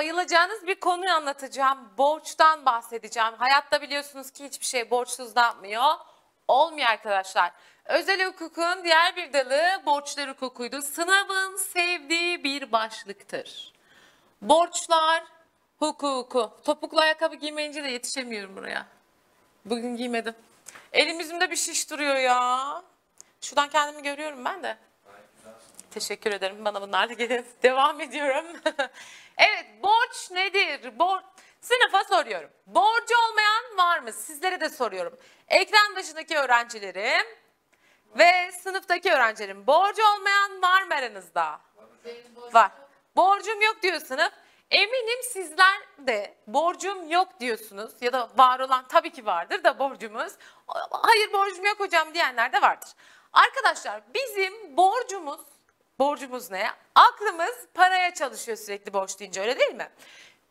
bayılacağınız 0.00 0.66
bir 0.66 0.74
konuyu 0.74 1.10
anlatacağım. 1.10 1.78
Borçtan 1.98 2.66
bahsedeceğim. 2.66 3.34
Hayatta 3.38 3.82
biliyorsunuz 3.82 4.30
ki 4.30 4.44
hiçbir 4.44 4.66
şey 4.66 4.90
borçsuz 4.90 5.34
da 5.34 5.40
yapmıyor. 5.40 5.94
Olmuyor 6.48 6.88
arkadaşlar. 6.88 7.52
Özel 7.84 8.26
hukukun 8.26 8.84
diğer 8.84 9.16
bir 9.16 9.32
dalı 9.32 9.82
borçlar 9.86 10.30
hukukuydu. 10.30 10.82
Sınavın 10.82 11.56
sevdiği 11.56 12.44
bir 12.44 12.72
başlıktır. 12.72 13.72
Borçlar 14.42 15.24
hukuku. 15.78 16.52
Topuklu 16.64 17.00
ayakkabı 17.00 17.36
giymeyince 17.36 17.84
de 17.84 17.88
yetişemiyorum 17.88 18.56
buraya. 18.56 18.86
Bugün 19.64 19.96
giymedim. 19.96 20.34
Elim 20.92 21.20
yüzümde 21.20 21.50
bir 21.50 21.56
şiş 21.56 21.90
duruyor 21.90 22.16
ya. 22.16 22.82
Şuradan 23.40 23.68
kendimi 23.68 24.02
görüyorum 24.02 24.44
ben 24.44 24.62
de. 24.62 24.76
Teşekkür 25.90 26.32
ederim. 26.32 26.64
Bana 26.64 26.82
bunlarla 26.82 27.12
gelin. 27.12 27.46
Devam 27.62 28.00
ediyorum. 28.00 28.46
evet, 29.36 29.66
borç 29.82 30.30
nedir? 30.30 30.98
Bor 30.98 31.20
Sınıfa 31.60 32.04
soruyorum. 32.04 32.50
Borcu 32.66 33.14
olmayan 33.28 33.76
var 33.76 33.98
mı? 33.98 34.12
Sizlere 34.12 34.60
de 34.60 34.68
soruyorum. 34.68 35.18
Ekran 35.48 35.96
başındaki 35.96 36.36
öğrencilerim 36.36 37.26
ve 38.18 38.52
sınıftaki 38.52 39.12
öğrencilerim. 39.12 39.66
Borcu 39.66 40.02
olmayan 40.14 40.62
var 40.62 40.82
mı 40.82 40.94
aranızda? 40.94 41.60
Var. 42.52 42.70
Borcum 43.16 43.60
yok 43.62 43.82
diyor 43.82 44.00
sınıf. 44.00 44.32
Eminim 44.70 45.22
sizler 45.22 45.80
de 45.98 46.34
borcum 46.46 47.10
yok 47.10 47.40
diyorsunuz 47.40 47.92
ya 48.00 48.12
da 48.12 48.30
var 48.36 48.60
olan 48.60 48.88
tabii 48.88 49.12
ki 49.12 49.26
vardır 49.26 49.64
da 49.64 49.78
borcumuz. 49.78 50.32
Hayır 50.90 51.32
borcum 51.32 51.64
yok 51.64 51.80
hocam 51.80 52.14
diyenler 52.14 52.52
de 52.52 52.62
vardır. 52.62 52.88
Arkadaşlar 53.32 54.02
bizim 54.14 54.76
borcumuz, 54.76 55.40
borcumuz 56.00 56.50
ne? 56.50 56.70
Aklımız 56.94 57.66
paraya 57.74 58.14
çalışıyor 58.14 58.56
sürekli 58.58 58.92
borç 58.92 59.20
deyince 59.20 59.40
öyle 59.40 59.58
değil 59.58 59.74
mi? 59.74 59.90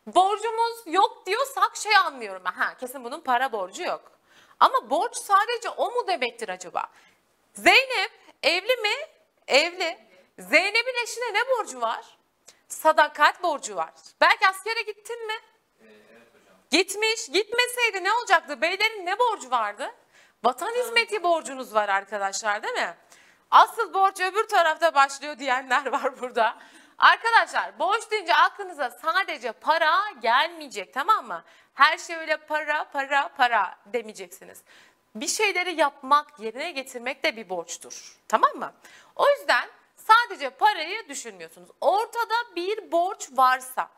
Borcumuz 0.07 0.83
yok 0.85 1.25
diyorsak 1.25 1.77
şey 1.77 1.95
anlıyorum. 1.95 2.41
Ha 2.45 2.77
kesin 2.77 3.03
bunun 3.03 3.21
para 3.21 3.51
borcu 3.51 3.83
yok. 3.83 4.11
Ama 4.59 4.89
borç 4.89 5.15
sadece 5.15 5.69
o 5.69 5.91
mu 5.91 6.07
demektir 6.07 6.49
acaba? 6.49 6.83
Zeynep 7.53 8.11
evli 8.43 8.75
mi? 8.75 8.93
Evli. 9.47 9.97
Zeynep'in 10.39 11.03
eşine 11.03 11.33
ne 11.33 11.47
borcu 11.49 11.81
var? 11.81 12.17
Sadakat 12.67 13.43
borcu 13.43 13.75
var. 13.75 13.93
Belki 14.21 14.47
askere 14.47 14.81
gittin 14.81 15.27
mi? 15.27 15.33
Gitmiş. 16.71 17.27
Gitmeseydi 17.29 18.03
ne 18.03 18.13
olacaktı? 18.13 18.61
Beylerin 18.61 19.05
ne 19.05 19.19
borcu 19.19 19.51
vardı? 19.51 19.91
Vatan 20.43 20.71
hizmeti 20.71 21.23
borcunuz 21.23 21.73
var 21.73 21.89
arkadaşlar 21.89 22.63
değil 22.63 22.73
mi? 22.73 22.97
Asıl 23.51 23.93
borç 23.93 24.19
öbür 24.21 24.47
tarafta 24.47 24.95
başlıyor 24.95 25.39
diyenler 25.39 25.85
var 25.91 26.21
burada. 26.21 26.57
Arkadaşlar 26.97 27.79
borç 27.79 28.11
deyince 28.11 28.35
aklınıza 28.35 28.89
sadece 28.89 29.51
para 29.51 30.11
gelmeyecek 30.21 30.93
tamam 30.93 31.27
mı? 31.27 31.43
Her 31.73 31.97
şey 31.97 32.15
öyle 32.15 32.37
para 32.37 32.83
para 32.83 33.29
para 33.37 33.75
demeyeceksiniz. 33.85 34.63
Bir 35.15 35.27
şeyleri 35.27 35.73
yapmak, 35.73 36.39
yerine 36.39 36.71
getirmek 36.71 37.23
de 37.23 37.35
bir 37.35 37.49
borçtur. 37.49 38.17
Tamam 38.27 38.55
mı? 38.55 38.73
O 39.15 39.29
yüzden 39.29 39.69
sadece 39.95 40.49
parayı 40.49 41.09
düşünmüyorsunuz. 41.09 41.69
Ortada 41.81 42.35
bir 42.55 42.91
borç 42.91 43.29
varsa 43.31 43.89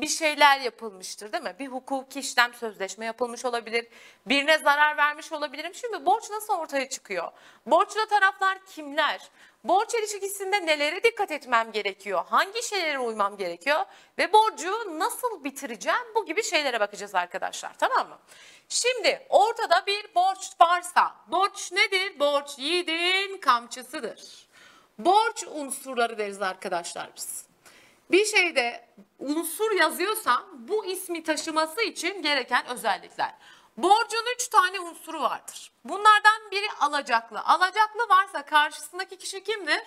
bir 0.00 0.08
şeyler 0.08 0.60
yapılmıştır 0.60 1.32
değil 1.32 1.42
mi? 1.42 1.56
Bir 1.58 1.66
hukuki 1.66 2.20
işlem 2.20 2.54
sözleşme 2.54 3.06
yapılmış 3.06 3.44
olabilir. 3.44 3.86
Birine 4.26 4.58
zarar 4.58 4.96
vermiş 4.96 5.32
olabilirim. 5.32 5.74
Şimdi 5.74 6.06
borç 6.06 6.30
nasıl 6.30 6.54
ortaya 6.54 6.88
çıkıyor? 6.88 7.32
Borçlu 7.66 8.06
taraflar 8.06 8.58
kimler? 8.66 9.30
Borç 9.64 9.94
ilişkisinde 9.94 10.66
nelere 10.66 11.02
dikkat 11.02 11.30
etmem 11.30 11.72
gerekiyor? 11.72 12.24
Hangi 12.28 12.62
şeylere 12.62 12.98
uymam 12.98 13.36
gerekiyor? 13.36 13.84
Ve 14.18 14.32
borcu 14.32 14.98
nasıl 14.98 15.44
bitireceğim? 15.44 16.14
Bu 16.14 16.26
gibi 16.26 16.42
şeylere 16.42 16.80
bakacağız 16.80 17.14
arkadaşlar. 17.14 17.72
Tamam 17.78 18.08
mı? 18.08 18.18
Şimdi 18.68 19.26
ortada 19.28 19.86
bir 19.86 20.14
borç 20.14 20.50
varsa, 20.60 21.14
borç 21.26 21.72
nedir? 21.72 22.18
Borç 22.18 22.58
yiğidin 22.58 23.38
kamçısıdır. 23.38 24.48
Borç 24.98 25.44
unsurları 25.44 26.18
deriz 26.18 26.42
arkadaşlar 26.42 27.10
biz. 27.16 27.53
Bir 28.10 28.24
şeyde 28.24 28.88
unsur 29.18 29.72
yazıyorsa 29.72 30.44
bu 30.52 30.86
ismi 30.86 31.22
taşıması 31.22 31.82
için 31.82 32.22
gereken 32.22 32.66
özellikler. 32.66 33.34
Borcun 33.76 34.34
üç 34.34 34.48
tane 34.48 34.80
unsuru 34.80 35.22
vardır. 35.22 35.72
Bunlardan 35.84 36.50
biri 36.50 36.66
alacaklı. 36.80 37.40
Alacaklı 37.40 38.08
varsa 38.08 38.44
karşısındaki 38.44 39.18
kişi 39.18 39.44
kimdir? 39.44 39.82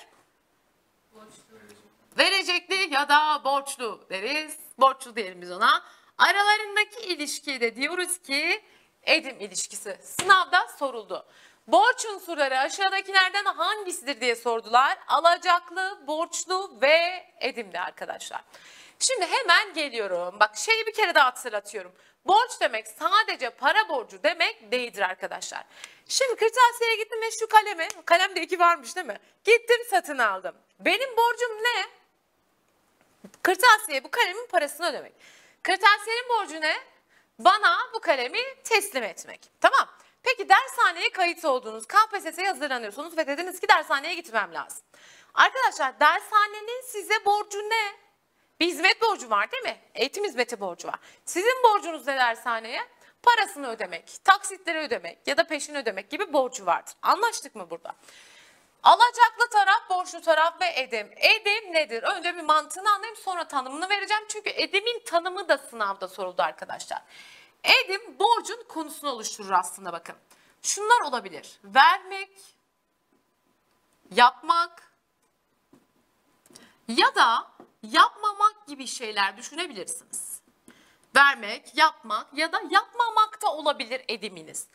Verecekli 2.18 2.94
ya 2.94 3.10
da 3.10 3.42
borçlu 3.44 4.06
deriz. 4.10 4.58
Borçlu 4.78 5.16
diyelim 5.16 5.42
biz 5.42 5.52
ona. 5.52 5.84
Aralarındaki 6.18 7.00
ilişkiye 7.00 7.62
de 7.62 7.76
diyoruz 7.76 8.18
ki 8.18 8.64
edim 9.04 9.40
ilişkisi. 9.40 9.98
Sınavda 10.02 10.68
soruldu. 10.80 11.26
Borç 11.68 12.06
unsurları 12.06 12.60
aşağıdakilerden 12.60 13.46
hangisidir 13.46 14.22
diye 14.22 14.36
sordular. 14.36 14.98
Alacaklı, 15.08 16.00
borçlu 16.08 16.82
ve 16.82 17.26
edimli 17.40 17.80
arkadaşlar. 17.80 18.42
Şimdi 19.00 19.26
hemen 19.26 19.74
geliyorum. 19.74 20.40
Bak 20.40 20.58
şeyi 20.58 20.86
bir 20.86 20.94
kere 20.94 21.16
daha 21.16 21.26
hatırlatıyorum. 21.26 21.92
Borç 22.26 22.52
demek 22.62 22.88
sadece 22.88 23.50
para 23.50 23.90
borcu 23.90 24.24
demek 24.24 24.72
değildir 24.72 25.02
arkadaşlar. 25.02 25.64
Şimdi 26.08 26.36
kırtasiyeye 26.36 26.96
gittim 26.96 27.22
ve 27.22 27.32
şu 27.40 27.48
kalemi, 27.48 27.88
kalemde 28.06 28.42
iki 28.42 28.60
varmış 28.60 28.96
değil 28.96 29.08
mi? 29.08 29.20
Gittim 29.44 29.82
satın 29.90 30.18
aldım. 30.18 30.56
Benim 30.80 31.18
borcum 31.18 31.64
ne? 31.64 31.86
Kırtasiye 33.42 34.04
bu 34.04 34.12
kalemin 34.12 34.48
parasını 34.48 34.88
ödemek. 34.88 35.14
Kırtasiyenin 35.64 36.30
borcu 36.30 36.62
ne? 36.62 36.78
Bana 37.40 37.78
bu 37.94 38.00
kalemi 38.00 38.40
teslim 38.64 39.04
etmek. 39.04 39.42
Tamam. 39.62 39.97
Peki 40.28 40.50
dershaneye 40.50 41.10
kayıt 41.10 41.46
oldunuz. 41.46 41.86
KPSS'ye 41.88 42.48
hazırlanıyorsunuz 42.48 43.18
ve 43.18 43.28
dediniz 43.28 43.60
ki 43.60 43.68
dershaneye 43.68 44.14
gitmem 44.14 44.54
lazım. 44.54 44.84
Arkadaşlar 45.34 46.00
dershanenin 46.00 46.82
size 46.82 47.26
borcu 47.26 47.58
ne? 47.60 47.96
Bir 48.60 48.68
hizmet 48.68 49.02
borcu 49.02 49.30
var 49.30 49.52
değil 49.52 49.64
mi? 49.64 49.78
Eğitim 49.96 50.24
hizmeti 50.24 50.60
borcu 50.60 50.88
var. 50.88 51.00
Sizin 51.26 51.64
borcunuz 51.64 52.08
ne 52.08 52.16
dershaneye? 52.16 52.88
Parasını 53.24 53.68
ödemek, 53.68 54.18
taksitleri 54.24 54.80
ödemek 54.80 55.28
ya 55.28 55.38
da 55.38 55.44
peşin 55.48 55.76
ödemek 55.76 56.10
gibi 56.10 56.34
borcu 56.34 56.66
vardır. 56.66 56.94
Anlaştık 57.02 57.56
mı 57.56 57.70
burada? 57.70 57.96
Alacaklı 58.84 59.50
taraf, 59.52 59.90
borçlu 59.90 60.22
taraf 60.22 60.62
ve 60.62 60.74
edim. 60.76 61.12
Edim 61.16 61.74
nedir? 61.74 62.04
Önce 62.04 62.36
bir 62.36 62.42
mantığını 62.42 62.90
anlayayım 62.92 63.18
sonra 63.18 63.48
tanımını 63.48 63.90
vereceğim. 63.90 64.24
Çünkü 64.28 64.50
edimin 64.50 65.04
tanımı 65.06 65.50
da 65.50 65.58
sınavda 65.58 66.08
soruldu 66.08 66.42
arkadaşlar. 66.42 67.02
Edim 67.64 68.20
borcun 68.20 68.64
konusunu 68.68 69.10
oluşturur 69.10 69.52
aslında 69.52 69.94
bakın. 69.94 70.16
Şunlar 70.62 71.02
olabilir. 71.02 71.60
Vermek, 71.64 72.32
yapmak 74.12 74.92
ya 76.88 77.16
da 77.16 77.52
yapmamak 77.84 78.68
gibi 78.68 78.88
şeyler 78.88 79.38
düşünebilirsiniz. 79.38 80.42
Vermek, 81.16 81.78
yapmak 81.78 82.34
ya 82.34 82.52
da 82.52 82.62
yapmamak 82.70 83.42
da 83.42 83.54
olabilir 83.54 84.02
ediminiz. 84.08 84.68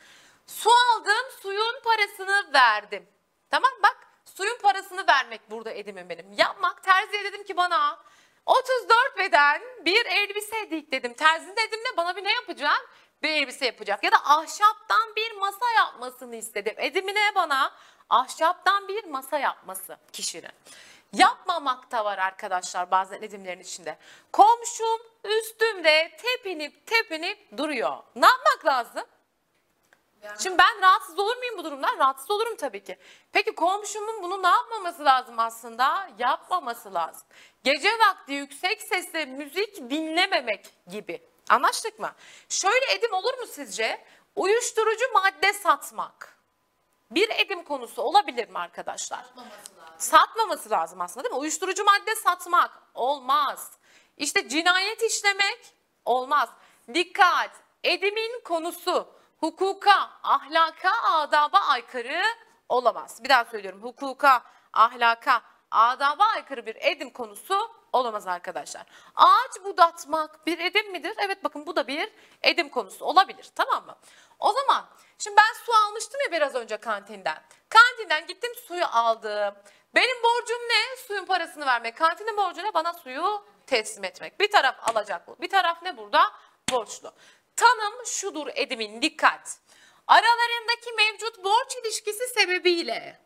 Su 0.46 0.70
aldım, 0.70 1.40
suyun 1.42 1.80
parasını 1.84 2.52
verdim. 2.54 3.08
Tamam 3.50 3.70
bak 3.82 3.96
suyun 4.24 4.58
parasını 4.62 5.06
vermek 5.08 5.50
burada 5.50 5.70
edimim 5.70 6.08
benim. 6.08 6.32
Yapmak 6.32 6.82
terziye 6.82 7.24
dedim 7.24 7.44
ki 7.44 7.56
bana 7.56 7.98
34 8.46 9.18
beden 9.18 9.62
bir 9.84 10.06
elbise 10.06 10.70
dik 10.70 10.92
dedim. 10.92 11.14
Terzi 11.14 11.56
dedim 11.56 11.80
de 11.80 11.96
bana 11.96 12.16
bir 12.16 12.24
ne 12.24 12.32
yapacak? 12.32 12.90
Bir 13.22 13.28
elbise 13.28 13.66
yapacak. 13.66 14.04
Ya 14.04 14.12
da 14.12 14.16
ahşaptan 14.24 15.16
bir 15.16 15.32
masa 15.32 15.72
yapmasını 15.76 16.36
istedim. 16.36 16.74
Edimine 16.76 17.34
bana 17.34 17.72
ahşaptan 18.10 18.88
bir 18.88 19.04
masa 19.04 19.38
yapması 19.38 19.96
kişinin. 20.12 20.52
Yapmamak 21.12 21.90
da 21.90 22.04
var 22.04 22.18
arkadaşlar 22.18 22.90
bazen 22.90 23.22
edimlerin 23.22 23.60
içinde. 23.60 23.98
Komşum 24.32 25.00
üstümde 25.24 26.16
tepinip 26.22 26.86
tepinip 26.86 27.58
duruyor. 27.58 27.96
Ne 28.16 28.26
yapmak 28.26 28.66
lazım? 28.66 29.02
Şimdi 30.38 30.58
ben 30.58 30.82
rahatsız 30.82 31.18
olur 31.18 31.36
muyum 31.36 31.58
bu 31.58 31.64
durumdan? 31.64 31.98
Rahatsız 31.98 32.30
olurum 32.30 32.56
tabii 32.56 32.84
ki. 32.84 32.98
Peki 33.32 33.54
komşumun 33.54 34.22
bunu 34.22 34.42
ne 34.42 34.48
yapmaması 34.48 35.04
lazım 35.04 35.38
aslında? 35.38 36.08
Yapmaması 36.18 36.94
lazım. 36.94 37.22
Gece 37.64 37.90
vakti 37.98 38.32
yüksek 38.32 38.82
sesle 38.82 39.24
müzik 39.24 39.90
dinlememek 39.90 40.74
gibi. 40.90 41.22
Anlaştık 41.48 41.98
mı? 41.98 42.12
Şöyle 42.48 42.92
edim 42.92 43.12
olur 43.12 43.38
mu 43.38 43.46
sizce? 43.46 44.04
Uyuşturucu 44.36 45.04
madde 45.14 45.52
satmak. 45.52 46.38
Bir 47.10 47.30
edim 47.30 47.64
konusu 47.64 48.02
olabilir 48.02 48.48
mi 48.48 48.58
arkadaşlar? 48.58 49.22
Satmaması 49.24 49.76
lazım. 49.76 49.94
Satmaması 49.98 50.70
lazım 50.70 51.00
aslında 51.00 51.24
değil 51.24 51.34
mi? 51.34 51.40
Uyuşturucu 51.40 51.84
madde 51.84 52.14
satmak 52.16 52.70
olmaz. 52.94 53.70
İşte 54.16 54.48
cinayet 54.48 55.02
işlemek 55.02 55.74
olmaz. 56.04 56.48
Dikkat! 56.94 57.50
Edimin 57.84 58.40
konusu 58.44 59.08
hukuka, 59.42 60.10
ahlaka, 60.22 60.92
adaba 61.02 61.58
aykırı 61.58 62.22
olamaz. 62.68 63.24
Bir 63.24 63.28
daha 63.28 63.44
söylüyorum. 63.44 63.82
Hukuka, 63.82 64.42
ahlaka, 64.72 65.42
adaba 65.70 66.24
aykırı 66.24 66.66
bir 66.66 66.76
edim 66.80 67.10
konusu 67.10 67.82
Olamaz 67.92 68.26
arkadaşlar. 68.26 68.86
Ağaç 69.14 69.64
budatmak 69.64 70.46
bir 70.46 70.58
edim 70.58 70.92
midir? 70.92 71.14
Evet 71.18 71.44
bakın 71.44 71.66
bu 71.66 71.76
da 71.76 71.86
bir 71.86 72.12
edim 72.42 72.68
konusu 72.68 73.04
olabilir. 73.04 73.50
Tamam 73.54 73.86
mı? 73.86 73.96
O 74.38 74.52
zaman 74.52 74.88
şimdi 75.18 75.36
ben 75.36 75.64
su 75.64 75.72
almıştım 75.86 76.20
ya 76.24 76.32
biraz 76.32 76.54
önce 76.54 76.76
kantinden. 76.76 77.42
Kantinden 77.68 78.26
gittim 78.26 78.52
suyu 78.66 78.84
aldım. 78.92 79.54
Benim 79.94 80.22
borcum 80.22 80.58
ne? 80.58 80.96
Suyun 81.06 81.24
parasını 81.24 81.66
vermek. 81.66 81.96
Kantinin 81.96 82.36
borcu 82.36 82.62
ne? 82.62 82.74
Bana 82.74 82.92
suyu 82.92 83.44
teslim 83.66 84.04
etmek. 84.04 84.40
Bir 84.40 84.50
taraf 84.50 84.88
alacaklı. 84.88 85.36
Bir 85.40 85.50
taraf 85.50 85.82
ne 85.82 85.96
burada? 85.96 86.32
Borçlu. 86.70 87.12
Tanım 87.56 88.06
şudur 88.06 88.46
edimin 88.54 89.02
dikkat. 89.02 89.58
Aralarındaki 90.06 90.92
mevcut 90.96 91.44
borç 91.44 91.76
ilişkisi 91.84 92.26
sebebiyle 92.26 93.20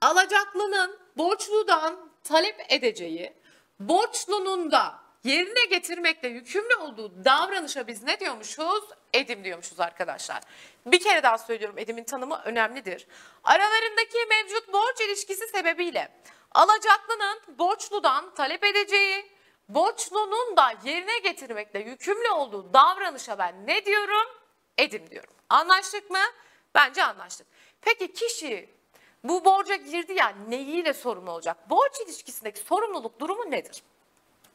alacaklının 0.00 0.98
borçludan 1.16 2.10
talep 2.24 2.66
edeceği, 2.68 3.32
borçlunun 3.80 4.70
da 4.70 5.04
yerine 5.24 5.64
getirmekle 5.64 6.28
yükümlü 6.28 6.76
olduğu 6.76 7.24
davranışa 7.24 7.86
biz 7.86 8.02
ne 8.02 8.20
diyormuşuz? 8.20 8.84
Edim 9.14 9.44
diyormuşuz 9.44 9.80
arkadaşlar. 9.80 10.42
Bir 10.86 11.00
kere 11.00 11.22
daha 11.22 11.38
söylüyorum 11.38 11.78
edimin 11.78 12.04
tanımı 12.04 12.42
önemlidir. 12.44 13.06
Aralarındaki 13.44 14.18
mevcut 14.28 14.72
borç 14.72 15.00
ilişkisi 15.00 15.48
sebebiyle 15.48 16.12
alacaklının 16.54 17.40
borçludan 17.58 18.34
talep 18.34 18.64
edeceği, 18.64 19.33
borçlunun 19.68 20.56
da 20.56 20.74
yerine 20.84 21.18
getirmekle 21.18 21.78
yükümlü 21.78 22.28
olduğu 22.28 22.72
davranışa 22.74 23.38
ben 23.38 23.66
ne 23.66 23.84
diyorum? 23.84 24.26
Edim 24.78 25.10
diyorum. 25.10 25.34
Anlaştık 25.48 26.10
mı? 26.10 26.24
Bence 26.74 27.04
anlaştık. 27.04 27.46
Peki 27.80 28.12
kişi 28.12 28.70
bu 29.24 29.44
borca 29.44 29.74
girdi 29.74 30.12
ya 30.12 30.34
neyiyle 30.48 30.94
sorumlu 30.94 31.30
olacak? 31.30 31.70
Borç 31.70 32.00
ilişkisindeki 32.00 32.60
sorumluluk 32.60 33.20
durumu 33.20 33.50
nedir? 33.50 33.82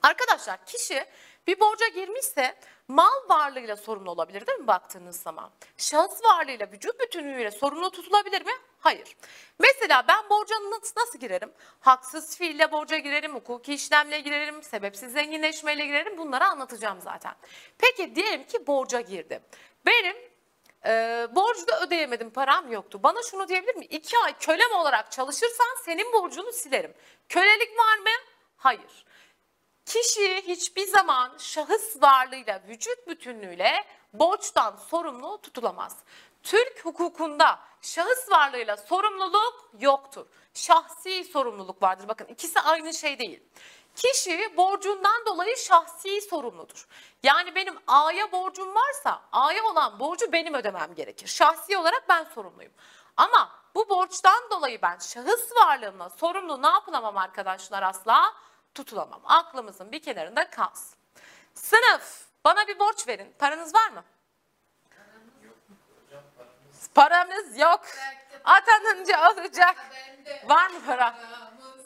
Arkadaşlar 0.01 0.65
kişi 0.65 1.05
bir 1.49 1.59
borca 1.59 1.87
girmişse 1.87 2.55
mal 2.87 3.29
varlığıyla 3.29 3.75
sorumlu 3.75 4.11
olabilir 4.11 4.47
değil 4.47 4.59
mi 4.59 4.67
baktığınız 4.67 5.21
zaman? 5.21 5.51
Şahıs 5.77 6.23
varlığıyla 6.23 6.71
vücut 6.71 6.99
bütünlüğüyle 6.99 7.51
sorumlu 7.51 7.91
tutulabilir 7.91 8.45
mi? 8.45 8.51
Hayır. 8.79 9.15
Mesela 9.59 10.05
ben 10.07 10.29
borca 10.29 10.55
nasıl, 10.97 11.19
girerim? 11.19 11.51
Haksız 11.79 12.37
fiille 12.37 12.71
borca 12.71 12.97
girerim, 12.97 13.35
hukuki 13.35 13.73
işlemle 13.73 14.19
girerim, 14.19 14.63
sebepsiz 14.63 15.13
zenginleşmeyle 15.13 15.85
girerim. 15.85 16.17
Bunları 16.17 16.45
anlatacağım 16.45 17.01
zaten. 17.01 17.33
Peki 17.77 18.15
diyelim 18.15 18.43
ki 18.43 18.67
borca 18.67 19.01
girdim. 19.01 19.41
Benim 19.85 20.15
e, 20.85 21.27
borcu 21.35 21.65
ödeyemedim, 21.81 22.29
param 22.29 22.71
yoktu. 22.71 23.03
Bana 23.03 23.23
şunu 23.23 23.47
diyebilir 23.47 23.75
mi? 23.75 23.85
İki 23.85 24.17
ay 24.17 24.37
kölem 24.39 24.71
olarak 24.75 25.11
çalışırsan 25.11 25.77
senin 25.85 26.13
borcunu 26.13 26.51
silerim. 26.51 26.93
Kölelik 27.29 27.79
var 27.79 27.97
mı? 27.97 28.23
Hayır. 28.57 29.05
Kişi 29.89 30.47
hiçbir 30.47 30.87
zaman 30.87 31.31
şahıs 31.37 32.01
varlığıyla, 32.01 32.61
vücut 32.67 33.07
bütünlüğüyle 33.07 33.85
borçtan 34.13 34.75
sorumlu 34.75 35.41
tutulamaz. 35.41 35.97
Türk 36.43 36.85
hukukunda 36.85 37.59
şahıs 37.81 38.31
varlığıyla 38.31 38.77
sorumluluk 38.77 39.69
yoktur. 39.79 40.25
Şahsi 40.53 41.23
sorumluluk 41.23 41.83
vardır. 41.83 42.07
Bakın 42.07 42.25
ikisi 42.25 42.59
aynı 42.59 42.93
şey 42.93 43.19
değil. 43.19 43.43
Kişi 43.95 44.57
borcundan 44.57 45.25
dolayı 45.25 45.57
şahsi 45.57 46.21
sorumludur. 46.21 46.87
Yani 47.23 47.55
benim 47.55 47.75
A'ya 47.87 48.31
borcum 48.31 48.75
varsa 48.75 49.21
A'ya 49.31 49.63
olan 49.63 49.99
borcu 49.99 50.31
benim 50.31 50.53
ödemem 50.53 50.95
gerekir. 50.95 51.27
Şahsi 51.27 51.77
olarak 51.77 52.09
ben 52.09 52.23
sorumluyum. 52.35 52.73
Ama 53.17 53.51
bu 53.75 53.89
borçtan 53.89 54.49
dolayı 54.51 54.81
ben 54.81 54.97
şahıs 54.97 55.51
varlığımla 55.55 56.09
sorumlu 56.09 56.61
ne 56.61 56.67
yapılamam 56.67 57.17
arkadaşlar 57.17 57.83
asla? 57.83 58.33
Tutulamam. 58.75 59.21
Aklımızın 59.25 59.91
bir 59.91 60.01
kenarında 60.01 60.49
kalsın. 60.49 60.97
Sınıf 61.53 62.25
bana 62.45 62.67
bir 62.67 62.79
borç 62.79 63.07
verin. 63.07 63.35
Paranız 63.39 63.75
var 63.75 63.89
mı? 63.89 64.03
Paramız 66.95 67.57
yok. 67.57 67.81
Atanınca 68.43 69.17
alacak. 69.17 69.75
Var 70.45 70.69
mı 70.69 70.85
para? 70.85 71.19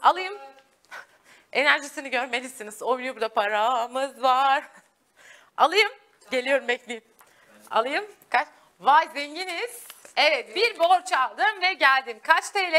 Alayım. 0.02 0.38
Enerjisini 1.52 2.10
görmelisiniz. 2.10 2.82
Oynuyor 2.84 3.16
burada 3.16 3.30
paramız 3.30 4.24
var. 4.24 4.64
Alayım. 5.58 5.92
Geliyorum 6.32 6.68
bekleyin. 6.68 7.04
Alayım. 7.72 8.06
Kaç? 8.30 8.48
Vay 8.80 9.10
zenginiz. 9.14 9.84
Evet 10.16 10.56
bir 10.56 10.80
borç 10.80 11.14
aldım 11.14 11.62
ve 11.62 11.74
geldim. 11.74 12.20
Kaç 12.24 12.50
TL? 12.50 12.76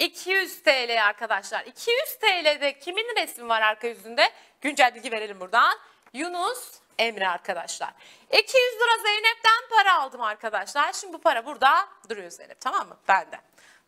200 0.00 0.62
TL 0.62 1.04
arkadaşlar. 1.06 1.64
200 1.64 2.14
TL'de 2.20 2.78
kimin 2.78 3.16
resmi 3.16 3.48
var 3.48 3.62
arka 3.62 3.86
yüzünde? 3.86 4.30
Güncel 4.60 4.94
bilgi 4.94 5.12
verelim 5.12 5.40
buradan. 5.40 5.78
Yunus 6.12 6.80
Emre 6.98 7.28
arkadaşlar. 7.28 7.94
200 8.32 8.54
lira 8.54 9.02
Zeynep'ten 9.02 9.68
para 9.70 9.98
aldım 9.98 10.20
arkadaşlar. 10.20 10.92
Şimdi 10.92 11.12
bu 11.12 11.20
para 11.20 11.46
burada 11.46 11.88
duruyor 12.08 12.30
Zeynep 12.30 12.60
tamam 12.60 12.88
mı? 12.88 12.96
Bende. 13.08 13.40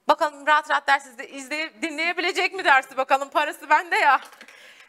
Bakalım 0.09 0.47
rahat 0.47 0.71
rahat 0.71 0.87
dersi 0.87 1.19
de 1.19 1.29
izleyip 1.29 1.83
dinleyebilecek 1.83 2.55
mi 2.55 2.65
dersi 2.65 2.97
bakalım 2.97 3.29
parası 3.29 3.71
bende 3.71 3.97
ya. 3.97 4.21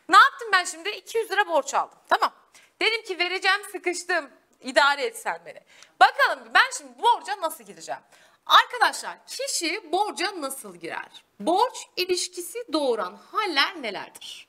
Ne 0.09 0.17
yaptım 0.17 0.49
ben 0.53 0.63
şimdi? 0.63 0.89
200 0.89 1.31
lira 1.31 1.47
borç 1.47 1.73
aldım. 1.73 1.99
Tamam. 2.09 2.33
Dedim 2.81 3.03
ki 3.03 3.19
vereceğim 3.19 3.61
sıkıştım. 3.71 4.29
İdare 4.61 5.03
et 5.03 5.17
sen 5.17 5.41
beni. 5.45 5.59
Bakalım 5.99 6.39
ben 6.53 6.71
şimdi 6.77 7.01
borca 7.01 7.41
nasıl 7.41 7.63
gireceğim? 7.63 8.01
Arkadaşlar 8.45 9.17
kişi 9.27 9.91
borca 9.91 10.41
nasıl 10.41 10.75
girer? 10.75 11.23
Borç 11.39 11.87
ilişkisi 11.97 12.63
doğuran 12.73 13.19
haller 13.31 13.81
nelerdir? 13.81 14.47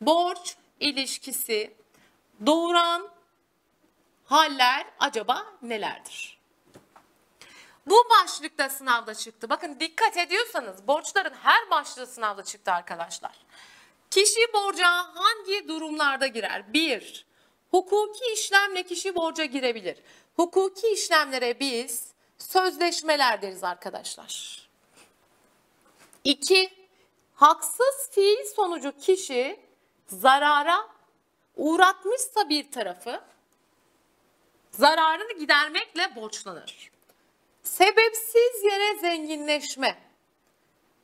Borç 0.00 0.56
ilişkisi 0.80 1.74
doğuran 2.46 3.08
haller 4.24 4.86
acaba 4.98 5.46
nelerdir? 5.62 6.40
Bu 7.86 8.06
başlıkta 8.10 8.68
sınavda 8.68 9.14
çıktı. 9.14 9.50
Bakın 9.50 9.80
dikkat 9.80 10.16
ediyorsanız 10.16 10.86
borçların 10.86 11.34
her 11.42 11.70
başlığı 11.70 12.06
sınavda 12.06 12.44
çıktı 12.44 12.72
arkadaşlar. 12.72 13.32
Kişi 14.10 14.52
borca 14.54 14.88
hangi 15.14 15.68
durumlarda 15.68 16.26
girer? 16.26 16.72
1. 16.72 17.26
Hukuki 17.70 18.32
işlemle 18.32 18.82
kişi 18.82 19.14
borca 19.14 19.44
girebilir. 19.44 19.98
Hukuki 20.36 20.88
işlemlere 20.88 21.60
biz 21.60 22.09
sözleşmeler 22.42 23.42
deriz 23.42 23.64
arkadaşlar. 23.64 24.60
2. 26.24 26.70
Haksız 27.34 28.10
fiil 28.10 28.44
sonucu 28.56 28.92
kişi 28.98 29.60
zarara 30.06 30.88
uğratmışsa 31.56 32.48
bir 32.48 32.70
tarafı 32.70 33.20
zararını 34.70 35.38
gidermekle 35.38 36.16
borçlanır. 36.16 36.90
Sebepsiz 37.62 38.64
yere 38.64 38.98
zenginleşme. 38.98 39.98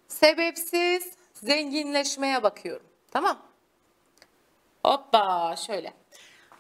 Sebepsiz 0.08 1.12
zenginleşmeye 1.34 2.42
bakıyorum. 2.42 2.86
Tamam. 3.10 3.42
Hoppa 4.84 5.54
şöyle. 5.66 5.94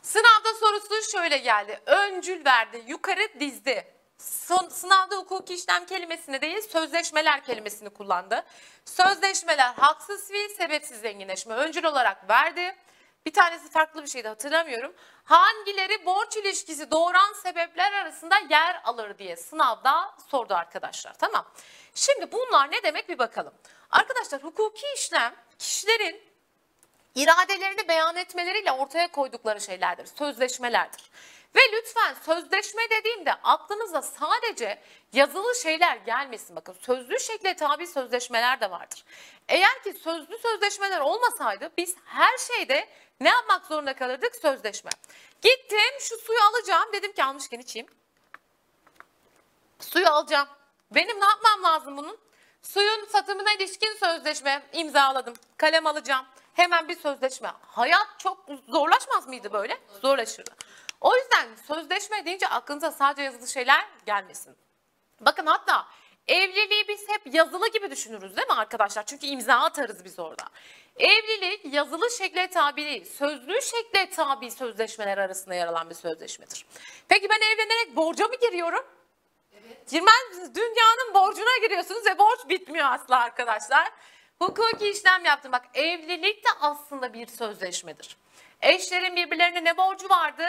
Sınavda 0.02 0.54
sorusu 0.60 1.10
şöyle 1.10 1.38
geldi. 1.38 1.80
Öncül 1.86 2.44
verdi. 2.44 2.84
Yukarı 2.86 3.40
dizdi. 3.40 3.95
Sınavda 4.18 5.16
hukuki 5.16 5.54
işlem 5.54 5.86
kelimesini 5.86 6.40
değil 6.40 6.60
sözleşmeler 6.60 7.44
kelimesini 7.44 7.90
kullandı. 7.90 8.44
Sözleşmeler 8.84 9.74
haksız 9.74 10.28
fiil 10.28 10.48
sebepsiz 10.48 11.00
zenginleşme 11.00 11.54
öncül 11.54 11.84
olarak 11.84 12.28
verdi. 12.30 12.76
Bir 13.26 13.32
tanesi 13.32 13.70
farklı 13.70 14.02
bir 14.02 14.08
şeydi 14.08 14.28
hatırlamıyorum. 14.28 14.94
Hangileri 15.24 16.06
borç 16.06 16.36
ilişkisi 16.36 16.90
doğuran 16.90 17.32
sebepler 17.32 17.92
arasında 17.92 18.34
yer 18.50 18.80
alır 18.84 19.18
diye 19.18 19.36
sınavda 19.36 20.14
sordu 20.30 20.54
arkadaşlar. 20.54 21.14
Tamam. 21.14 21.46
Şimdi 21.94 22.32
bunlar 22.32 22.70
ne 22.70 22.82
demek 22.82 23.08
bir 23.08 23.18
bakalım. 23.18 23.54
Arkadaşlar 23.90 24.42
hukuki 24.42 24.86
işlem 24.96 25.34
kişilerin 25.58 26.20
iradelerini 27.14 27.88
beyan 27.88 28.16
etmeleriyle 28.16 28.72
ortaya 28.72 29.12
koydukları 29.12 29.60
şeylerdir, 29.60 30.06
sözleşmelerdir. 30.06 31.10
Ve 31.56 31.60
lütfen 31.72 32.14
sözleşme 32.26 32.82
dediğimde 32.90 33.32
aklınıza 33.32 34.02
sadece 34.02 34.82
yazılı 35.12 35.54
şeyler 35.54 35.96
gelmesin. 35.96 36.56
Bakın 36.56 36.76
sözlü 36.80 37.20
şekle 37.20 37.56
tabi 37.56 37.86
sözleşmeler 37.86 38.60
de 38.60 38.70
vardır. 38.70 39.04
Eğer 39.48 39.82
ki 39.82 39.92
sözlü 39.92 40.38
sözleşmeler 40.38 41.00
olmasaydı 41.00 41.70
biz 41.78 41.96
her 42.04 42.38
şeyde 42.38 42.88
ne 43.20 43.28
yapmak 43.28 43.66
zorunda 43.66 43.96
kalırdık? 43.96 44.36
Sözleşme. 44.36 44.90
Gittim 45.42 46.00
şu 46.00 46.16
suyu 46.16 46.38
alacağım. 46.40 46.92
Dedim 46.92 47.12
ki 47.12 47.24
almışken 47.24 47.58
içeyim. 47.58 47.86
Suyu 49.80 50.08
alacağım. 50.08 50.48
Benim 50.90 51.20
ne 51.20 51.24
yapmam 51.24 51.62
lazım 51.62 51.96
bunun? 51.96 52.18
Suyun 52.62 53.04
satımına 53.04 53.52
ilişkin 53.52 53.94
sözleşme 53.94 54.62
imzaladım. 54.72 55.34
Kalem 55.56 55.86
alacağım. 55.86 56.26
Hemen 56.54 56.88
bir 56.88 56.96
sözleşme. 56.96 57.52
Hayat 57.66 58.06
çok 58.18 58.46
zorlaşmaz 58.68 59.28
mıydı 59.28 59.52
böyle? 59.52 59.78
Zorlaşırdı. 60.02 60.65
O 61.00 61.16
yüzden 61.16 61.48
sözleşme 61.66 62.24
deyince 62.24 62.48
aklınıza 62.48 62.90
sadece 62.90 63.22
yazılı 63.22 63.48
şeyler 63.48 63.86
gelmesin. 64.06 64.56
Bakın 65.20 65.46
hatta 65.46 65.86
Evliliği 66.28 66.88
biz 66.88 67.08
hep 67.08 67.34
yazılı 67.34 67.68
gibi 67.68 67.90
düşünürüz 67.90 68.36
değil 68.36 68.48
mi 68.48 68.54
arkadaşlar? 68.54 69.06
Çünkü 69.06 69.26
imza 69.26 69.54
atarız 69.54 70.04
biz 70.04 70.18
orada. 70.18 70.44
Evlilik 70.96 71.74
yazılı 71.74 72.10
şekle 72.10 72.50
tabi 72.50 72.84
değil, 72.84 73.04
sözlü 73.04 73.62
şekle 73.62 74.10
tabi 74.10 74.50
sözleşmeler 74.50 75.18
arasında 75.18 75.54
yer 75.54 75.66
alan 75.66 75.90
bir 75.90 75.94
sözleşmedir. 75.94 76.66
Peki 77.08 77.28
ben 77.28 77.40
evlenerek 77.54 77.96
borca 77.96 78.26
mı 78.26 78.34
giriyorum? 78.40 78.86
Girmez 79.90 80.28
misiniz? 80.28 80.54
Dünyanın 80.54 81.14
borcuna 81.14 81.58
giriyorsunuz 81.62 82.06
ve 82.06 82.18
borç 82.18 82.48
bitmiyor 82.48 82.86
asla 82.92 83.20
arkadaşlar. 83.20 83.90
Hukuki 84.38 84.90
işlem 84.90 85.24
yaptım. 85.24 85.52
Bak 85.52 85.64
evlilik 85.74 86.44
de 86.44 86.48
aslında 86.60 87.12
bir 87.12 87.26
sözleşmedir. 87.26 88.16
Eşlerin 88.62 89.16
birbirlerine 89.16 89.64
ne 89.64 89.76
borcu 89.76 90.08
vardı? 90.08 90.46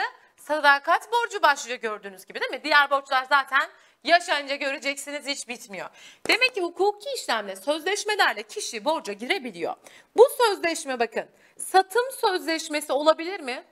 Sadakat 0.48 1.12
borcu 1.12 1.42
başlıyor 1.42 1.80
gördüğünüz 1.80 2.26
gibi 2.26 2.42
değil 2.42 2.52
mi? 2.52 2.64
Diğer 2.64 2.90
borçlar 2.90 3.24
zaten 3.24 3.70
yaşayınca 4.04 4.56
göreceksiniz 4.56 5.26
hiç 5.28 5.48
bitmiyor. 5.48 5.90
Demek 6.28 6.56
ki 6.56 6.62
hukuki 6.62 7.10
işlemle, 7.16 7.56
sözleşmelerle 7.56 8.44
kişi 8.44 8.86
borca 8.86 9.14
girebiliyor. 9.14 9.76
Bu 10.18 10.28
sözleşme 10.38 11.00
bakın 11.00 11.30
satım 11.58 12.12
sözleşmesi 12.22 12.94
olabilir 12.94 13.40
mi? 13.40 13.64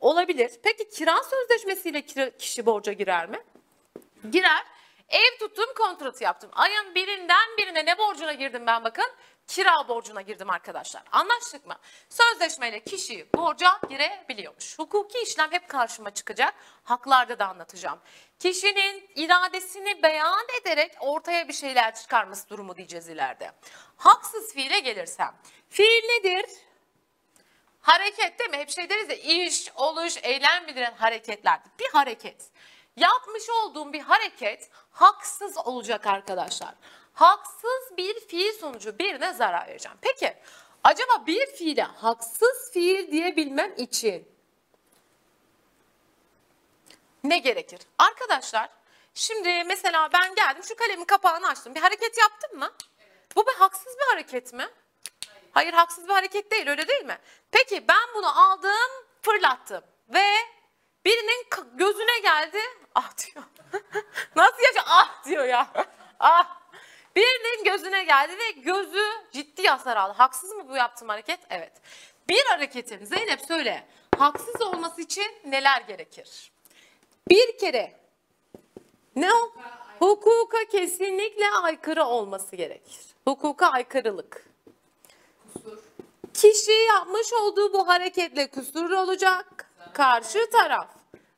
Olabilir. 0.00 0.50
Peki 0.62 0.88
kira 0.90 1.22
sözleşmesiyle 1.22 2.02
kişi 2.38 2.66
borca 2.66 2.92
girer 2.92 3.28
mi? 3.28 3.38
girer. 4.30 4.64
Ev 5.08 5.38
tuttum 5.38 5.74
kontratı 5.78 6.24
yaptım. 6.24 6.50
Ayın 6.52 6.94
birinden 6.94 7.56
birine 7.58 7.84
ne 7.84 7.98
borcuna 7.98 8.32
girdim 8.32 8.66
ben 8.66 8.84
bakın? 8.84 9.06
Kira 9.46 9.88
borcuna 9.88 10.20
girdim 10.20 10.50
arkadaşlar. 10.50 11.02
Anlaştık 11.12 11.66
mı? 11.66 11.76
Sözleşmeyle 12.08 12.84
kişi 12.84 13.28
borca 13.34 13.80
girebiliyormuş. 13.88 14.78
Hukuki 14.78 15.18
işlem 15.18 15.52
hep 15.52 15.68
karşıma 15.68 16.10
çıkacak. 16.14 16.54
Haklarda 16.84 17.38
da 17.38 17.48
anlatacağım. 17.48 17.98
Kişinin 18.38 19.10
iradesini 19.14 20.02
beyan 20.02 20.46
ederek 20.60 20.92
ortaya 21.00 21.48
bir 21.48 21.52
şeyler 21.52 21.94
çıkarması 21.94 22.48
durumu 22.48 22.76
diyeceğiz 22.76 23.08
ileride. 23.08 23.52
Haksız 23.96 24.52
fiile 24.54 24.80
gelirsem. 24.80 25.34
Fiil 25.68 26.02
nedir? 26.08 26.50
Hareket 27.80 28.38
değil 28.38 28.50
mi? 28.50 28.56
Hep 28.56 28.70
şey 28.70 28.90
deriz 28.90 29.08
ya 29.08 29.16
iş, 29.16 29.72
oluş, 29.74 30.16
eylem 30.22 30.66
bildiren 30.66 30.94
hareketlerdir. 30.94 31.70
Bir 31.78 31.88
hareket. 31.92 32.50
Yapmış 32.96 33.50
olduğum 33.50 33.92
bir 33.92 34.00
hareket 34.00 34.70
haksız 34.90 35.58
olacak 35.58 36.06
arkadaşlar. 36.06 36.74
Haksız 37.16 37.96
bir 37.96 38.20
fiil 38.20 38.52
sonucu 38.52 38.98
birine 38.98 39.32
zarar 39.32 39.66
vereceğim. 39.66 39.98
Peki 40.00 40.36
acaba 40.84 41.26
bir 41.26 41.46
fiile 41.46 41.82
haksız 41.82 42.70
fiil 42.72 43.12
diyebilmem 43.12 43.74
için 43.76 44.28
ne 47.24 47.38
gerekir? 47.38 47.80
Arkadaşlar 47.98 48.68
şimdi 49.14 49.64
mesela 49.64 50.12
ben 50.12 50.34
geldim 50.34 50.62
şu 50.62 50.76
kalemin 50.76 51.04
kapağını 51.04 51.48
açtım. 51.48 51.74
Bir 51.74 51.80
hareket 51.80 52.18
yaptım 52.18 52.58
mı? 52.58 52.72
Bu 53.36 53.46
bir 53.46 53.54
haksız 53.54 53.96
bir 54.00 54.12
hareket 54.12 54.52
mi? 54.52 54.68
Hayır 55.52 55.72
haksız 55.72 56.08
bir 56.08 56.12
hareket 56.12 56.50
değil 56.50 56.68
öyle 56.68 56.88
değil 56.88 57.04
mi? 57.04 57.18
Peki 57.50 57.88
ben 57.88 58.08
bunu 58.14 58.50
aldım 58.50 58.90
fırlattım 59.22 59.84
ve 60.08 60.26
birinin 61.04 61.46
gözüne 61.72 62.18
geldi 62.18 62.60
ah 62.94 63.10
diyor. 63.16 63.44
Nasıl 64.36 64.62
yaşa 64.62 64.82
ah 64.86 65.24
diyor 65.24 65.44
ya. 65.44 65.86
Ah. 66.20 66.65
Birinin 67.16 67.64
gözüne 67.64 68.04
geldi 68.04 68.32
ve 68.38 68.60
gözü 68.60 69.02
ciddi 69.32 69.68
hasar 69.68 69.96
aldı. 69.96 70.14
Haksız 70.16 70.50
mı 70.52 70.68
bu 70.68 70.76
yaptığım 70.76 71.08
hareket? 71.08 71.40
Evet. 71.50 71.72
Bir 72.28 72.44
hareketin 72.44 73.04
Zeynep 73.04 73.40
söyle 73.40 73.86
haksız 74.18 74.62
olması 74.62 75.02
için 75.02 75.26
neler 75.44 75.80
gerekir? 75.80 76.52
Bir 77.28 77.58
kere 77.58 78.00
ne 79.16 79.32
o? 79.34 79.52
Hukuka 79.98 80.64
kesinlikle 80.64 81.50
aykırı 81.50 82.04
olması 82.04 82.56
gerekir. 82.56 83.00
Hukuka 83.24 83.66
aykırılık. 83.66 84.46
Kişi 86.34 86.72
yapmış 86.72 87.32
olduğu 87.32 87.72
bu 87.72 87.88
hareketle 87.88 88.50
kusurlu 88.50 89.00
olacak. 89.00 89.70
Karşı 89.92 90.50
taraf 90.50 90.88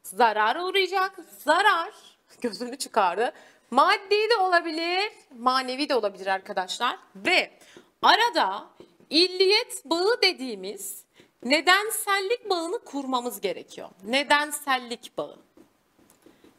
zarar 0.02 0.56
uğrayacak. 0.56 1.12
Zarar 1.44 1.92
gözünü 2.40 2.78
çıkardı. 2.78 3.32
Maddi 3.70 4.30
de 4.30 4.36
olabilir, 4.36 5.12
manevi 5.38 5.88
de 5.88 5.94
olabilir 5.94 6.26
arkadaşlar. 6.26 6.98
Ve 7.16 7.58
arada 8.02 8.66
illiyet 9.10 9.84
bağı 9.84 10.22
dediğimiz 10.22 11.04
nedensellik 11.42 12.50
bağını 12.50 12.78
kurmamız 12.78 13.40
gerekiyor. 13.40 13.88
Nedensellik 14.04 15.18
bağı. 15.18 15.36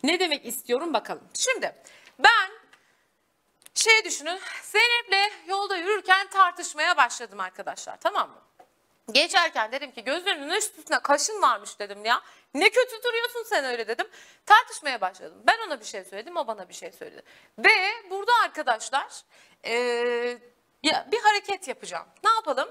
Ne 0.03 0.19
demek 0.19 0.45
istiyorum 0.45 0.93
bakalım. 0.93 1.23
Şimdi 1.33 1.75
ben 2.19 2.51
şey 3.73 4.05
düşünün 4.05 4.39
Zeynep'le 4.63 5.33
yolda 5.47 5.77
yürürken 5.77 6.27
tartışmaya 6.29 6.97
başladım 6.97 7.39
arkadaşlar 7.39 7.97
tamam 7.99 8.29
mı? 8.29 8.48
Geçerken 9.11 9.71
dedim 9.71 9.91
ki 9.91 10.03
gözlerinin 10.03 10.49
üstüne 10.49 10.99
kaşın 10.99 11.41
varmış 11.41 11.79
dedim 11.79 12.05
ya. 12.05 12.21
Ne 12.53 12.69
kötü 12.69 13.03
duruyorsun 13.03 13.43
sen 13.43 13.65
öyle 13.65 13.87
dedim. 13.87 14.07
Tartışmaya 14.45 15.01
başladım. 15.01 15.41
Ben 15.47 15.57
ona 15.67 15.79
bir 15.79 15.85
şey 15.85 16.03
söyledim 16.03 16.37
o 16.37 16.47
bana 16.47 16.69
bir 16.69 16.73
şey 16.73 16.91
söyledi. 16.91 17.23
Ve 17.57 17.69
burada 18.09 18.31
arkadaşlar 18.43 19.23
ya 20.83 21.07
bir 21.11 21.19
hareket 21.19 21.67
yapacağım. 21.67 22.07
Ne 22.23 22.29
yapalım? 22.29 22.69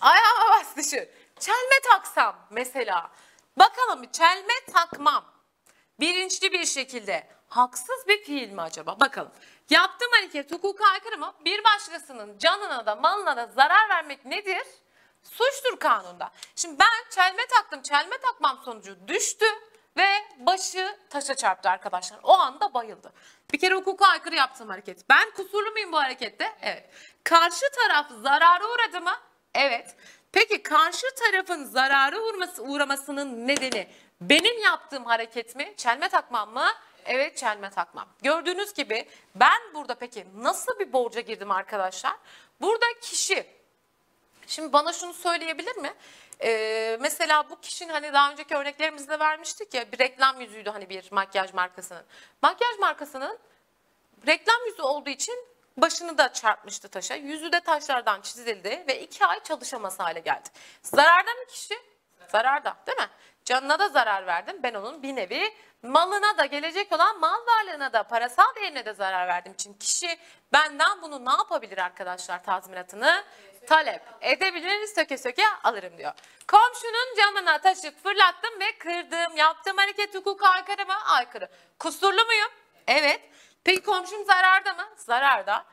Ayağıma 0.00 0.50
bas 0.50 0.76
düşür. 0.76 1.08
Çelme 1.40 1.80
taksam 1.90 2.46
mesela. 2.50 3.10
Bakalım 3.56 4.12
çelme 4.12 4.54
takmam. 4.72 5.24
Bilinçli 6.00 6.52
bir 6.52 6.66
şekilde 6.66 7.26
haksız 7.48 8.08
bir 8.08 8.24
fiil 8.24 8.50
mi 8.50 8.62
acaba? 8.62 9.00
Bakalım. 9.00 9.32
Yaptığım 9.70 10.12
hareket 10.12 10.52
hukuka 10.52 10.86
aykırı 10.86 11.18
mı? 11.18 11.34
Bir 11.44 11.64
başkasının 11.64 12.38
canına 12.38 12.86
da 12.86 12.94
malına 12.96 13.36
da 13.36 13.46
zarar 13.46 13.88
vermek 13.88 14.24
nedir? 14.24 14.66
Suçtur 15.22 15.76
kanunda. 15.76 16.30
Şimdi 16.56 16.78
ben 16.78 17.10
çelme 17.10 17.46
taktım. 17.46 17.82
Çelme 17.82 18.18
takmam 18.18 18.60
sonucu 18.64 19.08
düştü 19.08 19.46
ve 19.96 20.08
başı 20.38 20.98
taşa 21.10 21.34
çarptı 21.34 21.70
arkadaşlar. 21.70 22.20
O 22.22 22.32
anda 22.32 22.74
bayıldı. 22.74 23.12
Bir 23.52 23.58
kere 23.58 23.74
hukuka 23.74 24.06
aykırı 24.06 24.34
yaptığım 24.34 24.68
hareket. 24.68 25.08
Ben 25.08 25.30
kusurlu 25.30 25.70
muyum 25.70 25.92
bu 25.92 25.98
harekette? 25.98 26.52
Evet. 26.62 26.90
Karşı 27.24 27.64
taraf 27.72 28.10
zarara 28.22 28.64
uğradı 28.64 29.00
mı? 29.00 29.14
Evet. 29.54 29.96
Peki 30.32 30.62
karşı 30.62 31.06
tarafın 31.14 31.64
zarara 31.64 32.20
uğraması, 32.20 32.62
uğramasının 32.62 33.48
nedeni 33.48 33.88
benim 34.20 34.62
yaptığım 34.62 35.04
hareket 35.04 35.56
mi? 35.56 35.74
Çelme 35.76 36.08
takmam 36.08 36.52
mı? 36.52 36.66
Evet 37.06 37.36
çelme 37.36 37.70
takmam. 37.70 38.08
Gördüğünüz 38.22 38.74
gibi 38.74 39.08
ben 39.34 39.74
burada 39.74 39.94
peki 39.94 40.26
nasıl 40.36 40.78
bir 40.78 40.92
borca 40.92 41.20
girdim 41.20 41.50
arkadaşlar? 41.50 42.16
Burada 42.60 42.86
kişi 43.00 43.60
Şimdi 44.50 44.72
bana 44.72 44.92
şunu 44.92 45.12
söyleyebilir 45.12 45.76
mi? 45.76 45.94
Ee, 46.42 46.96
mesela 47.00 47.50
bu 47.50 47.60
kişinin 47.60 47.92
hani 47.92 48.12
daha 48.12 48.30
önceki 48.30 48.54
örneklerimizde 48.56 49.18
vermiştik 49.18 49.74
ya 49.74 49.92
bir 49.92 49.98
reklam 49.98 50.40
yüzüydü 50.40 50.70
hani 50.70 50.88
bir 50.88 51.12
makyaj 51.12 51.54
markasının. 51.54 52.04
Makyaj 52.42 52.78
markasının 52.78 53.38
reklam 54.26 54.66
yüzü 54.66 54.82
olduğu 54.82 55.10
için 55.10 55.34
başını 55.76 56.18
da 56.18 56.32
çarpmıştı 56.32 56.88
taşa. 56.88 57.14
Yüzü 57.14 57.52
de 57.52 57.60
taşlardan 57.60 58.20
çizildi 58.20 58.84
ve 58.88 59.00
iki 59.00 59.26
ay 59.26 59.42
çalışamaz 59.42 60.00
hale 60.00 60.20
geldi. 60.20 60.48
Zararda 60.82 61.34
mı 61.34 61.46
kişi? 61.48 61.74
Zararda 62.28 62.76
değil 62.86 62.98
mi? 62.98 63.08
Canına 63.50 63.78
da 63.78 63.88
zarar 63.88 64.26
verdim. 64.26 64.56
Ben 64.62 64.74
onun 64.74 65.02
bir 65.02 65.16
nevi 65.16 65.54
malına 65.82 66.38
da 66.38 66.44
gelecek 66.44 66.92
olan 66.92 67.20
mal 67.20 67.38
varlığına 67.46 67.92
da 67.92 68.02
parasal 68.02 68.54
değerine 68.54 68.84
de 68.84 68.92
zarar 68.92 69.28
verdiğim 69.28 69.54
için 69.54 69.74
kişi 69.74 70.18
benden 70.52 71.02
bunu 71.02 71.24
ne 71.24 71.30
yapabilir 71.30 71.78
arkadaşlar 71.78 72.44
tazminatını? 72.44 73.24
Talep 73.66 74.02
edebilir 74.20 74.86
söke 74.86 75.18
söke 75.18 75.42
alırım 75.64 75.98
diyor. 75.98 76.12
Komşunun 76.48 77.16
camına 77.16 77.58
taşı 77.58 77.94
fırlattım 78.02 78.60
ve 78.60 78.78
kırdım. 78.78 79.36
Yaptığım 79.36 79.76
hareket 79.76 80.14
hukuka 80.14 80.48
aykırı 80.48 80.86
mı? 80.86 80.94
Aykırı. 81.04 81.48
Kusurlu 81.78 82.24
muyum? 82.24 82.50
Evet. 82.86 83.20
Peki 83.64 83.82
komşum 83.82 84.24
zararda 84.24 84.72
mı? 84.72 84.88
Zararda. 84.96 85.64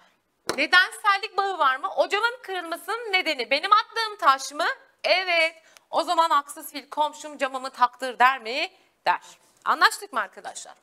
Nedensellik 0.55 1.37
bağı 1.37 1.57
var 1.57 1.77
mı? 1.77 1.89
O 1.95 2.09
camın 2.09 2.37
kırılmasının 2.43 3.13
nedeni 3.13 3.51
benim 3.51 3.71
attığım 3.73 4.17
taş 4.19 4.51
mı? 4.51 4.67
Evet. 5.03 5.66
O 5.89 6.03
zaman 6.03 6.29
haksız 6.29 6.71
fil 6.71 6.89
komşum 6.89 7.37
camımı 7.37 7.69
taktır 7.69 8.19
der 8.19 8.41
mi? 8.41 8.71
Der. 9.05 9.21
Anlaştık 9.65 10.13
mı 10.13 10.19
arkadaşlar? 10.19 10.75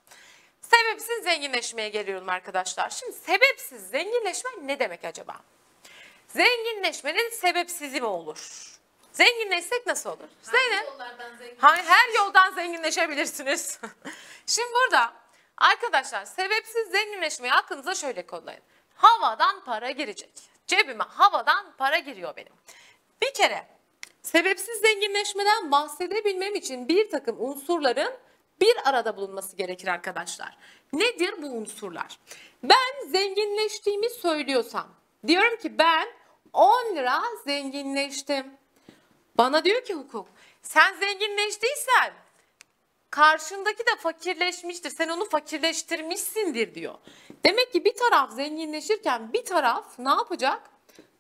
Sebepsiz 0.61 1.25
zenginleşmeye 1.25 1.88
geliyorum 1.88 2.28
arkadaşlar. 2.28 2.90
Şimdi 2.90 3.12
sebepsiz 3.12 3.88
zenginleşme 3.88 4.50
ne 4.62 4.78
demek 4.78 5.04
acaba? 5.04 5.37
Zenginleşmenin 6.28 7.30
sebepsizi 7.30 8.00
mi 8.00 8.06
olur? 8.06 8.70
Zenginleşsek 9.12 9.87
nasıl 9.87 10.11
olur? 10.11 10.28
Zeynep. 10.42 10.87
yollardan 10.87 11.37
zengin. 11.37 11.56
Hani 11.61 11.82
her 11.82 12.14
yoldan 12.14 12.52
zenginleşebilirsiniz. 12.54 13.80
Şimdi 14.46 14.68
burada 14.73 15.12
arkadaşlar 15.56 16.25
sebepsiz 16.25 16.90
zenginleşmeyi 16.90 17.52
aklınıza 17.54 17.94
şöyle 17.94 18.26
kodlayın. 18.26 18.62
Havadan 18.94 19.64
para 19.64 19.90
girecek. 19.90 20.30
Cebime 20.66 21.04
havadan 21.04 21.73
para 21.78 21.99
giriyor 21.99 22.37
benim. 22.37 22.52
Bir 23.23 23.34
kere 23.34 23.74
sebepsiz 24.25 24.81
zenginleşmeden 24.81 25.71
bahsedebilmem 25.71 26.54
için 26.54 26.88
bir 26.88 27.11
takım 27.11 27.37
unsurların 27.40 28.12
bir 28.61 28.76
arada 28.85 29.16
bulunması 29.16 29.57
gerekir 29.57 29.88
arkadaşlar. 29.88 30.57
Nedir 30.93 31.35
bu 31.43 31.47
unsurlar? 31.47 32.19
Ben 32.62 33.09
zenginleştiğimi 33.09 34.11
söylüyorsam, 34.11 34.88
diyorum 35.26 35.57
ki 35.57 35.78
ben 35.78 36.09
10 36.52 36.97
lira 36.97 37.23
zenginleştim. 37.45 38.47
Bana 39.38 39.64
diyor 39.64 39.85
ki 39.85 39.95
hukuk, 39.95 40.28
sen 40.62 40.95
zenginleştiysen 40.95 42.12
karşındaki 43.11 43.78
de 43.78 43.97
fakirleşmiştir. 43.99 44.90
Sen 44.90 45.09
onu 45.09 45.28
fakirleştirmişsindir 45.28 46.75
diyor. 46.75 46.95
Demek 47.45 47.73
ki 47.73 47.85
bir 47.85 47.95
taraf 47.95 48.33
zenginleşirken 48.33 49.33
bir 49.33 49.45
taraf 49.45 49.99
ne 49.99 50.11
yapacak? 50.11 50.62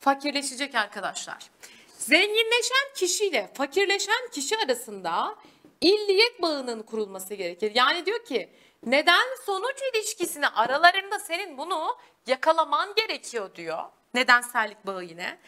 Fakirleşecek 0.00 0.74
arkadaşlar. 0.74 1.50
Zenginleşen 1.98 2.94
kişiyle 2.94 3.50
fakirleşen 3.54 4.30
kişi 4.32 4.56
arasında 4.58 5.36
illiyet 5.80 6.42
bağının 6.42 6.82
kurulması 6.82 7.34
gerekir. 7.34 7.72
Yani 7.74 8.06
diyor 8.06 8.24
ki 8.24 8.50
neden 8.86 9.36
sonuç 9.46 9.76
ilişkisini 9.94 10.48
aralarında 10.48 11.18
senin 11.18 11.58
bunu 11.58 11.96
yakalaman 12.26 12.94
gerekiyor 12.94 13.54
diyor. 13.54 13.84
Nedensellik 14.14 14.86
bağı 14.86 15.04
yine. 15.04 15.38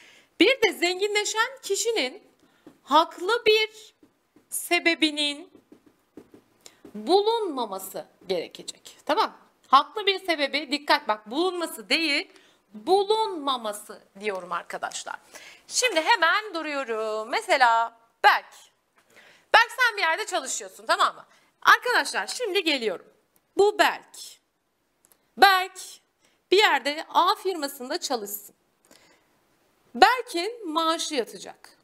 Bir 0.40 0.62
de 0.62 0.72
zenginleşen 0.72 1.50
kişinin 1.62 2.22
haklı 2.82 3.42
bir 3.46 3.94
sebebinin 4.48 5.50
bulunmaması 6.94 8.06
gerekecek. 8.28 8.98
Tamam. 9.06 9.36
Haklı 9.68 10.06
bir 10.06 10.18
sebebi 10.18 10.72
dikkat 10.72 11.08
bak 11.08 11.30
bulunması 11.30 11.88
değil 11.88 12.28
bulunmaması 12.74 14.02
diyorum 14.20 14.52
arkadaşlar. 14.52 15.16
Şimdi 15.68 16.00
hemen 16.00 16.54
duruyorum. 16.54 17.28
Mesela 17.28 17.99
Berk. 18.25 18.54
Berk 19.54 19.70
sen 19.70 19.96
bir 19.96 20.02
yerde 20.02 20.26
çalışıyorsun 20.26 20.87
tamam 20.87 21.14
mı? 21.14 21.26
Arkadaşlar 21.62 22.26
şimdi 22.26 22.64
geliyorum. 22.64 23.06
Bu 23.56 23.78
Berk. 23.78 24.16
Berk 25.37 25.80
bir 26.50 26.58
yerde 26.58 27.06
A 27.08 27.35
firmasında 27.35 28.00
çalışsın. 28.00 28.54
Berk'in 29.94 30.73
maaşı 30.73 31.14
yatacak. 31.14 31.78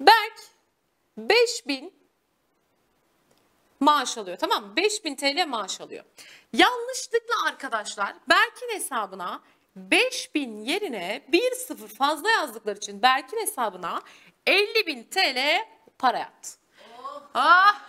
Berk 0.00 0.40
5000 1.16 1.98
maaş 3.80 4.18
alıyor 4.18 4.38
tamam 4.38 4.66
mı? 4.66 4.76
5000 4.76 5.16
TL 5.16 5.46
maaş 5.46 5.80
alıyor. 5.80 6.04
Yanlışlıkla 6.52 7.34
arkadaşlar 7.46 8.16
Berk'in 8.28 8.74
hesabına 8.74 9.42
5000 9.90 10.60
yerine 10.60 11.24
bir 11.28 11.52
sıfır 11.54 11.88
fazla 11.88 12.30
yazdıkları 12.30 12.76
için 12.76 13.02
Berk'in 13.02 13.40
hesabına 13.40 14.02
50.000 14.46 15.10
TL 15.10 15.66
para 15.98 16.18
yattı. 16.18 16.50
Ah! 17.34 17.80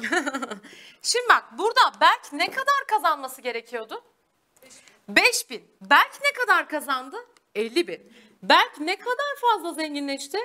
Şimdi 1.02 1.28
bak 1.28 1.44
burada 1.58 2.00
Berk 2.00 2.32
ne 2.32 2.50
kadar 2.50 2.86
kazanması 2.88 3.42
gerekiyordu? 3.42 4.02
5000. 5.08 5.70
Berk 5.80 6.20
ne 6.22 6.32
kadar 6.32 6.68
kazandı? 6.68 7.16
50 7.54 7.88
bin. 7.88 8.12
Berk 8.42 8.80
ne 8.80 8.96
kadar 8.96 9.36
fazla 9.40 9.72
zenginleşti? 9.72 10.38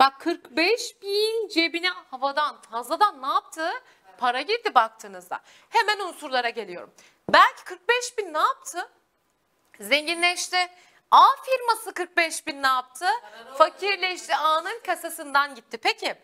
Bak 0.00 0.20
45 0.20 1.02
bin 1.02 1.48
cebine 1.48 1.88
havadan, 1.88 2.60
fazladan 2.60 3.22
ne 3.22 3.26
yaptı? 3.26 3.70
Para 4.18 4.40
girdi 4.40 4.74
baktığınızda. 4.74 5.40
Hemen 5.68 5.98
unsurlara 5.98 6.48
geliyorum. 6.48 6.92
Berk 7.28 7.64
45 7.64 8.18
bin 8.18 8.34
ne 8.34 8.38
yaptı? 8.38 8.88
Zenginleşti. 9.80 10.56
A 11.10 11.26
firması 11.44 11.94
45 11.94 12.46
bin 12.46 12.62
ne 12.62 12.66
yaptı? 12.66 13.06
Fakirleşti. 13.58 14.36
A'nın 14.36 14.80
kasasından 14.86 15.54
gitti. 15.54 15.76
Peki 15.76 16.14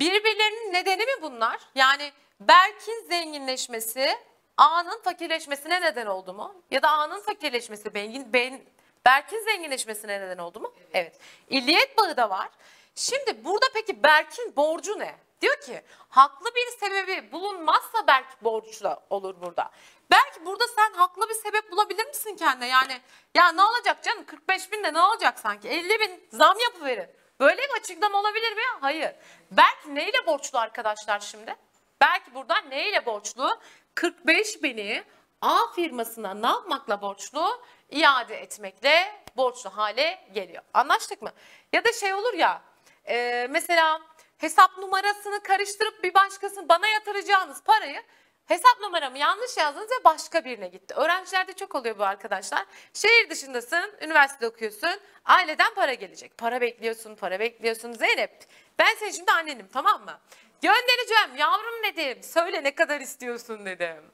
birbirlerinin 0.00 0.72
nedeni 0.72 1.04
mi 1.04 1.22
bunlar? 1.22 1.60
Yani 1.74 2.12
Berk'in 2.40 3.06
zenginleşmesi 3.08 4.18
A'nın 4.56 5.02
fakirleşmesine 5.02 5.80
neden 5.80 6.06
oldu 6.06 6.34
mu? 6.34 6.62
Ya 6.70 6.82
da 6.82 6.88
A'nın 6.88 7.20
fakirleşmesi 7.20 7.94
ben, 7.94 8.60
Berk'in 9.06 9.44
zenginleşmesine 9.44 10.20
neden 10.20 10.38
oldu 10.38 10.60
mu? 10.60 10.74
Evet. 10.92 11.18
İlliyet 11.48 11.98
bağı 11.98 12.16
da 12.16 12.30
var. 12.30 12.48
Şimdi 12.94 13.44
burada 13.44 13.66
peki 13.74 14.02
Berk'in 14.02 14.56
borcu 14.56 14.98
ne? 14.98 15.14
Diyor 15.40 15.60
ki 15.60 15.82
haklı 16.08 16.50
bir 16.54 16.66
sebebi 16.80 17.32
bulunmazsa 17.32 18.06
Berk 18.06 18.44
borçlu 18.44 19.00
olur 19.10 19.40
burada. 19.40 19.70
Belki 20.10 20.44
burada 20.46 20.68
sen 20.68 20.92
haklı 20.92 21.28
bir 21.28 21.34
sebep 21.34 21.72
bulabilir 21.72 22.06
misin 22.06 22.36
kendine? 22.36 22.68
Yani 22.68 23.00
ya 23.34 23.52
ne 23.52 23.62
olacak 23.62 24.02
canım 24.02 24.24
45 24.26 24.72
bin 24.72 24.84
de 24.84 24.92
ne 24.92 25.00
olacak 25.00 25.38
sanki 25.38 25.68
50 25.68 26.00
bin 26.00 26.28
zam 26.32 26.58
yapıverin. 26.58 27.10
Böyle 27.40 27.62
bir 27.62 27.80
açıklama 27.80 28.20
olabilir 28.20 28.52
mi? 28.52 28.62
Hayır. 28.80 29.12
Belki 29.50 29.94
neyle 29.94 30.26
borçlu 30.26 30.58
arkadaşlar 30.58 31.20
şimdi? 31.20 31.56
Belki 32.00 32.34
burada 32.34 32.60
neyle 32.60 33.06
borçlu? 33.06 33.58
45 33.94 34.62
bini 34.62 35.04
A 35.42 35.72
firmasına 35.74 36.34
ne 36.34 36.46
yapmakla 36.46 37.02
borçlu? 37.02 37.62
İade 37.90 38.36
etmekle 38.36 39.22
borçlu 39.36 39.70
hale 39.70 40.28
geliyor. 40.32 40.62
Anlaştık 40.74 41.22
mı? 41.22 41.32
Ya 41.72 41.84
da 41.84 41.92
şey 41.92 42.14
olur 42.14 42.34
ya 42.34 42.62
e, 43.08 43.46
mesela 43.50 44.00
hesap 44.38 44.78
numarasını 44.78 45.42
karıştırıp 45.42 46.04
bir 46.04 46.14
başkasının 46.14 46.68
bana 46.68 46.88
yatıracağınız 46.88 47.62
parayı 47.62 48.02
hesap 48.46 48.80
numaramı 48.80 49.18
yanlış 49.18 49.56
yazdınız 49.56 49.90
ve 49.90 50.04
başka 50.04 50.44
birine 50.44 50.68
gitti. 50.68 50.94
Öğrencilerde 50.94 51.52
çok 51.52 51.74
oluyor 51.74 51.98
bu 51.98 52.04
arkadaşlar. 52.04 52.64
Şehir 52.94 53.30
dışındasın, 53.30 53.92
üniversite 54.00 54.46
okuyorsun, 54.48 55.00
aileden 55.24 55.74
para 55.74 55.94
gelecek. 55.94 56.38
Para 56.38 56.60
bekliyorsun, 56.60 57.14
para 57.14 57.40
bekliyorsun. 57.40 57.92
Zeynep 57.92 58.44
ben 58.78 58.94
senin 58.98 59.10
şimdi 59.10 59.32
annenim 59.32 59.68
tamam 59.72 60.04
mı? 60.04 60.20
Göndereceğim 60.62 61.36
yavrum 61.36 61.82
dedim. 61.84 62.22
Söyle 62.22 62.64
ne 62.64 62.74
kadar 62.74 63.00
istiyorsun 63.00 63.66
dedim. 63.66 64.04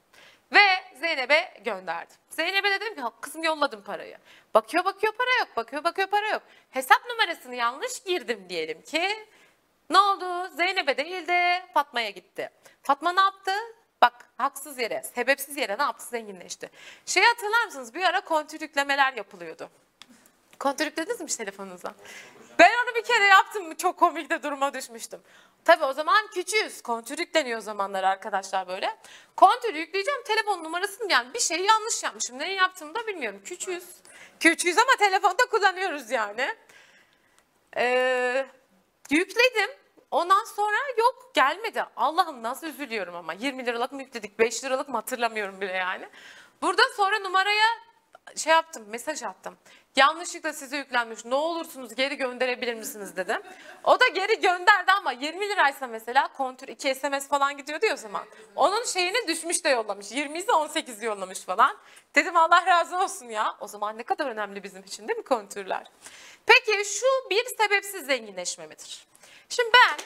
Ve 0.52 0.60
Zeynep'e 1.00 1.54
gönderdim. 1.64 2.16
Zeynep'e 2.30 2.70
de 2.70 2.80
dedim 2.80 2.94
ki 2.94 3.02
kızım 3.20 3.42
yolladım 3.42 3.82
parayı. 3.82 4.18
Bakıyor 4.54 4.84
bakıyor 4.84 5.12
para 5.12 5.38
yok, 5.38 5.48
bakıyor 5.56 5.84
bakıyor 5.84 6.08
para 6.08 6.28
yok. 6.28 6.42
Hesap 6.70 7.06
numarasını 7.10 7.54
yanlış 7.54 8.02
girdim 8.02 8.46
diyelim 8.48 8.82
ki. 8.82 9.26
Ne 9.90 9.98
oldu? 9.98 10.48
Zeynep'e 10.56 10.96
değil 10.96 11.28
de 11.28 11.62
Fatma'ya 11.74 12.10
gitti. 12.10 12.50
Fatma 12.82 13.12
ne 13.12 13.20
yaptı? 13.20 13.52
Bak 14.02 14.28
haksız 14.38 14.78
yere, 14.78 15.02
sebepsiz 15.14 15.56
yere 15.56 15.78
ne 15.78 15.82
yaptı? 15.82 16.04
Zenginleşti. 16.06 16.70
Şey 17.06 17.22
hatırlar 17.22 17.64
mısınız? 17.64 17.94
Bir 17.94 18.02
ara 18.02 18.20
kontür 18.20 18.60
yüklemeler 18.60 19.12
yapılıyordu. 19.12 19.70
Kontür 20.58 20.84
yüklediniz 20.84 21.20
mi 21.20 21.26
hiç 21.26 21.36
telefonunuza? 21.36 21.94
Ben 22.58 22.70
onu 22.84 22.94
bir 22.94 23.04
kere 23.04 23.24
yaptım. 23.24 23.74
Çok 23.74 23.96
komik 23.98 24.30
de 24.30 24.42
duruma 24.42 24.74
düşmüştüm. 24.74 25.20
Tabii 25.64 25.84
o 25.84 25.92
zaman 25.92 26.26
küçüğüz. 26.26 26.82
Kontür 26.82 27.18
yükleniyor 27.18 27.58
o 27.58 27.62
zamanlar 27.62 28.04
arkadaşlar 28.04 28.68
böyle. 28.68 28.96
Kontür 29.36 29.74
yükleyeceğim. 29.74 30.22
Telefon 30.22 30.64
numarasını 30.64 31.12
yani 31.12 31.34
bir 31.34 31.40
şeyi 31.40 31.66
yanlış 31.66 32.02
yapmışım. 32.02 32.38
Neyi 32.38 32.56
yaptığımı 32.56 32.94
da 32.94 33.06
bilmiyorum. 33.06 33.40
Küçüğüz. 33.44 33.84
Küçüğüz 34.40 34.78
ama 34.78 34.96
telefonda 34.98 35.46
kullanıyoruz 35.50 36.10
yani. 36.10 36.54
Ee, 37.76 38.46
yükledim. 39.16 39.70
Ondan 40.10 40.44
sonra 40.44 40.76
yok 40.98 41.30
gelmedi. 41.34 41.84
Allah'ım 41.96 42.42
nasıl 42.42 42.66
üzülüyorum 42.66 43.14
ama. 43.14 43.32
20 43.32 43.66
liralık 43.66 43.92
mı 43.92 44.02
yükledik? 44.02 44.38
5 44.38 44.64
liralık 44.64 44.88
mı 44.88 44.94
hatırlamıyorum 44.96 45.60
bile 45.60 45.72
yani. 45.72 46.08
Burada 46.62 46.82
sonra 46.96 47.18
numaraya 47.18 47.66
şey 48.36 48.52
yaptım, 48.52 48.84
mesaj 48.88 49.22
attım. 49.22 49.56
Yanlışlıkla 49.96 50.52
size 50.52 50.76
yüklenmiş. 50.76 51.24
Ne 51.24 51.34
olursunuz 51.34 51.94
geri 51.94 52.16
gönderebilir 52.16 52.74
misiniz 52.74 53.16
dedim. 53.16 53.42
O 53.84 54.00
da 54.00 54.08
geri 54.08 54.40
gönderdi 54.40 54.92
ama 54.92 55.12
20 55.12 55.48
liraysa 55.48 55.86
mesela 55.86 56.28
kontür 56.32 56.68
2 56.68 56.94
SMS 56.94 57.28
falan 57.28 57.56
gidiyordu 57.56 57.86
ya 57.86 57.94
o 57.94 57.96
zaman. 57.96 58.22
Onun 58.56 58.84
şeyini 58.84 59.28
düşmüş 59.28 59.64
de 59.64 59.68
yollamış. 59.68 60.12
20 60.12 60.38
ise 60.38 60.52
18 60.52 61.02
yollamış 61.02 61.40
falan. 61.40 61.76
Dedim 62.14 62.36
Allah 62.36 62.66
razı 62.66 62.98
olsun 62.98 63.26
ya. 63.26 63.56
O 63.60 63.68
zaman 63.68 63.98
ne 63.98 64.02
kadar 64.02 64.26
önemli 64.26 64.62
bizim 64.62 64.82
için 64.82 65.08
değil 65.08 65.18
mi 65.18 65.24
kontürler? 65.24 65.86
Peki 66.46 66.84
şu 66.84 67.06
bir 67.30 67.44
sebepsiz 67.44 68.06
zenginleşme 68.06 68.66
midir? 68.66 69.06
Şimdi 69.48 69.70
ben 69.74 69.96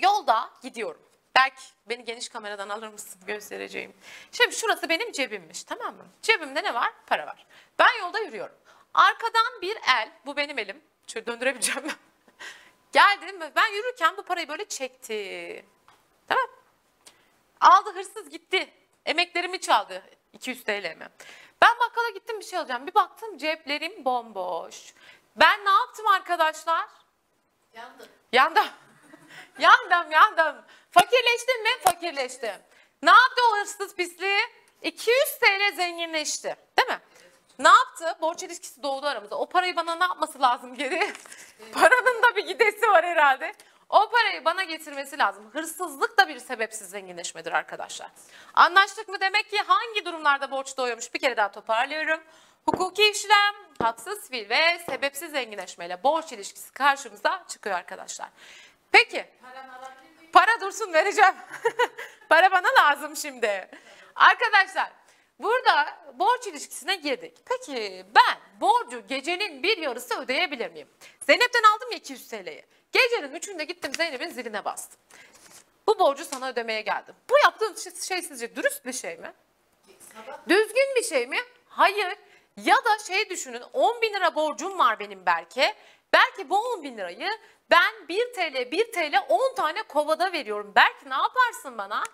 yolda 0.00 0.50
gidiyorum. 0.62 1.02
Belki 1.36 1.62
beni 1.88 2.04
geniş 2.04 2.28
kameradan 2.28 2.68
alır 2.68 2.88
mısın 2.88 3.20
göstereceğim. 3.26 3.94
Şimdi 4.32 4.56
şurası 4.56 4.88
benim 4.88 5.12
cebimmiş 5.12 5.64
tamam 5.64 5.96
mı? 5.96 6.06
Cebimde 6.22 6.62
ne 6.62 6.74
var? 6.74 6.92
Para 7.06 7.26
var. 7.26 7.46
Ben 7.78 7.98
yolda 8.00 8.18
yürüyorum. 8.18 8.56
Arkadan 8.94 9.62
bir 9.62 9.76
el, 9.76 10.10
bu 10.26 10.36
benim 10.36 10.58
elim. 10.58 10.82
Şöyle 11.06 11.26
döndürebileceğim. 11.26 11.90
Geldim 12.92 13.40
ve 13.40 13.52
ben 13.56 13.66
yürürken 13.66 14.16
bu 14.16 14.22
parayı 14.22 14.48
böyle 14.48 14.64
çekti. 14.64 15.64
Tamam 16.28 16.48
Aldı 17.60 17.94
hırsız 17.94 18.30
gitti. 18.30 18.70
Emeklerimi 19.06 19.60
çaldı. 19.60 20.02
200 20.32 20.64
TL 20.64 20.96
mi? 20.96 21.08
Ben 21.62 21.78
bakkala 21.80 22.08
gittim 22.14 22.40
bir 22.40 22.44
şey 22.44 22.58
alacağım. 22.58 22.86
Bir 22.86 22.94
baktım 22.94 23.38
ceplerim 23.38 24.04
bomboş. 24.04 24.94
Ben 25.36 25.64
ne 25.64 25.70
yaptım 25.70 26.06
arkadaşlar? 26.06 26.86
Yandı. 27.74 28.08
Yandım. 28.32 28.66
yandım 29.58 30.10
yandım. 30.12 30.56
Fakirleştim 30.90 31.62
mi? 31.62 31.70
Fakirleştim. 31.84 32.62
Ne 33.02 33.10
yaptı 33.10 33.42
o 33.52 33.56
hırsız 33.56 33.94
pisliği? 33.94 34.40
200 34.82 35.18
TL 35.40 35.76
zenginleşti. 35.76 36.56
Değil 36.78 36.88
mi? 36.88 37.00
Ne 37.58 37.68
yaptı? 37.68 38.18
Borç 38.20 38.42
ilişkisi 38.42 38.82
doğdu 38.82 39.06
aramızda. 39.06 39.38
O 39.38 39.48
parayı 39.48 39.76
bana 39.76 39.94
ne 39.94 40.04
yapması 40.04 40.40
lazım 40.42 40.74
geri? 40.74 41.12
Paranın 41.72 42.22
da 42.22 42.36
bir 42.36 42.46
gidesi 42.46 42.90
var 42.90 43.04
herhalde. 43.04 43.52
O 43.90 44.10
parayı 44.10 44.44
bana 44.44 44.64
getirmesi 44.64 45.18
lazım. 45.18 45.50
Hırsızlık 45.52 46.18
da 46.18 46.28
bir 46.28 46.38
sebepsiz 46.38 46.90
zenginleşmedir 46.90 47.52
arkadaşlar. 47.52 48.10
Anlaştık 48.54 49.08
mı? 49.08 49.20
Demek 49.20 49.50
ki 49.50 49.58
hangi 49.58 50.04
durumlarda 50.04 50.50
borç 50.50 50.76
doğuyormuş? 50.76 51.14
Bir 51.14 51.18
kere 51.18 51.36
daha 51.36 51.50
toparlıyorum. 51.50 52.20
Hukuki 52.64 53.10
işlem, 53.10 53.54
haksız 53.82 54.28
fiil 54.30 54.48
ve 54.50 54.78
sebepsiz 54.78 55.30
zenginleşmeyle 55.30 56.02
borç 56.02 56.32
ilişkisi 56.32 56.72
karşımıza 56.72 57.44
çıkıyor 57.48 57.76
arkadaşlar. 57.76 58.28
Peki. 58.92 59.26
Para 60.32 60.60
dursun 60.60 60.92
vereceğim. 60.92 61.34
Para 62.28 62.50
bana 62.50 62.68
lazım 62.78 63.16
şimdi. 63.16 63.70
Arkadaşlar 64.14 64.90
burada 65.38 65.98
borç 66.14 66.46
ilişkisine 66.46 66.96
girdik. 66.96 67.38
Peki 67.46 68.06
ben 68.14 68.60
borcu 68.60 69.06
gecenin 69.06 69.62
bir 69.62 69.78
yarısı 69.78 70.20
ödeyebilir 70.20 70.70
miyim? 70.70 70.88
Zeynep'ten 71.20 71.62
aldım 71.62 71.90
ya 71.90 71.98
200 71.98 72.28
TL'yi. 72.28 72.66
Gecenin 72.92 73.34
üçünde 73.34 73.64
gittim 73.64 73.94
Zeynep'in 73.94 74.30
ziline 74.30 74.64
bastım. 74.64 75.00
Bu 75.86 75.98
borcu 75.98 76.24
sana 76.24 76.48
ödemeye 76.48 76.80
geldim. 76.80 77.14
Bu 77.30 77.34
yaptığın 77.44 77.74
şey, 77.74 77.92
şey 77.94 78.22
sizce 78.22 78.56
dürüst 78.56 78.86
bir 78.86 78.92
şey 78.92 79.16
mi? 79.16 79.32
Düzgün 80.48 80.94
bir 80.96 81.02
şey 81.02 81.26
mi? 81.26 81.38
Hayır. 81.68 82.16
Ya 82.56 82.76
da 82.76 82.98
şey 83.06 83.30
düşünün 83.30 83.62
10 83.72 84.02
bin 84.02 84.14
lira 84.14 84.34
borcum 84.34 84.78
var 84.78 84.98
benim 84.98 85.26
belki. 85.26 85.74
Belki 86.12 86.50
bu 86.50 86.58
10 86.72 86.82
bin 86.82 86.98
lirayı 86.98 87.30
ben 87.70 88.08
1 88.08 88.32
TL 88.32 88.70
1 88.70 88.92
TL 88.92 89.24
10 89.28 89.54
tane 89.54 89.82
kovada 89.82 90.32
veriyorum. 90.32 90.72
Belki 90.76 91.10
ne 91.10 91.14
yaparsın 91.14 91.78
bana? 91.78 92.04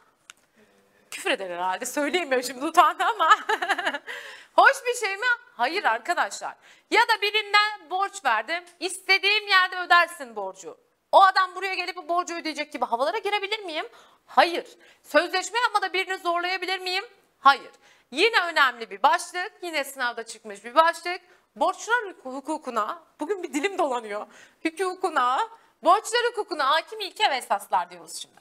Küfür 1.10 1.30
eder 1.30 1.50
herhalde 1.50 1.86
söyleyemiyorum 1.86 2.46
şimdi 2.46 2.64
utandı 2.64 3.04
ama. 3.04 3.38
Hoş 4.56 4.84
bir 4.86 4.94
şey 4.94 5.16
mi? 5.16 5.26
Hayır 5.56 5.84
arkadaşlar. 5.84 6.54
Ya 6.90 7.00
da 7.00 7.22
birinden 7.22 7.90
borç 7.90 8.24
verdim. 8.24 8.64
İstediğim 8.80 9.48
yerde 9.48 9.78
ödersin 9.78 10.36
borcu. 10.36 10.78
O 11.12 11.22
adam 11.22 11.54
buraya 11.54 11.74
gelip 11.74 11.96
bu 11.96 12.08
borcu 12.08 12.34
ödeyecek 12.34 12.72
gibi 12.72 12.84
havalara 12.84 13.18
girebilir 13.18 13.58
miyim? 13.64 13.86
Hayır. 14.26 14.66
Sözleşme 15.02 15.58
yapmada 15.58 15.92
birini 15.92 16.18
zorlayabilir 16.18 16.78
miyim? 16.78 17.04
Hayır. 17.38 17.70
Yine 18.10 18.40
önemli 18.40 18.90
bir 18.90 19.02
başlık. 19.02 19.52
Yine 19.62 19.84
sınavda 19.84 20.22
çıkmış 20.22 20.64
bir 20.64 20.74
başlık. 20.74 21.20
Borçlar 21.56 22.14
hukukuna, 22.22 23.02
bugün 23.20 23.42
bir 23.42 23.52
dilim 23.52 23.78
dolanıyor. 23.78 24.26
Hukukuna, 24.62 25.48
borçlar 25.82 26.20
hukukuna 26.30 26.70
hakim 26.70 27.00
ilke 27.00 27.30
ve 27.30 27.36
esaslar 27.36 27.90
diyoruz 27.90 28.16
şimdi. 28.16 28.40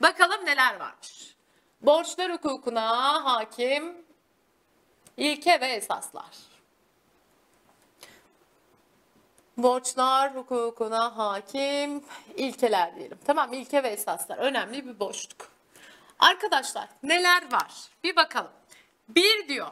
Bakalım 0.00 0.46
neler 0.46 0.80
varmış. 0.80 1.36
Borçlar 1.80 2.32
hukukuna 2.32 3.24
hakim 3.24 4.05
ilke 5.16 5.60
ve 5.60 5.66
esaslar. 5.66 6.36
Borçlar 9.56 10.36
hukukuna 10.36 11.16
hakim 11.16 12.04
ilkeler 12.36 12.96
diyelim. 12.96 13.18
Tamam 13.26 13.52
ilke 13.52 13.82
ve 13.82 13.88
esaslar 13.88 14.38
önemli 14.38 14.86
bir 14.86 15.00
boşluk. 15.00 15.50
Arkadaşlar 16.18 16.88
neler 17.02 17.52
var? 17.52 17.72
Bir 18.04 18.16
bakalım. 18.16 18.52
Bir 19.08 19.48
diyor. 19.48 19.70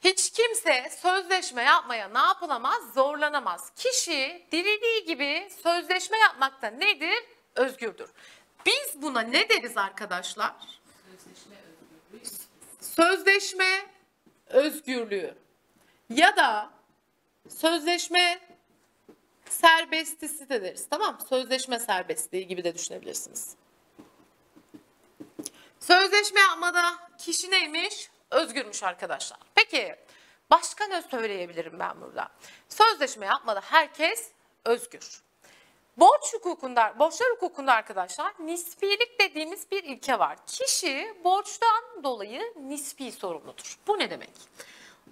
Hiç 0.00 0.30
kimse 0.30 0.90
sözleşme 1.02 1.62
yapmaya 1.62 2.08
ne 2.08 2.18
yapılamaz? 2.18 2.94
Zorlanamaz. 2.94 3.72
Kişi 3.76 4.46
dilediği 4.52 5.04
gibi 5.04 5.50
sözleşme 5.62 6.18
yapmakta 6.18 6.66
nedir? 6.66 7.24
Özgürdür. 7.54 8.10
Biz 8.66 9.02
buna 9.02 9.20
ne 9.20 9.48
deriz 9.48 9.76
arkadaşlar? 9.76 10.52
Sözleşme 12.80 13.66
özgürlüğü 13.66 13.99
ya 16.10 16.36
da 16.36 16.70
sözleşme 17.48 18.40
serbestisi 19.44 20.48
de 20.48 20.62
deriz. 20.62 20.88
Tamam 20.90 21.14
mı? 21.14 21.20
Sözleşme 21.28 21.78
serbestliği 21.78 22.46
gibi 22.46 22.64
de 22.64 22.74
düşünebilirsiniz. 22.74 23.56
Sözleşme 25.80 26.40
yapmada 26.40 26.82
kişi 27.18 27.50
neymiş? 27.50 28.10
Özgürmüş 28.30 28.82
arkadaşlar. 28.82 29.40
Peki 29.54 29.96
başka 30.50 30.86
ne 30.86 31.02
söyleyebilirim 31.02 31.78
ben 31.78 32.00
burada? 32.00 32.28
Sözleşme 32.68 33.26
yapmada 33.26 33.60
herkes 33.60 34.30
özgür. 34.64 35.22
Borç 36.00 36.34
hukukunda, 36.34 36.94
borçlar 36.98 37.30
hukukunda 37.30 37.72
arkadaşlar 37.72 38.34
nispilik 38.38 39.20
dediğimiz 39.20 39.70
bir 39.70 39.84
ilke 39.84 40.18
var. 40.18 40.38
Kişi 40.46 41.14
borçtan 41.24 42.04
dolayı 42.04 42.54
nispi 42.56 43.12
sorumludur. 43.12 43.78
Bu 43.86 43.98
ne 43.98 44.10
demek? 44.10 44.30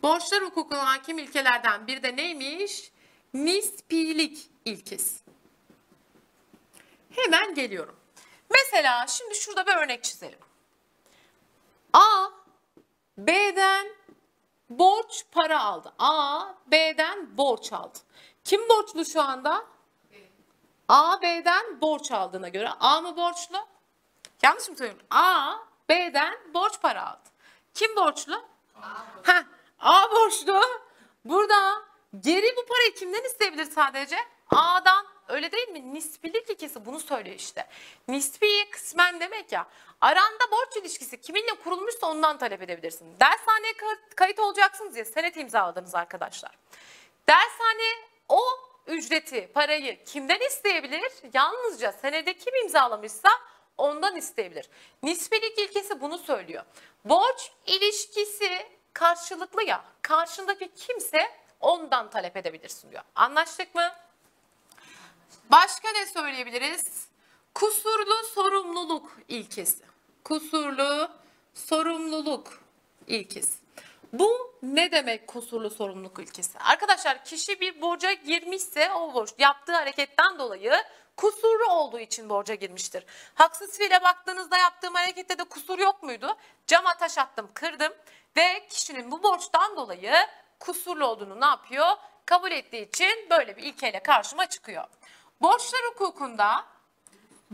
Borçlar 0.03 0.43
hukukuna 0.43 0.87
hakim 0.87 1.19
ilkelerden 1.19 1.87
bir 1.87 2.03
de 2.03 2.17
neymiş? 2.17 2.93
Nispilik 3.35 4.51
ilkesi. 4.65 5.21
Hemen 7.11 7.55
geliyorum. 7.55 7.97
Mesela 8.51 9.07
şimdi 9.07 9.35
şurada 9.35 9.67
bir 9.67 9.77
örnek 9.77 10.05
çizelim. 10.05 10.39
A 11.93 12.31
B'den 13.19 13.87
borç 14.71 15.25
para 15.33 15.65
aldı. 15.65 15.93
A 15.99 16.45
B'den 16.67 17.37
borç 17.37 17.73
aldı. 17.73 17.99
Kim 18.45 18.69
borçlu 18.69 19.05
şu 19.05 19.23
anda? 19.23 19.78
A 20.89 21.23
B'den 21.23 21.81
borç 21.81 22.13
aldığına 22.13 22.49
göre 22.49 22.69
A 22.81 23.01
mı 23.01 23.17
borçlu? 23.17 23.67
Yanlış 24.43 24.69
mı 24.69 24.77
söylüyorum? 24.77 25.07
A 25.11 25.55
B'den 25.89 26.39
borç 26.55 26.81
para 26.83 27.07
aldı. 27.11 27.29
Kim 27.75 27.97
borçlu? 27.97 28.43
A, 28.83 29.43
A 29.79 30.11
borçlu. 30.11 30.61
Burada 31.25 31.83
geri 32.21 32.57
bu 32.57 32.67
parayı 32.67 32.95
kimden 32.95 33.25
isteyebilir 33.25 33.65
sadece? 33.71 34.17
A'dan. 34.51 35.07
Öyle 35.29 35.53
değil 35.53 35.69
mi? 35.69 35.95
Nispilik 35.95 36.51
ilkesi 36.51 36.87
bunu 36.87 37.01
söylüyor 37.01 37.37
işte. 37.37 37.67
Nispi 38.09 38.71
kısmen 38.71 39.21
demek 39.21 39.53
ya. 39.53 39.67
Aranda 40.01 40.51
borç 40.51 40.77
ilişkisi 40.77 41.21
kiminle 41.21 41.55
kurulmuşsa 41.65 42.07
ondan 42.07 42.39
talep 42.39 42.63
edebilirsin. 42.63 43.17
Dershaneye 43.21 43.73
kay- 43.77 43.97
kayıt 44.17 44.39
olacaksınız 44.39 44.95
diye 44.95 45.05
senet 45.05 45.37
imzaladınız 45.37 45.95
arkadaşlar. 45.95 46.51
Dershane 47.29 47.95
o 48.29 48.41
ücreti, 48.89 49.51
parayı 49.55 50.05
kimden 50.05 50.41
isteyebilir? 50.41 51.13
Yalnızca 51.35 51.93
senede 51.93 52.35
kim 52.35 52.55
imzalamışsa 52.55 53.29
ondan 53.79 54.17
isteyebilir. 54.17 54.69
Nispilik 55.03 55.59
ilkesi 55.59 56.01
bunu 56.01 56.19
söylüyor. 56.19 56.65
Borç 57.05 57.53
ilişkisi 57.67 58.67
karşılıklı 58.93 59.63
ya. 59.65 59.85
Karşındaki 60.03 60.71
kimse 60.77 61.31
ondan 61.61 62.11
talep 62.11 62.37
edebilirsin 62.37 62.91
diyor. 62.91 63.03
Anlaştık 63.15 63.75
mı? 63.75 63.93
Başka 65.51 65.93
ne 65.93 66.07
söyleyebiliriz? 66.07 67.09
Kusurlu 67.55 68.25
sorumluluk 68.35 69.19
ilkesi. 69.29 69.85
Kusurlu 70.25 71.11
sorumluluk 71.55 72.61
ilkesi. 73.07 73.68
Bu 74.13 74.59
ne 74.63 74.93
demek 74.93 75.27
kusurlu 75.27 75.71
sorumluluk 75.71 76.19
ilkesi? 76.19 76.59
Arkadaşlar 76.59 77.25
kişi 77.25 77.61
bir 77.61 77.81
borca 77.81 78.13
girmişse 78.13 78.93
o 78.93 79.15
borç 79.15 79.31
yaptığı 79.39 79.73
hareketten 79.73 80.39
dolayı 80.39 80.73
kusurlu 81.17 81.73
olduğu 81.73 81.99
için 81.99 82.29
borca 82.29 82.55
girmiştir. 82.55 83.05
Haksız 83.35 83.79
fiile 83.79 84.03
baktığınızda 84.03 84.59
yaptığım 84.59 84.95
harekette 84.95 85.39
de 85.39 85.45
kusur 85.45 85.79
yok 85.79 86.03
muydu? 86.03 86.37
Cama 86.67 86.97
taş 86.97 87.19
attım, 87.19 87.51
kırdım 87.55 87.93
ve 88.37 88.67
kişinin 88.69 89.11
bu 89.11 89.23
borçtan 89.23 89.77
dolayı 89.77 90.13
kusurlu 90.61 91.07
olduğunu 91.07 91.41
ne 91.41 91.47
yapıyor? 91.47 91.87
Kabul 92.27 92.51
ettiği 92.51 92.89
için 92.89 93.31
böyle 93.31 93.57
bir 93.57 93.63
ilkeyle 93.63 94.03
karşıma 94.03 94.47
çıkıyor. 94.47 94.85
Borçlar 95.41 95.81
hukukunda 95.91 96.65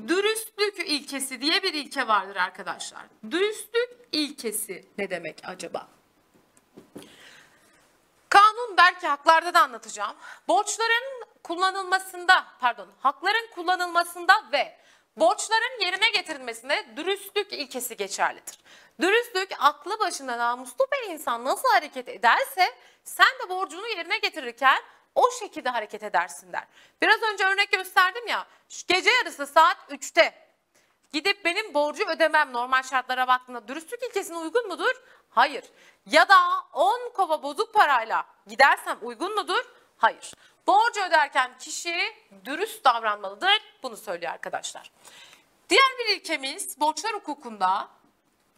dürüstlük 0.08 0.78
ilkesi 0.78 1.40
diye 1.40 1.62
bir 1.62 1.74
ilke 1.74 2.08
vardır 2.08 2.36
arkadaşlar. 2.36 3.02
Dürüstlük 3.30 3.90
ilkesi 4.12 4.88
ne 4.98 5.10
demek 5.10 5.38
acaba? 5.44 5.88
Kanun 8.28 8.76
belki 8.76 9.06
haklarda 9.06 9.54
da 9.54 9.62
anlatacağım. 9.62 10.16
Borçların 10.48 11.24
kullanılmasında, 11.42 12.46
pardon, 12.60 12.88
hakların 13.00 13.50
kullanılmasında 13.54 14.32
ve 14.52 14.76
borçların 15.16 15.80
yerine 15.80 16.10
getirilmesinde 16.10 16.87
dürüstlük 16.96 17.52
ilkesi 17.52 17.96
geçerlidir. 17.96 18.58
Dürüstlük 19.00 19.50
aklı 19.58 19.98
başında 19.98 20.38
namuslu 20.38 20.87
bir 20.92 21.10
insan 21.12 21.44
nasıl 21.44 21.68
hareket 21.68 22.08
ederse 22.08 22.74
sen 23.04 23.32
de 23.44 23.48
borcunu 23.48 23.88
yerine 23.88 24.18
getirirken 24.18 24.82
o 25.14 25.30
şekilde 25.30 25.68
hareket 25.68 26.02
edersin 26.02 26.52
der. 26.52 26.64
Biraz 27.02 27.22
önce 27.22 27.44
örnek 27.44 27.72
gösterdim 27.72 28.26
ya, 28.26 28.46
gece 28.88 29.10
yarısı 29.10 29.46
saat 29.46 29.76
3'te 29.90 30.43
gidip 31.14 31.44
benim 31.44 31.74
borcu 31.74 32.05
ödemem 32.05 32.53
normal 32.53 32.83
şartlara 32.83 33.29
baktığında 33.29 33.68
dürüstlük 33.68 34.03
ilkesine 34.03 34.37
uygun 34.37 34.68
mudur? 34.68 35.03
Hayır. 35.31 35.64
Ya 36.07 36.29
da 36.29 36.38
10 36.72 37.12
kova 37.14 37.42
bozuk 37.42 37.74
parayla 37.74 38.27
gidersem 38.46 38.98
uygun 39.03 39.35
mudur? 39.35 39.64
Hayır. 39.98 40.35
Borcu 40.66 41.00
öderken 41.09 41.59
kişi 41.59 41.96
dürüst 42.44 42.85
davranmalıdır. 42.85 43.62
Bunu 43.83 43.96
söylüyor 43.96 44.33
arkadaşlar. 44.33 44.90
Diğer 45.70 45.90
bir 45.98 46.07
ilkemiz 46.16 46.81
borçlar 46.81 47.12
hukukunda 47.12 47.88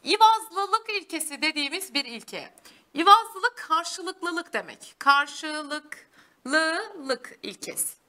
İvazlılık 0.04 0.90
ilkesi 0.90 1.42
dediğimiz 1.42 1.94
bir 1.94 2.04
ilke. 2.04 2.54
İvazlılık 2.94 3.56
karşılıklılık 3.56 4.52
demek. 4.52 4.94
Karşılıklılık 4.98 7.38
ilkesi. 7.42 8.05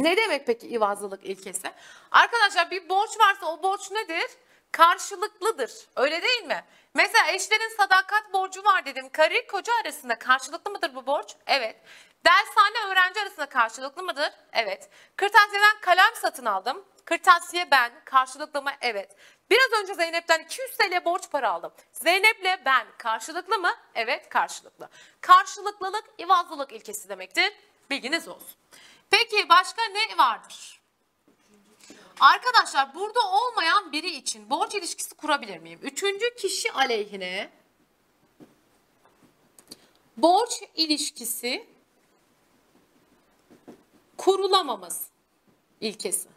Ne 0.00 0.16
demek 0.16 0.46
peki 0.46 0.68
ivazlılık 0.68 1.24
ilkesi? 1.24 1.72
Arkadaşlar 2.10 2.70
bir 2.70 2.88
borç 2.88 3.10
varsa 3.20 3.46
o 3.46 3.62
borç 3.62 3.90
nedir? 3.90 4.30
Karşılıklıdır. 4.72 5.72
Öyle 5.96 6.22
değil 6.22 6.44
mi? 6.44 6.64
Mesela 6.94 7.32
eşlerin 7.32 7.76
sadakat 7.76 8.32
borcu 8.32 8.64
var 8.64 8.84
dedim. 8.84 9.08
Karı 9.08 9.46
koca 9.46 9.72
arasında 9.84 10.18
karşılıklı 10.18 10.70
mıdır 10.70 10.94
bu 10.94 11.06
borç? 11.06 11.34
Evet. 11.46 11.76
Dershane 12.26 12.92
öğrenci 12.92 13.20
arasında 13.20 13.46
karşılıklı 13.46 14.02
mıdır? 14.02 14.30
Evet. 14.52 14.88
Kırtasiyeden 15.16 15.80
kalem 15.80 16.14
satın 16.14 16.44
aldım. 16.44 16.84
Kırtasiye 17.04 17.70
ben. 17.70 17.92
Karşılıklı 18.04 18.62
mı? 18.62 18.70
Evet. 18.80 19.16
Biraz 19.50 19.82
önce 19.82 19.94
Zeynep'ten 19.94 20.42
200 20.44 20.76
TL 20.76 21.04
borç 21.04 21.30
para 21.30 21.50
aldım. 21.50 21.72
Zeynep'le 21.92 22.64
ben 22.64 22.86
karşılıklı 22.98 23.58
mı? 23.58 23.74
Evet 23.94 24.28
karşılıklı. 24.28 24.88
Karşılıklılık 25.20 26.04
ivazlılık 26.18 26.72
ilkesi 26.72 27.08
demektir. 27.08 27.52
Bilginiz 27.90 28.28
olsun. 28.28 28.56
Peki 29.10 29.48
başka 29.48 29.82
ne 29.82 30.18
vardır? 30.18 30.80
Arkadaşlar 32.20 32.94
burada 32.94 33.20
olmayan 33.20 33.92
biri 33.92 34.10
için 34.10 34.50
borç 34.50 34.74
ilişkisi 34.74 35.14
kurabilir 35.14 35.58
miyim? 35.58 35.80
Üçüncü 35.82 36.34
kişi 36.34 36.72
aleyhine 36.72 37.50
borç 40.16 40.62
ilişkisi 40.74 41.66
kurulamamız 44.18 45.06
ilkesi. 45.80 46.28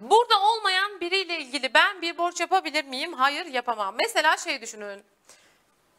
Burada 0.00 0.40
olmayan 0.40 1.00
biriyle 1.00 1.40
ilgili 1.40 1.74
ben 1.74 2.02
bir 2.02 2.18
borç 2.18 2.40
yapabilir 2.40 2.84
miyim? 2.84 3.12
Hayır 3.12 3.46
yapamam. 3.46 3.94
Mesela 3.98 4.36
şey 4.36 4.60
düşünün. 4.60 5.02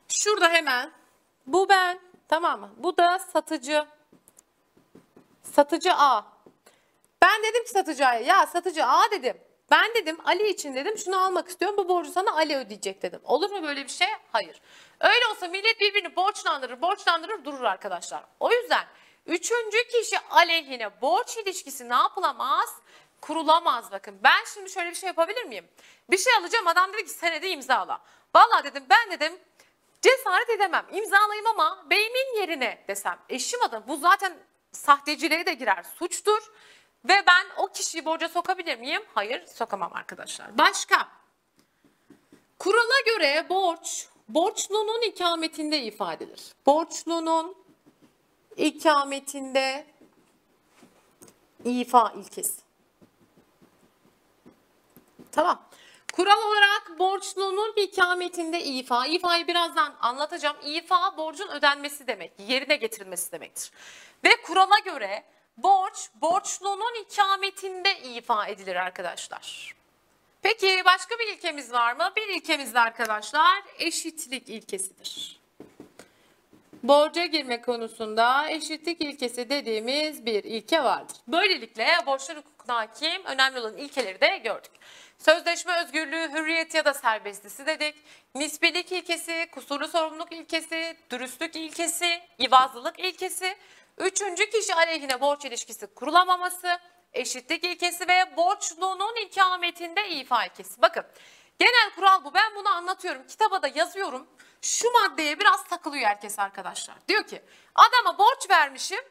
Şurada 0.09 0.49
hemen 0.49 0.91
bu 1.45 1.69
ben 1.69 2.06
tamam 2.27 2.59
mı? 2.59 2.73
Bu 2.77 2.97
da 2.97 3.19
satıcı. 3.19 3.85
Satıcı 5.43 5.93
A. 5.93 6.23
Ben 7.21 7.43
dedim 7.43 7.63
ki 7.63 7.69
satıcıya 7.69 8.13
ya 8.13 8.47
satıcı 8.47 8.85
A 8.85 9.11
dedim. 9.11 9.37
Ben 9.71 9.93
dedim 9.93 10.17
Ali 10.25 10.49
için 10.49 10.75
dedim 10.75 10.97
şunu 10.97 11.25
almak 11.25 11.47
istiyorum 11.47 11.77
bu 11.77 11.89
borcu 11.89 12.11
sana 12.11 12.35
Ali 12.35 12.55
ödeyecek 12.55 13.01
dedim. 13.01 13.21
Olur 13.23 13.49
mu 13.49 13.63
böyle 13.63 13.83
bir 13.83 13.89
şey? 13.89 14.07
Hayır. 14.31 14.61
Öyle 14.99 15.27
olsa 15.31 15.47
millet 15.47 15.79
birbirini 15.81 16.15
borçlandırır 16.15 16.81
borçlandırır 16.81 17.45
durur 17.45 17.63
arkadaşlar. 17.63 18.23
O 18.39 18.51
yüzden 18.51 18.83
üçüncü 19.25 19.87
kişi 19.87 20.19
aleyhine 20.19 21.01
borç 21.01 21.37
ilişkisi 21.37 21.89
ne 21.89 21.95
yapılamaz? 21.95 22.69
Kurulamaz 23.21 23.91
bakın. 23.91 24.19
Ben 24.23 24.45
şimdi 24.53 24.69
şöyle 24.69 24.89
bir 24.89 24.95
şey 24.95 25.07
yapabilir 25.07 25.43
miyim? 25.43 25.67
Bir 26.09 26.17
şey 26.17 26.33
alacağım 26.33 26.67
adam 26.67 26.93
dedi 26.93 27.03
ki 27.03 27.09
senede 27.09 27.49
imzala. 27.49 28.01
Vallahi 28.35 28.63
dedim 28.63 28.83
ben 28.89 29.11
dedim 29.11 29.39
cesaret 30.01 30.49
edemem. 30.49 30.85
İmzalayayım 30.91 31.47
ama 31.47 31.85
beyimin 31.89 32.39
yerine 32.39 32.85
desem. 32.87 33.19
Eşim 33.29 33.63
adı 33.63 33.83
bu 33.87 33.97
zaten 33.97 34.37
sahteciliğe 34.71 35.45
de 35.45 35.53
girer 35.53 35.83
suçtur. 35.99 36.51
Ve 37.05 37.23
ben 37.27 37.45
o 37.57 37.67
kişiyi 37.67 38.05
borca 38.05 38.29
sokabilir 38.29 38.79
miyim? 38.79 39.01
Hayır 39.13 39.45
sokamam 39.45 39.93
arkadaşlar. 39.93 40.57
Başka? 40.57 41.07
Kurala 42.59 43.01
göre 43.05 43.45
borç, 43.49 44.07
borçlunun 44.29 45.01
ikametinde 45.01 45.81
ifade 45.81 46.23
edilir. 46.23 46.53
Borçlunun 46.65 47.55
ikametinde 48.57 49.85
ifa 51.65 52.11
ilkesi. 52.11 52.61
Tamam. 55.31 55.66
Kural 56.17 56.41
olarak 56.47 56.99
borçlunun 56.99 57.73
ikametinde 57.75 58.63
ifa. 58.63 59.05
İfayı 59.05 59.47
birazdan 59.47 59.95
anlatacağım. 60.01 60.57
İfa 60.65 61.17
borcun 61.17 61.47
ödenmesi 61.47 62.07
demek, 62.07 62.31
yerine 62.39 62.75
getirilmesi 62.75 63.31
demektir. 63.31 63.71
Ve 64.23 64.29
kurala 64.41 64.79
göre 64.79 65.23
borç 65.57 66.09
borçlunun 66.21 67.03
ikametinde 67.03 67.99
ifa 67.99 68.47
edilir 68.47 68.75
arkadaşlar. 68.75 69.75
Peki 70.41 70.81
başka 70.85 71.19
bir 71.19 71.27
ilkemiz 71.33 71.73
var 71.73 71.93
mı? 71.93 72.11
Bir 72.15 72.27
ilkemiz 72.27 72.73
de 72.73 72.79
arkadaşlar 72.79 73.63
eşitlik 73.79 74.49
ilkesidir. 74.49 75.39
Borca 76.83 77.25
girme 77.25 77.61
konusunda 77.61 78.49
eşitlik 78.49 79.01
ilkesi 79.01 79.49
dediğimiz 79.49 80.25
bir 80.25 80.43
ilke 80.43 80.83
vardır. 80.83 81.17
Böylelikle 81.27 81.87
borçlar 82.05 82.37
hukukuna 82.37 82.75
hakim 82.75 83.25
önemli 83.25 83.59
olan 83.59 83.77
ilkeleri 83.77 84.21
de 84.21 84.37
gördük. 84.37 84.71
Sözleşme 85.19 85.83
özgürlüğü, 85.83 86.31
hürriyet 86.33 86.73
ya 86.73 86.85
da 86.85 86.93
serbestisi 86.93 87.65
dedik. 87.65 87.95
Nisbilik 88.35 88.91
ilkesi, 88.91 89.47
kusurlu 89.51 89.87
sorumluluk 89.87 90.31
ilkesi, 90.31 90.97
dürüstlük 91.11 91.55
ilkesi, 91.55 92.21
ivazlılık 92.39 92.99
ilkesi, 92.99 93.57
üçüncü 93.97 94.49
kişi 94.49 94.75
aleyhine 94.75 95.21
borç 95.21 95.45
ilişkisi 95.45 95.87
kurulamaması, 95.87 96.79
eşitlik 97.13 97.63
ilkesi 97.63 98.07
ve 98.07 98.37
borçlunun 98.37 99.15
ikametinde 99.15 100.09
ifa 100.09 100.45
ilkesi. 100.45 100.81
Bakın 100.81 101.05
genel 101.59 101.95
kural 101.95 102.23
bu. 102.23 102.33
Ben 102.33 102.55
bunu 102.55 102.69
anlatıyorum. 102.69 103.27
Kitaba 103.27 103.61
da 103.61 103.67
yazıyorum. 103.67 104.27
Şu 104.61 104.91
maddeye 104.91 105.39
biraz 105.39 105.63
takılıyor 105.63 106.05
herkes 106.05 106.39
arkadaşlar. 106.39 106.95
Diyor 107.07 107.23
ki 107.23 107.41
adama 107.75 108.17
borç 108.17 108.49
vermişim. 108.49 109.01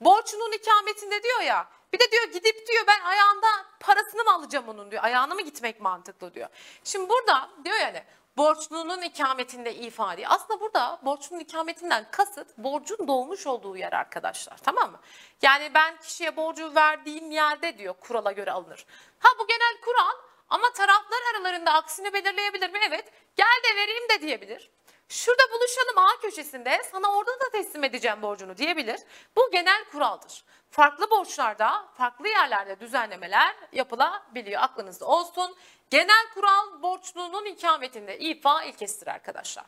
Borçlunun 0.00 0.52
ikametinde 0.52 1.22
diyor 1.22 1.40
ya. 1.40 1.68
Bir 1.92 1.98
de 1.98 2.10
diyor 2.10 2.24
gidip 2.24 2.66
diyor 2.66 2.84
ben 2.86 3.00
ayağında 3.00 3.46
parasını 3.80 4.24
mı 4.24 4.34
alacağım 4.34 4.68
onun 4.68 4.90
diyor. 4.90 5.04
Ayağına 5.04 5.34
mı 5.34 5.42
gitmek 5.42 5.80
mantıklı 5.80 6.34
diyor. 6.34 6.48
Şimdi 6.84 7.08
burada 7.08 7.50
diyor 7.64 7.76
yani 7.76 8.04
borçlunun 8.36 9.02
ikametinde 9.02 9.74
ifade. 9.74 10.28
Aslında 10.28 10.60
burada 10.60 11.00
borçlunun 11.02 11.40
ikametinden 11.40 12.10
kasıt 12.10 12.58
borcun 12.58 13.08
doğmuş 13.08 13.46
olduğu 13.46 13.76
yer 13.76 13.92
arkadaşlar. 13.92 14.56
Tamam 14.56 14.90
mı? 14.90 15.00
Yani 15.42 15.70
ben 15.74 15.96
kişiye 15.96 16.36
borcu 16.36 16.74
verdiğim 16.74 17.30
yerde 17.30 17.78
diyor 17.78 17.94
kurala 18.00 18.32
göre 18.32 18.52
alınır. 18.52 18.86
Ha 19.18 19.28
bu 19.38 19.46
genel 19.46 19.80
kural 19.84 20.16
ama 20.48 20.72
taraflar 20.72 21.18
aralarında 21.34 21.72
aksini 21.72 22.12
belirleyebilir 22.12 22.70
mi? 22.70 22.78
Evet. 22.88 23.12
Gel 23.36 23.62
de 23.64 23.76
vereyim 23.76 24.08
de 24.08 24.20
diyebilir. 24.22 24.70
Şurada 25.08 25.42
buluşalım 25.52 25.98
A 25.98 26.20
köşesinde 26.20 26.82
sana 26.92 27.12
orada 27.12 27.30
da 27.30 27.50
teslim 27.52 27.84
edeceğim 27.84 28.22
borcunu 28.22 28.56
diyebilir. 28.56 29.00
Bu 29.36 29.50
genel 29.50 29.84
kuraldır. 29.84 30.44
Farklı 30.70 31.10
borçlarda, 31.10 31.88
farklı 31.96 32.28
yerlerde 32.28 32.80
düzenlemeler 32.80 33.54
yapılabiliyor. 33.72 34.62
Aklınızda 34.62 35.06
olsun. 35.06 35.56
Genel 35.90 36.30
kural 36.34 36.82
borçlunun 36.82 37.44
ikametinde 37.44 38.18
ifa 38.18 38.64
ilkesidir 38.64 39.06
arkadaşlar. 39.06 39.64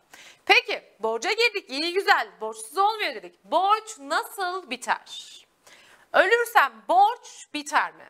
Peki 0.47 0.83
borca 0.99 1.33
girdik 1.33 1.71
iyi 1.71 1.95
güzel 1.95 2.29
borçsuz 2.41 2.79
olmuyor 2.79 3.15
dedik. 3.15 3.45
Borç 3.45 3.99
nasıl 3.99 4.71
biter? 4.71 5.47
Ölürsem 6.13 6.73
borç 6.89 7.47
biter 7.55 7.93
mi? 7.95 8.09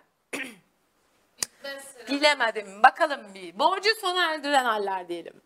Bilemedim. 2.09 2.83
Bakalım 2.83 3.35
bir. 3.35 3.59
Borcu 3.59 3.91
sona 4.01 4.33
erdiren 4.33 4.65
haller 4.65 5.09
diyelim. 5.09 5.43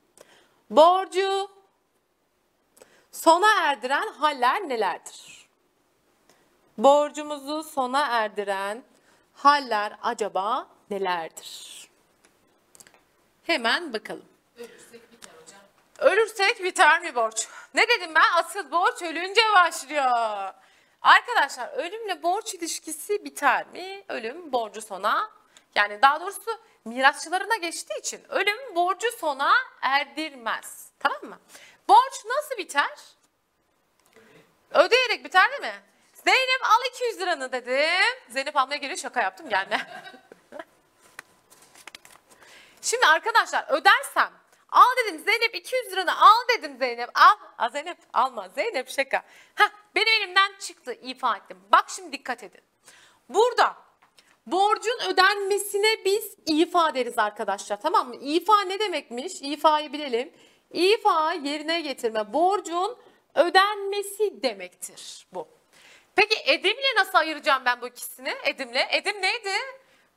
Borcu 0.71 1.51
sona 3.15 3.63
erdiren 3.63 4.09
haller 4.09 4.69
nelerdir? 4.69 5.49
Borcumuzu 6.79 7.63
sona 7.63 8.07
erdiren 8.07 8.85
haller 9.35 9.97
acaba 10.03 10.69
nelerdir? 10.91 11.89
Hemen 13.45 13.93
bakalım. 13.93 14.25
Ölürsek 14.57 15.13
biter 15.13 15.31
hocam. 15.43 15.61
Ölürsek 15.99 16.65
biter 16.65 17.01
mi 17.01 17.15
borç? 17.15 17.49
Ne 17.75 17.89
dedim 17.89 18.15
ben? 18.15 18.43
Asıl 18.43 18.71
borç 18.71 19.03
ölünce 19.03 19.41
başlıyor. 19.55 20.53
Arkadaşlar 21.03 21.69
ölümle 21.69 22.23
borç 22.23 22.55
ilişkisi 22.55 23.25
biter 23.25 23.67
mi? 23.67 24.05
Ölüm 24.09 24.53
borcu 24.53 24.83
sona 24.83 25.31
yani 25.75 26.03
daha 26.03 26.21
doğrusu 26.21 26.61
mirasçılarına 26.85 27.57
geçtiği 27.57 27.99
için 27.99 28.21
ölüm 28.29 28.75
borcu 28.75 29.07
sona 29.19 29.53
erdirmez. 29.83 30.89
Tamam 30.99 31.25
mı? 31.25 31.39
Borç 31.89 32.25
nasıl 32.27 32.57
biter? 32.59 32.99
Ödeyerek 34.71 35.25
biter 35.25 35.51
değil 35.51 35.63
mi? 35.73 35.83
Zeynep 36.25 36.63
al 36.65 36.85
200 36.91 37.21
liranı 37.21 37.53
dedim. 37.53 38.17
Zeynep 38.29 38.57
almaya 38.57 38.77
geliyor 38.77 38.99
şaka 38.99 39.23
yaptım 39.23 39.49
gelme. 39.49 40.05
Şimdi 42.83 43.07
arkadaşlar 43.07 43.65
ödersem 43.69 44.33
al 44.69 44.97
dedim 45.05 45.19
Zeynep 45.19 45.55
200 45.55 45.93
liranı 45.93 46.21
al 46.21 46.49
dedim 46.49 46.79
Zeynep 46.79 47.11
al. 47.15 47.37
Aa, 47.59 47.69
Zeynep 47.69 47.99
alma 48.13 48.49
Zeynep 48.49 48.89
şaka. 48.89 49.23
Heh, 49.55 49.69
benim 49.95 50.23
elimden 50.23 50.53
çıktı 50.61 50.93
ifa 50.93 51.37
ettim. 51.37 51.59
Bak 51.73 51.85
şimdi 51.89 52.13
dikkat 52.13 52.43
edin. 52.43 52.61
Burada 53.29 53.77
borcun 54.47 54.99
ödenmesine 55.09 56.05
biz 56.05 56.37
ifa 56.47 56.95
deriz 56.95 57.19
arkadaşlar 57.19 57.81
tamam 57.81 58.09
mı? 58.09 58.17
İfa 58.17 58.61
ne 58.61 58.79
demekmiş? 58.79 59.33
İfayı 59.43 59.93
bilelim. 59.93 60.33
İfa 60.73 61.33
yerine 61.33 61.81
getirme 61.81 62.33
borcun 62.33 62.97
ödenmesi 63.35 64.43
demektir 64.43 65.27
bu. 65.33 65.49
Peki 66.17 66.37
edimle 66.45 66.95
nasıl 66.97 67.19
ayıracağım 67.19 67.65
ben 67.65 67.81
bu 67.81 67.89
ikisini? 67.89 68.35
Edimle. 68.45 68.89
Edim 68.91 69.23
neydi? 69.23 69.53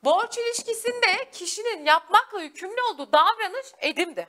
Borç 0.04 0.38
ilişkisinde 0.38 1.30
kişinin 1.32 1.84
yapmakla 1.84 2.42
yükümlü 2.42 2.82
olduğu 2.92 3.12
davranış 3.12 3.66
edimdi. 3.78 4.28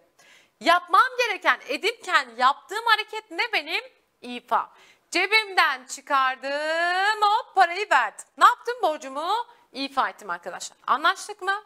Yapmam 0.62 1.10
gereken 1.18 1.60
edimken 1.68 2.30
yaptığım 2.38 2.86
hareket 2.86 3.32
ne 3.32 3.54
benim? 3.54 3.84
İfa. 4.22 4.70
Cebimden 5.12 5.86
çıkardım 5.86 7.22
hop 7.22 7.56
parayı 7.56 7.90
verdim. 7.92 8.26
Ne 8.38 8.46
yaptım 8.46 8.76
borcumu? 8.82 9.48
İfa 9.74 10.10
ettim 10.10 10.30
arkadaşlar. 10.30 10.78
Anlaştık 10.88 11.42
mı? 11.42 11.64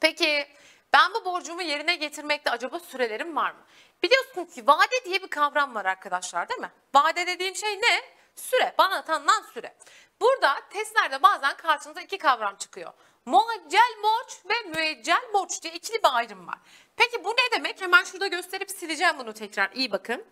Peki 0.00 0.46
ben 0.94 1.14
bu 1.14 1.24
borcumu 1.24 1.62
yerine 1.62 1.96
getirmekte 1.96 2.50
acaba 2.50 2.78
sürelerim 2.78 3.36
var 3.36 3.50
mı? 3.50 3.60
Biliyorsunuz 4.02 4.54
ki 4.54 4.66
vade 4.66 5.04
diye 5.04 5.22
bir 5.22 5.28
kavram 5.28 5.74
var 5.74 5.84
arkadaşlar 5.84 6.48
değil 6.48 6.60
mi? 6.60 6.72
Vade 6.94 7.26
dediğim 7.26 7.56
şey 7.56 7.76
ne? 7.76 8.00
Süre. 8.36 8.74
Bana 8.78 9.04
tanınan 9.04 9.42
süre. 9.54 9.74
Burada 10.20 10.56
testlerde 10.70 11.22
bazen 11.22 11.56
karşınıza 11.56 12.00
iki 12.00 12.18
kavram 12.18 12.56
çıkıyor. 12.56 12.92
Muaccel 13.26 13.94
borç 14.02 14.38
ve 14.50 14.68
müeccel 14.68 15.22
borç 15.32 15.62
diye 15.62 15.74
ikili 15.74 15.98
bir 15.98 16.16
ayrım 16.16 16.46
var. 16.46 16.58
Peki 16.96 17.24
bu 17.24 17.30
ne 17.30 17.56
demek? 17.56 17.80
Hemen 17.80 18.04
şurada 18.04 18.26
gösterip 18.26 18.70
sileceğim 18.70 19.18
bunu 19.18 19.32
tekrar. 19.32 19.70
İyi 19.74 19.92
bakın. 19.92 20.24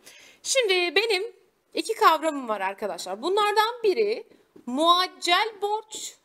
Şimdi 0.42 0.96
benim 0.96 1.36
iki 1.74 1.94
kavramım 1.94 2.48
var 2.48 2.60
arkadaşlar. 2.60 3.22
Bunlardan 3.22 3.82
biri 3.82 4.26
muaccel 4.66 5.48
borç. 5.62 6.16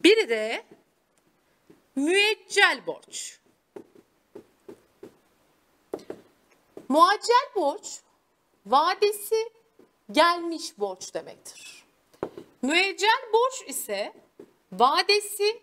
Biri 0.00 0.28
de 0.28 0.64
müeccel 1.96 2.86
borç. 2.86 3.38
Muaccel 6.88 7.48
borç 7.56 8.00
vadesi 8.66 9.50
gelmiş 10.10 10.78
borç 10.78 11.14
demektir. 11.14 11.84
Müeccel 12.62 13.22
borç 13.32 13.68
ise 13.68 14.12
vadesi 14.72 15.62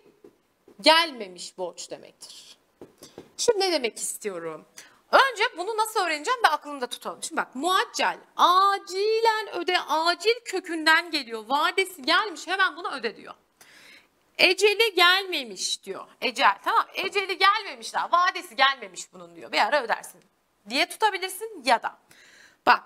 gelmemiş 0.82 1.58
borç 1.58 1.92
demektir. 1.92 2.58
Şimdi 3.38 3.60
ne 3.60 3.72
demek 3.72 3.98
istiyorum? 3.98 4.66
Önce 5.12 5.44
bunu 5.58 5.78
nasıl 5.78 6.00
öğreneceğim 6.00 6.44
de 6.44 6.48
aklımda 6.48 6.88
tutalım. 6.88 7.24
Şimdi 7.24 7.42
bak 7.42 7.56
muaccel 7.56 8.18
acilen 8.36 9.56
öde 9.56 9.80
acil 9.80 10.36
kökünden 10.46 11.12
geliyor. 11.12 11.46
Vadesi 11.48 12.02
gelmiş 12.02 12.48
hemen 12.48 12.78
bunu 12.78 12.92
öde 12.92 13.16
diyor. 13.18 13.34
Eceli 14.40 14.96
gelmemiş 14.96 15.84
diyor. 15.84 16.08
Ecel 16.22 16.58
tamam 16.64 16.86
eceli 16.94 17.38
gelmemiş 17.38 17.94
daha 17.94 18.12
vadesi 18.12 18.56
gelmemiş 18.56 19.14
bunun 19.14 19.36
diyor. 19.36 19.52
Bir 19.52 19.58
ara 19.58 19.84
ödersin 19.84 20.22
diye 20.70 20.90
tutabilirsin 20.90 21.64
ya 21.66 21.84
da 21.84 21.98
bak 22.66 22.84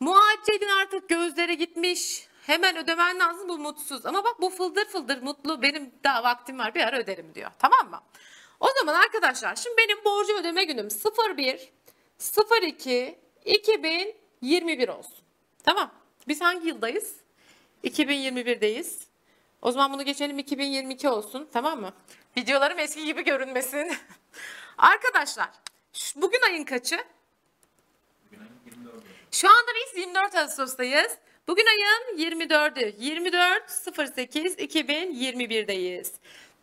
muaccelin 0.00 0.68
artık 0.68 1.08
gözleri 1.08 1.58
gitmiş 1.58 2.28
hemen 2.46 2.76
ödemen 2.76 3.18
lazım 3.18 3.48
bu 3.48 3.58
mutsuz 3.58 4.06
ama 4.06 4.24
bak 4.24 4.40
bu 4.40 4.50
fıldır 4.50 4.84
fıldır 4.84 5.22
mutlu 5.22 5.62
benim 5.62 5.92
daha 6.04 6.22
vaktim 6.24 6.58
var 6.58 6.74
bir 6.74 6.80
ara 6.80 6.98
öderim 6.98 7.34
diyor 7.34 7.50
tamam 7.58 7.90
mı? 7.90 8.00
O 8.60 8.66
zaman 8.78 8.94
arkadaşlar 8.94 9.56
şimdi 9.56 9.76
benim 9.76 10.04
borcu 10.04 10.36
ödeme 10.36 10.64
günüm 10.64 10.88
01 11.38 11.72
02 12.62 13.18
2021 13.44 14.88
olsun. 14.88 15.24
Tamam. 15.64 15.90
Biz 16.28 16.40
hangi 16.40 16.68
yıldayız? 16.68 17.16
2021'deyiz. 17.84 19.06
O 19.66 19.72
zaman 19.72 19.92
bunu 19.92 20.02
geçelim 20.02 20.38
2022 20.38 21.08
olsun 21.08 21.48
tamam 21.52 21.80
mı? 21.80 21.92
Videolarım 22.36 22.78
eski 22.78 23.04
gibi 23.04 23.24
görünmesin. 23.24 23.96
Arkadaşlar 24.78 25.48
bugün 26.16 26.40
ayın 26.42 26.64
kaçı? 26.64 26.98
Şu 29.30 29.48
anda 29.48 29.70
biz 29.74 29.98
24 29.98 30.34
Ağustos'tayız. 30.34 31.18
Bugün 31.48 31.66
ayın 31.66 32.18
24'ü. 32.18 32.94
24 32.98 34.16
08 34.16 34.54
2021'deyiz. 34.54 36.12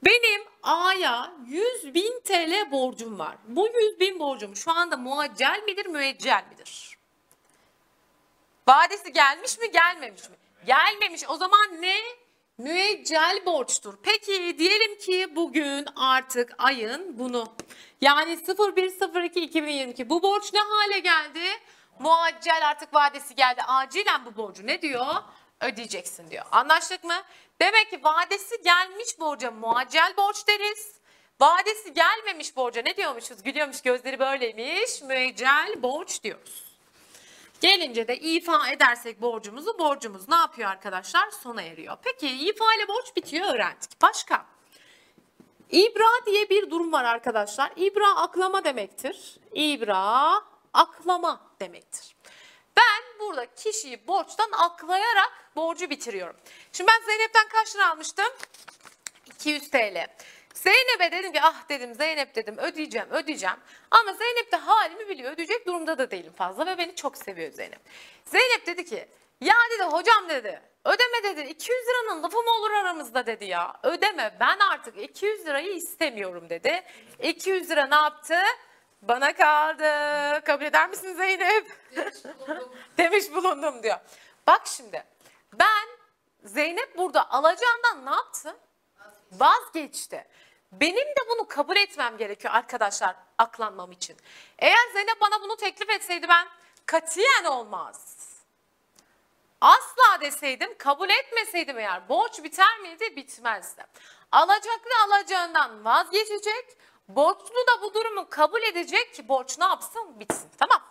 Benim 0.06 0.42
A'ya 0.64 1.34
100 1.48 1.94
bin 1.94 2.22
TL 2.24 2.72
borcum 2.72 3.20
var. 3.20 3.36
Bu 3.48 3.68
100 3.68 4.00
bin 4.00 4.20
borcum 4.20 4.56
şu 4.56 4.72
anda 4.72 4.98
muaccel 4.98 5.64
midir, 5.66 5.86
müeccel 5.86 6.44
midir? 6.52 6.98
Vadesi 8.68 9.14
gelmiş 9.14 9.60
mi, 9.60 9.72
gelmemiş 9.72 10.30
mi? 10.30 10.36
Gelmemiş. 10.66 11.24
O 11.30 11.36
zaman 11.36 11.82
ne? 11.82 11.96
Müeccel 12.58 13.46
borçtur. 13.46 13.94
Peki 14.04 14.56
diyelim 14.60 14.98
ki 14.98 15.36
bugün 15.36 15.86
artık 15.96 16.56
ayın 16.58 17.20
bunu 17.20 17.56
yani 18.02 18.34
0102-2022 18.34 20.10
bu 20.10 20.24
borç 20.24 20.54
ne 20.54 20.60
hale 20.60 21.00
geldi? 21.00 21.40
Muaccel 22.00 22.68
artık 22.70 22.94
vadesi 22.94 23.36
geldi. 23.36 23.62
Acilen 23.68 24.26
bu 24.26 24.36
borcu 24.38 24.68
ne 24.68 24.82
diyor? 24.82 25.06
Ödeyeceksin 25.62 26.32
diyor. 26.32 26.46
Anlaştık 26.52 27.04
mı? 27.04 27.24
Demek 27.62 27.90
ki 27.90 28.04
vadesi 28.04 28.62
gelmiş 28.64 29.20
borca 29.20 29.52
muaccel 29.52 30.14
borç 30.18 30.48
deriz. 30.48 30.94
Vadesi 31.42 31.94
gelmemiş 31.94 32.56
borca 32.56 32.82
ne 32.82 32.98
diyormuşuz? 32.98 33.44
Gülüyormuş 33.44 33.82
gözleri 33.82 34.20
böyleymiş. 34.20 35.02
Müeccel 35.02 35.84
borç 35.84 36.24
diyoruz. 36.24 36.73
Gelince 37.64 38.08
de 38.08 38.18
ifa 38.18 38.70
edersek 38.70 39.22
borcumuzu 39.22 39.80
borcumuz 39.80 40.30
ne 40.30 40.36
yapıyor 40.36 40.70
arkadaşlar? 40.70 41.32
Sona 41.32 41.62
eriyor. 41.62 41.98
Peki 42.04 42.28
ifa 42.28 42.66
ile 42.76 42.88
borç 42.88 43.16
bitiyor 43.16 43.54
öğrendik. 43.54 44.02
Başka? 44.02 44.46
İbra 45.72 46.26
diye 46.26 46.50
bir 46.50 46.72
durum 46.72 46.92
var 46.92 47.04
arkadaşlar. 47.04 47.72
İbra 47.76 48.16
aklama 48.16 48.64
demektir. 48.64 49.38
İbra 49.54 50.42
aklama 50.74 51.42
demektir. 51.60 52.16
Ben 52.78 53.20
burada 53.20 53.54
kişiyi 53.54 54.08
borçtan 54.08 54.50
aklayarak 54.52 55.52
borcu 55.56 55.90
bitiriyorum. 55.90 56.36
Şimdi 56.72 56.92
ben 56.92 57.06
Zeynep'ten 57.06 57.48
kaç 57.48 57.76
lira 57.76 57.90
almıştım? 57.92 58.28
200 59.26 59.70
TL. 59.70 60.08
Zeynep'e 60.54 61.12
dedim 61.12 61.34
ki 61.34 61.40
ah 61.42 61.70
dedim 61.70 61.96
Zeynep 61.96 62.36
dedim 62.36 62.58
ödeyeceğim 62.58 63.08
ödeyeceğim. 63.12 63.56
Ama 63.92 64.14
Zeynep 64.14 64.52
de 64.52 64.56
halimi 64.56 65.10
biliyor 65.10 65.32
ödeyecek 65.32 65.68
durumda 65.68 65.98
da 65.98 66.12
değilim 66.12 66.34
fazla 66.34 66.66
ve 66.66 66.78
beni 66.78 66.96
çok 66.96 67.18
seviyor 67.18 67.52
Zeynep. 67.52 67.80
Zeynep 68.26 68.66
dedi 68.68 68.86
ki 68.86 69.08
ya 69.42 69.56
dedi 69.72 69.84
hocam 69.84 70.30
dedi 70.30 70.62
ödeme 70.86 71.24
dedi 71.24 71.42
200 71.50 71.80
liranın 71.88 72.24
lafı 72.24 72.38
mı 72.38 72.52
olur 72.52 72.72
aramızda 72.72 73.26
dedi 73.26 73.46
ya. 73.46 73.74
Ödeme 73.84 74.38
ben 74.40 74.58
artık 74.60 74.98
200 74.98 75.46
lirayı 75.46 75.74
istemiyorum 75.74 76.50
dedi. 76.50 76.84
200 77.24 77.70
lira 77.70 77.86
ne 77.88 77.96
yaptı? 77.96 78.36
Bana 79.02 79.34
kaldı. 79.34 79.84
Kabul 80.46 80.66
eder 80.66 80.90
misin 80.90 81.14
Zeynep? 81.14 81.68
Demiş 82.98 83.32
bulundum 83.36 83.84
diyor. 83.84 83.98
Bak 84.48 84.62
şimdi 84.68 85.04
ben 85.54 85.88
Zeynep 86.44 86.98
burada 86.98 87.30
alacağından 87.32 88.06
ne 88.06 88.10
yaptı? 88.16 88.56
Vazgeçti. 89.32 90.28
Benim 90.80 91.08
de 91.08 91.30
bunu 91.30 91.48
kabul 91.48 91.76
etmem 91.76 92.18
gerekiyor 92.18 92.54
arkadaşlar 92.54 93.16
aklanmam 93.38 93.92
için. 93.92 94.18
Eğer 94.60 94.92
Zeynep 94.94 95.22
bana 95.22 95.42
bunu 95.42 95.56
teklif 95.56 95.90
etseydi 95.90 96.28
ben 96.30 96.48
katiyen 96.86 97.44
olmaz. 97.44 98.18
Asla 99.62 100.22
deseydim 100.22 100.78
kabul 100.78 101.10
etmeseydim 101.10 101.80
eğer 101.80 102.10
borç 102.10 102.44
biter 102.44 102.80
miydi? 102.80 103.16
Bitmezdi. 103.16 103.86
Alacaklı 104.32 104.92
alacağından 105.06 105.86
vazgeçecek. 105.86 106.78
Borçlu 107.08 107.68
da 107.68 107.82
bu 107.82 107.94
durumu 107.94 108.30
kabul 108.30 108.62
edecek 108.62 109.14
ki 109.14 109.28
borç 109.28 109.58
ne 109.60 109.66
yapsın? 109.66 110.20
Bitsin. 110.20 110.50
Tamam. 110.58 110.82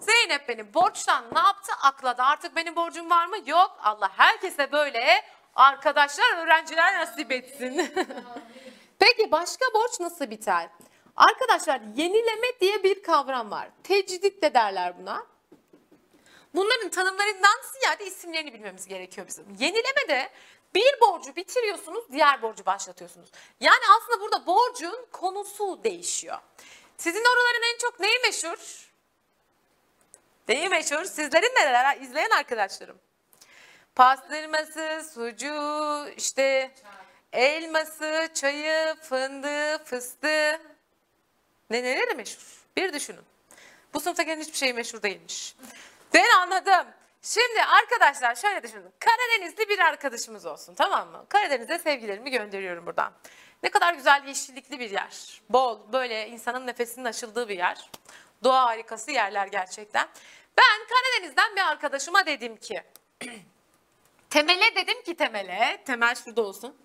Zeynep 0.00 0.48
beni 0.48 0.74
borçtan 0.74 1.24
ne 1.32 1.38
yaptı? 1.38 1.72
Akladı. 1.82 2.22
Artık 2.22 2.56
benim 2.56 2.76
borcum 2.76 3.10
var 3.10 3.26
mı? 3.26 3.36
Yok. 3.46 3.78
Allah 3.82 4.10
herkese 4.16 4.72
böyle 4.72 5.24
arkadaşlar, 5.54 6.36
öğrenciler 6.36 6.98
nasip 6.98 7.32
etsin. 7.32 7.94
Peki 8.98 9.32
başka 9.32 9.64
borç 9.74 10.00
nasıl 10.00 10.30
biter? 10.30 10.68
Arkadaşlar 11.16 11.80
yenileme 11.96 12.60
diye 12.60 12.82
bir 12.82 13.02
kavram 13.02 13.50
var. 13.50 13.68
Tecdit 13.82 14.42
de 14.42 14.54
derler 14.54 14.98
buna. 14.98 15.26
Bunların 16.54 16.88
tanımlarından 16.88 17.60
ziyade 17.72 18.06
isimlerini 18.06 18.54
bilmemiz 18.54 18.86
gerekiyor 18.86 19.26
bizim. 19.26 19.44
Yenileme 19.58 20.08
de 20.08 20.30
bir 20.74 21.00
borcu 21.00 21.36
bitiriyorsunuz, 21.36 22.04
diğer 22.12 22.42
borcu 22.42 22.66
başlatıyorsunuz. 22.66 23.28
Yani 23.60 23.80
aslında 23.98 24.20
burada 24.20 24.46
borcun 24.46 25.06
konusu 25.12 25.84
değişiyor. 25.84 26.38
Sizin 26.96 27.20
oraların 27.20 27.74
en 27.74 27.78
çok 27.78 28.00
neyi 28.00 28.18
meşhur? 28.18 28.88
Neyi 30.48 30.68
meşhur? 30.68 31.04
Sizlerin 31.04 31.54
neler 31.56 32.00
izleyen 32.00 32.30
arkadaşlarım? 32.30 32.98
Pastırması, 33.94 35.10
sucuğu, 35.14 36.08
işte 36.16 36.74
elması, 37.32 38.28
çayı, 38.34 38.94
fındığı, 39.02 39.84
fıstığı. 39.84 40.60
Ne 41.70 41.82
neleri 41.82 42.14
meşhur? 42.14 42.42
Bir 42.76 42.92
düşünün. 42.92 43.24
Bu 43.94 44.00
sınıfta 44.00 44.22
gelen 44.22 44.40
hiçbir 44.40 44.56
şey 44.56 44.72
meşhur 44.72 45.02
değilmiş. 45.02 45.56
Ben 46.14 46.30
anladım. 46.40 46.86
Şimdi 47.22 47.62
arkadaşlar 47.62 48.34
şöyle 48.34 48.62
düşünün. 48.62 48.92
Karadenizli 48.98 49.68
bir 49.68 49.78
arkadaşımız 49.78 50.46
olsun 50.46 50.74
tamam 50.74 51.08
mı? 51.08 51.26
Karadeniz'e 51.28 51.78
sevgilerimi 51.78 52.30
gönderiyorum 52.30 52.86
buradan. 52.86 53.12
Ne 53.62 53.70
kadar 53.70 53.94
güzel 53.94 54.24
yeşillikli 54.26 54.80
bir 54.80 54.90
yer. 54.90 55.42
Bol 55.50 55.92
böyle 55.92 56.28
insanın 56.28 56.66
nefesinin 56.66 57.04
açıldığı 57.04 57.48
bir 57.48 57.58
yer. 57.58 57.90
Doğa 58.44 58.66
harikası 58.66 59.10
yerler 59.10 59.46
gerçekten. 59.46 60.08
Ben 60.58 60.86
Karadeniz'den 60.88 61.56
bir 61.56 61.60
arkadaşıma 61.60 62.26
dedim 62.26 62.56
ki 62.56 62.82
Temel'e 64.30 64.74
dedim 64.76 65.02
ki 65.02 65.14
Temel'e, 65.14 65.82
Temel 65.84 66.14
şurada 66.14 66.42
olsun. 66.42 66.76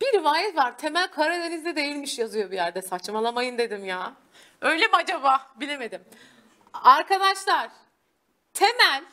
Bir 0.00 0.18
rivayet 0.18 0.56
var. 0.56 0.78
Temel 0.78 1.08
Karadeniz'de 1.08 1.76
değilmiş 1.76 2.18
yazıyor 2.18 2.50
bir 2.50 2.56
yerde. 2.56 2.82
Saçmalamayın 2.82 3.58
dedim 3.58 3.84
ya. 3.84 4.12
Öyle 4.60 4.86
mi 4.86 4.96
acaba? 4.96 5.46
Bilemedim. 5.56 6.04
Arkadaşlar 6.72 7.70
Temel 8.54 9.04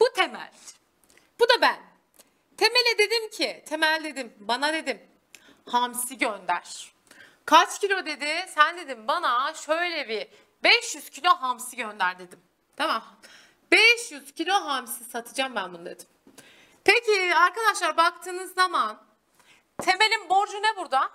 Bu 0.00 0.12
Temel. 0.14 0.50
Bu 1.40 1.48
da 1.48 1.60
ben. 1.60 1.76
Temel'e 2.56 2.98
dedim 2.98 3.30
ki, 3.30 3.64
Temel 3.68 4.04
dedim, 4.04 4.32
bana 4.40 4.72
dedim, 4.72 5.00
hamsi 5.66 6.18
gönder. 6.18 6.92
Kaç 7.44 7.80
kilo 7.80 8.06
dedi? 8.06 8.46
Sen 8.48 8.76
dedim 8.76 9.08
bana 9.08 9.54
şöyle 9.54 10.08
bir 10.08 10.28
500 10.64 11.10
kilo 11.10 11.30
hamsi 11.30 11.76
gönder 11.76 12.18
dedim. 12.18 12.40
Tamam. 12.76 13.02
500 13.72 14.32
kilo 14.32 14.54
hamsi 14.54 15.04
satacağım 15.04 15.56
ben 15.56 15.74
bunu 15.74 15.84
dedim. 15.84 16.06
Peki 16.84 17.34
arkadaşlar 17.34 17.96
baktığınız 17.96 18.54
zaman 18.54 19.09
Temel'in 19.80 20.28
borcu 20.30 20.62
ne 20.62 20.76
burada? 20.76 21.10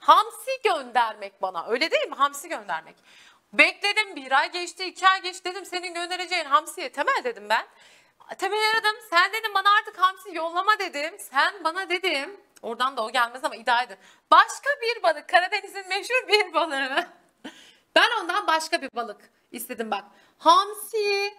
Hamsi 0.00 0.50
göndermek 0.64 1.42
bana. 1.42 1.66
Öyle 1.66 1.90
değil 1.90 2.08
mi? 2.08 2.14
Hamsi 2.14 2.48
göndermek. 2.48 2.96
Bekledim 3.52 4.16
bir 4.16 4.32
ay 4.32 4.52
geçti, 4.52 4.84
iki 4.84 5.08
ay 5.08 5.22
geçti 5.22 5.44
dedim 5.44 5.66
senin 5.66 5.94
göndereceğin 5.94 6.44
hamsiye 6.44 6.92
temel 6.92 7.24
dedim 7.24 7.48
ben. 7.48 7.66
Temel 8.38 8.58
aradım. 8.74 8.96
Sen 9.10 9.32
dedim 9.32 9.54
bana 9.54 9.68
artık 9.78 9.98
hamsi 9.98 10.34
yollama 10.34 10.78
dedim. 10.78 11.18
Sen 11.18 11.64
bana 11.64 11.88
dedim. 11.88 12.40
Oradan 12.62 12.96
da 12.96 13.04
o 13.04 13.10
gelmez 13.10 13.44
ama 13.44 13.56
iddia 13.56 13.82
edin. 13.82 13.96
Başka 14.30 14.70
bir 14.82 15.02
balık. 15.02 15.28
Karadeniz'in 15.28 15.88
meşhur 15.88 16.28
bir 16.28 16.54
balığı. 16.54 17.06
Ben 17.94 18.08
ondan 18.20 18.46
başka 18.46 18.82
bir 18.82 18.90
balık 18.94 19.30
istedim 19.52 19.90
bak. 19.90 20.04
Hamsi 20.38 21.34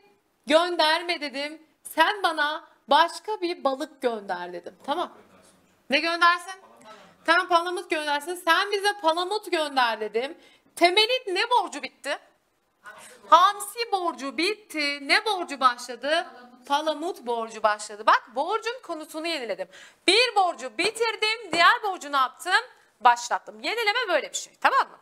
gönderme 0.48 1.22
dedim. 1.22 1.62
Sen 1.84 2.24
bana 2.24 2.68
başka 2.88 3.42
bir 3.42 3.64
balık 3.64 4.02
gönder 4.02 4.54
dedim. 4.54 4.76
Tamam. 4.86 5.18
Ne 5.92 6.00
göndersin? 6.00 6.54
Tamam 7.26 7.48
palamut 7.48 7.90
göndersin. 7.90 8.36
Sen 8.36 8.72
bize 8.72 8.94
palamut 9.02 9.52
gönder 9.52 10.00
dedim. 10.00 10.38
Temel'in 10.76 11.36
ne 11.36 11.50
borcu 11.50 11.84
bitti? 11.84 12.18
Hamsi 13.30 13.92
borcu 13.92 14.38
bitti. 14.38 15.08
Ne 15.08 15.26
borcu 15.26 15.60
başladı? 15.60 16.28
Palamut 16.68 17.26
borcu 17.26 17.64
başladı. 17.64 18.04
Bak 18.06 18.24
borcun 18.36 18.82
konusunu 18.84 19.28
yeniledim. 19.28 19.68
Bir 20.08 20.36
borcu 20.36 20.78
bitirdim. 20.78 21.52
Diğer 21.52 21.84
borcu 21.84 22.12
ne 22.12 22.18
yaptım? 22.18 22.64
Başlattım. 23.00 23.60
Yenileme 23.64 24.08
böyle 24.08 24.32
bir 24.32 24.38
şey. 24.38 24.54
Tamam 24.62 24.90
mı? 24.90 25.00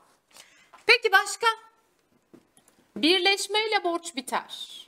Peki 0.86 1.12
başka? 1.12 1.48
Birleşmeyle 2.96 3.84
borç 3.84 4.16
biter. 4.16 4.88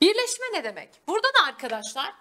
Birleşme 0.00 0.46
ne 0.52 0.64
demek? 0.64 0.88
Burada 1.08 1.28
da 1.28 1.46
arkadaşlar 1.48 2.12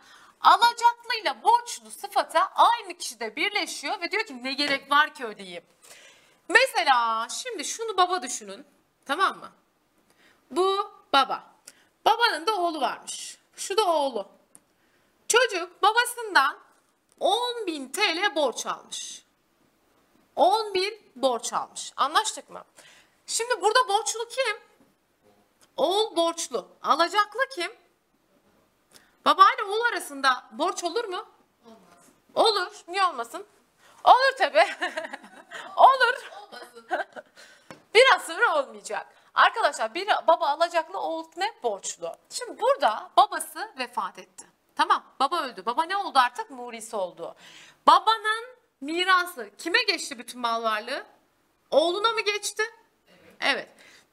alacaklıyla 0.46 1.44
borçlu 1.44 1.92
sıfata 1.92 2.52
aynı 2.56 2.98
kişide 2.98 3.36
birleşiyor 3.36 4.02
ve 4.02 4.12
diyor 4.12 4.26
ki 4.26 4.44
ne 4.44 4.54
gerek 4.54 4.92
var 4.92 5.14
ki 5.14 5.26
ödeyeyim. 5.26 5.64
Mesela 6.50 7.28
şimdi 7.30 7.66
şunu 7.66 7.98
baba 7.98 8.22
düşünün. 8.22 8.66
Tamam 9.06 9.38
mı? 9.38 9.52
Bu 10.52 10.92
baba. 11.14 11.56
Babanın 12.06 12.48
da 12.48 12.56
oğlu 12.56 12.82
varmış. 12.82 13.38
Şu 13.56 13.78
da 13.78 13.86
oğlu. 13.86 14.30
Çocuk 15.28 15.82
babasından 15.82 16.58
10.000 17.20 17.92
TL 17.92 18.36
borç 18.36 18.66
almış. 18.66 19.26
10.000 20.36 21.00
borç 21.16 21.54
almış. 21.54 21.94
Anlaştık 21.96 22.50
mı? 22.50 22.64
Şimdi 23.28 23.62
burada 23.62 23.88
borçlu 23.88 24.28
kim? 24.28 24.58
Oğul 25.78 26.16
borçlu. 26.16 26.68
Alacaklı 26.82 27.40
kim? 27.56 27.72
Baba 29.26 29.44
ile 29.54 29.64
oğul 29.64 29.82
arasında 29.92 30.44
borç 30.52 30.84
olur 30.84 31.06
mu? 31.06 31.26
Olmaz. 31.66 32.06
Olur. 32.36 32.72
Niye 32.88 33.06
olmasın? 33.06 33.46
Olur 34.04 34.38
tabi. 34.38 34.60
olur. 35.78 36.32
Biraz 37.96 38.22
sonra 38.28 38.60
olmayacak. 38.60 39.08
Arkadaşlar 39.34 39.94
bir 39.94 40.08
baba 40.28 40.48
alacaklı 40.48 41.00
oğul 41.00 41.26
ne? 41.38 41.54
Borçlu. 41.64 42.12
Şimdi 42.30 42.62
burada 42.62 43.10
babası 43.18 43.72
vefat 43.78 44.20
etti. 44.20 44.46
Tamam 44.76 45.04
baba 45.20 45.42
öldü. 45.44 45.66
Baba 45.66 45.84
ne 45.84 45.98
oldu 45.98 46.20
artık? 46.20 46.50
Murisi 46.50 46.96
oldu. 46.96 47.36
Babanın 47.88 48.46
mirası 48.82 49.50
kime 49.58 49.84
geçti 49.84 50.20
bütün 50.20 50.42
mal 50.42 50.64
varlığı? 50.64 51.06
Oğluna 51.72 52.12
mı 52.12 52.22
geçti? 52.22 52.64
Evet. 53.40 53.70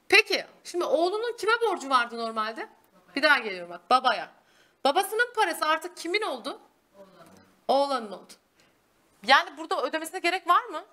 Peki 0.09 0.45
şimdi 0.63 0.85
oğlunun 0.85 1.37
kime 1.37 1.53
borcu 1.61 1.89
vardı 1.89 2.17
normalde? 2.17 2.69
Bir 3.15 3.23
daha 3.23 3.37
geliyorum 3.39 3.69
bak 3.69 3.89
babaya. 3.89 4.42
Babasının 4.85 5.33
parası 5.35 5.65
artık 5.65 5.97
kimin 5.97 6.21
oldu? 6.21 6.59
Oğlanın 7.67 8.11
oldu. 8.11 8.33
Yani 9.27 9.57
burada 9.57 9.81
ödemesine 9.83 10.19
gerek 10.19 10.47
var 10.47 10.63
mı? 10.63 10.85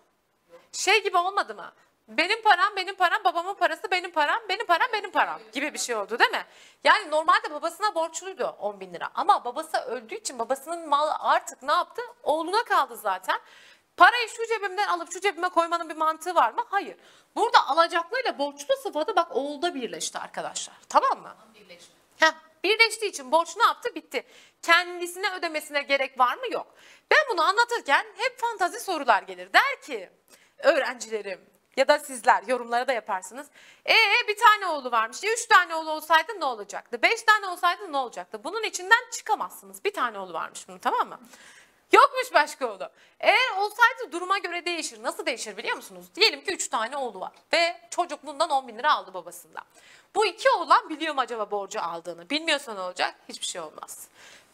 Şey 0.72 1.02
gibi 1.02 1.16
olmadı 1.16 1.54
mı? 1.54 1.72
Benim 2.08 2.42
param, 2.42 2.76
benim 2.76 2.94
param, 2.94 3.24
babamın 3.24 3.54
parası 3.54 3.90
benim 3.90 4.10
param, 4.12 4.40
benim 4.48 4.66
param, 4.66 4.88
benim 4.92 5.10
param 5.10 5.40
gibi 5.52 5.74
bir 5.74 5.78
şey 5.78 5.96
oldu 5.96 6.18
değil 6.18 6.30
mi? 6.30 6.44
Yani 6.84 7.10
normalde 7.10 7.50
babasına 7.50 7.94
borçluydu 7.94 8.56
10 8.58 8.80
bin 8.80 8.94
lira. 8.94 9.10
Ama 9.14 9.44
babası 9.44 9.78
öldüğü 9.78 10.14
için 10.14 10.38
babasının 10.38 10.88
malı 10.88 11.14
artık 11.18 11.62
ne 11.62 11.72
yaptı? 11.72 12.02
Oğluna 12.22 12.64
kaldı 12.64 12.96
zaten. 12.96 13.40
Parayı 13.96 14.28
şu 14.28 14.46
cebimden 14.46 14.88
alıp 14.88 15.12
şu 15.12 15.20
cebime 15.20 15.48
koymanın 15.48 15.88
bir 15.88 15.96
mantığı 15.96 16.34
var 16.34 16.52
mı? 16.52 16.64
Hayır. 16.70 16.96
Burada 17.36 17.66
alacaklıyla 17.68 18.38
borçlu 18.38 18.76
sıfatı 18.82 19.16
bak 19.16 19.36
oğulda 19.36 19.74
birleşti 19.74 20.18
arkadaşlar. 20.18 20.74
Tamam 20.88 21.22
mı? 21.22 21.34
Birleşme. 21.54 21.94
Heh, 22.18 22.32
birleştiği 22.64 23.06
için 23.06 23.32
borç 23.32 23.56
ne 23.56 23.64
yaptı? 23.64 23.94
Bitti. 23.94 24.26
Kendisine 24.62 25.34
ödemesine 25.38 25.82
gerek 25.82 26.18
var 26.18 26.36
mı? 26.36 26.52
Yok. 26.52 26.74
Ben 27.10 27.18
bunu 27.32 27.42
anlatırken 27.42 28.06
hep 28.16 28.38
fantazi 28.38 28.80
sorular 28.80 29.22
gelir. 29.22 29.52
Der 29.52 29.82
ki 29.82 30.10
öğrencilerim 30.58 31.50
ya 31.76 31.88
da 31.88 31.98
sizler 31.98 32.42
yorumlara 32.46 32.88
da 32.88 32.92
yaparsınız. 32.92 33.46
Ee 33.88 34.28
bir 34.28 34.36
tane 34.36 34.66
oğlu 34.66 34.90
varmış. 34.90 35.22
Ya 35.22 35.32
üç 35.32 35.46
tane 35.46 35.74
oğlu 35.74 35.90
olsaydı 35.90 36.32
ne 36.40 36.44
olacaktı? 36.44 37.02
Beş 37.02 37.22
tane 37.22 37.46
olsaydı 37.46 37.92
ne 37.92 37.96
olacaktı? 37.96 38.44
Bunun 38.44 38.62
içinden 38.62 39.10
çıkamazsınız. 39.12 39.84
Bir 39.84 39.92
tane 39.92 40.18
oğlu 40.18 40.32
varmış 40.32 40.68
bunun 40.68 40.78
tamam 40.78 41.08
mı? 41.08 41.20
Yokmuş 41.92 42.34
başka 42.34 42.66
oğlu. 42.72 42.88
Eğer 43.20 43.56
olsaydı 43.58 44.12
duruma 44.12 44.38
göre 44.38 44.64
değişir. 44.64 45.02
Nasıl 45.02 45.26
değişir 45.26 45.56
biliyor 45.56 45.76
musunuz? 45.76 46.06
Diyelim 46.14 46.44
ki 46.44 46.52
3 46.52 46.68
tane 46.68 46.96
oğlu 46.96 47.20
var 47.20 47.32
ve 47.52 47.80
çocuk 47.90 48.26
bundan 48.26 48.50
10 48.50 48.68
bin 48.68 48.78
lira 48.78 48.94
aldı 48.94 49.14
babasından. 49.14 49.64
Bu 50.14 50.26
iki 50.26 50.50
oğlan 50.50 50.88
biliyor 50.88 51.14
mu 51.14 51.20
acaba 51.20 51.50
borcu 51.50 51.80
aldığını? 51.82 52.30
Bilmiyorsa 52.30 52.74
ne 52.74 52.80
olacak? 52.80 53.14
Hiçbir 53.28 53.46
şey 53.46 53.60
olmaz. 53.60 54.08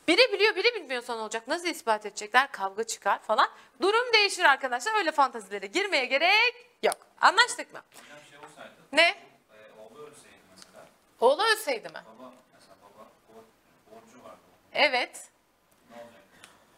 Biri 0.08 0.32
biliyor 0.32 0.56
biri 0.56 0.74
bilmiyorsa 0.74 1.14
ne 1.16 1.20
olacak? 1.22 1.48
Nasıl 1.48 1.66
ispat 1.68 2.06
edecekler? 2.06 2.52
Kavga 2.52 2.84
çıkar 2.84 3.18
falan. 3.22 3.48
Durum 3.80 4.12
değişir 4.12 4.44
arkadaşlar. 4.44 4.94
Öyle 4.94 5.12
fantazilere 5.12 5.66
girmeye 5.66 6.04
gerek 6.04 6.66
yok. 6.82 6.96
Anlaştık 7.20 7.72
mı? 7.72 7.80
Şey 8.30 8.38
olsaydı, 8.38 8.72
Ne? 8.92 9.02
e, 9.02 9.14
oğlu 9.80 9.98
ölseydi 10.06 10.36
mesela, 10.56 10.86
Oğlu 11.20 11.42
ölseydi 11.44 11.88
mi? 11.88 11.94
baba, 11.94 12.32
mesela 12.54 12.74
baba 12.82 13.06
bor- 13.28 13.44
borcu 13.96 14.24
vardı. 14.24 14.38
Evet. 14.72 15.28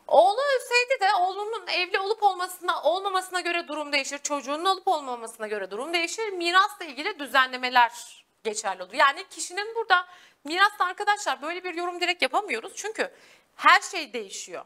Oğlu 0.08 0.40
ölseydi 0.56 1.00
de 1.00 1.14
oğlunun 1.14 1.66
evli 1.66 1.98
olup 1.98 2.22
olmasına 2.22 2.82
olmamasına 2.82 3.40
göre 3.40 3.68
durum 3.68 3.92
değişir. 3.92 4.18
Çocuğunun 4.18 4.64
olup 4.64 4.88
olmamasına 4.88 5.46
göre 5.46 5.70
durum 5.70 5.94
değişir. 5.94 6.28
Mirasla 6.28 6.84
ilgili 6.84 7.18
düzenlemeler 7.18 8.24
geçerli 8.44 8.82
olur. 8.82 8.92
Yani 8.92 9.24
kişinin 9.30 9.74
burada 9.74 10.06
mirasta 10.44 10.84
arkadaşlar 10.84 11.42
böyle 11.42 11.64
bir 11.64 11.74
yorum 11.74 12.00
direkt 12.00 12.22
yapamıyoruz. 12.22 12.72
Çünkü 12.76 13.14
her 13.56 13.80
şey 13.80 14.12
değişiyor. 14.12 14.64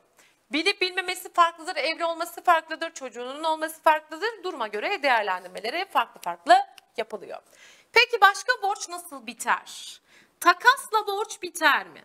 Bilip 0.52 0.80
bilmemesi 0.80 1.32
farklıdır, 1.32 1.76
evli 1.76 2.04
olması 2.04 2.42
farklıdır, 2.42 2.90
çocuğunun 2.90 3.44
olması 3.44 3.82
farklıdır. 3.82 4.42
Duruma 4.42 4.68
göre 4.68 5.02
değerlendirmeleri 5.02 5.86
farklı 5.90 6.20
farklı 6.20 6.66
yapılıyor. 6.96 7.38
Peki 7.92 8.20
başka 8.20 8.52
borç 8.62 8.88
nasıl 8.88 9.26
biter? 9.26 10.00
Takasla 10.40 11.06
borç 11.06 11.42
biter 11.42 11.86
mi? 11.86 12.04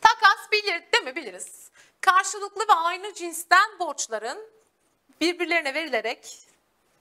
Takas 0.00 0.52
bilir 0.52 0.82
değil 0.92 1.04
mi? 1.04 1.16
Biliriz. 1.16 1.70
Karşılıklı 2.00 2.68
ve 2.68 2.72
aynı 2.72 3.14
cinsten 3.14 3.78
borçların 3.78 4.50
birbirlerine 5.20 5.74
verilerek 5.74 6.38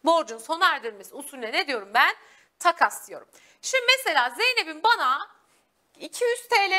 borcun 0.05 0.37
sona 0.37 0.75
erdirilmesi 0.75 1.15
usulüne 1.15 1.51
ne 1.51 1.67
diyorum 1.67 1.89
ben? 1.93 2.15
Takas 2.59 3.07
diyorum. 3.07 3.27
Şimdi 3.61 3.85
mesela 3.97 4.29
Zeynep'in 4.29 4.83
bana 4.83 5.29
200 5.99 6.47
TL 6.47 6.73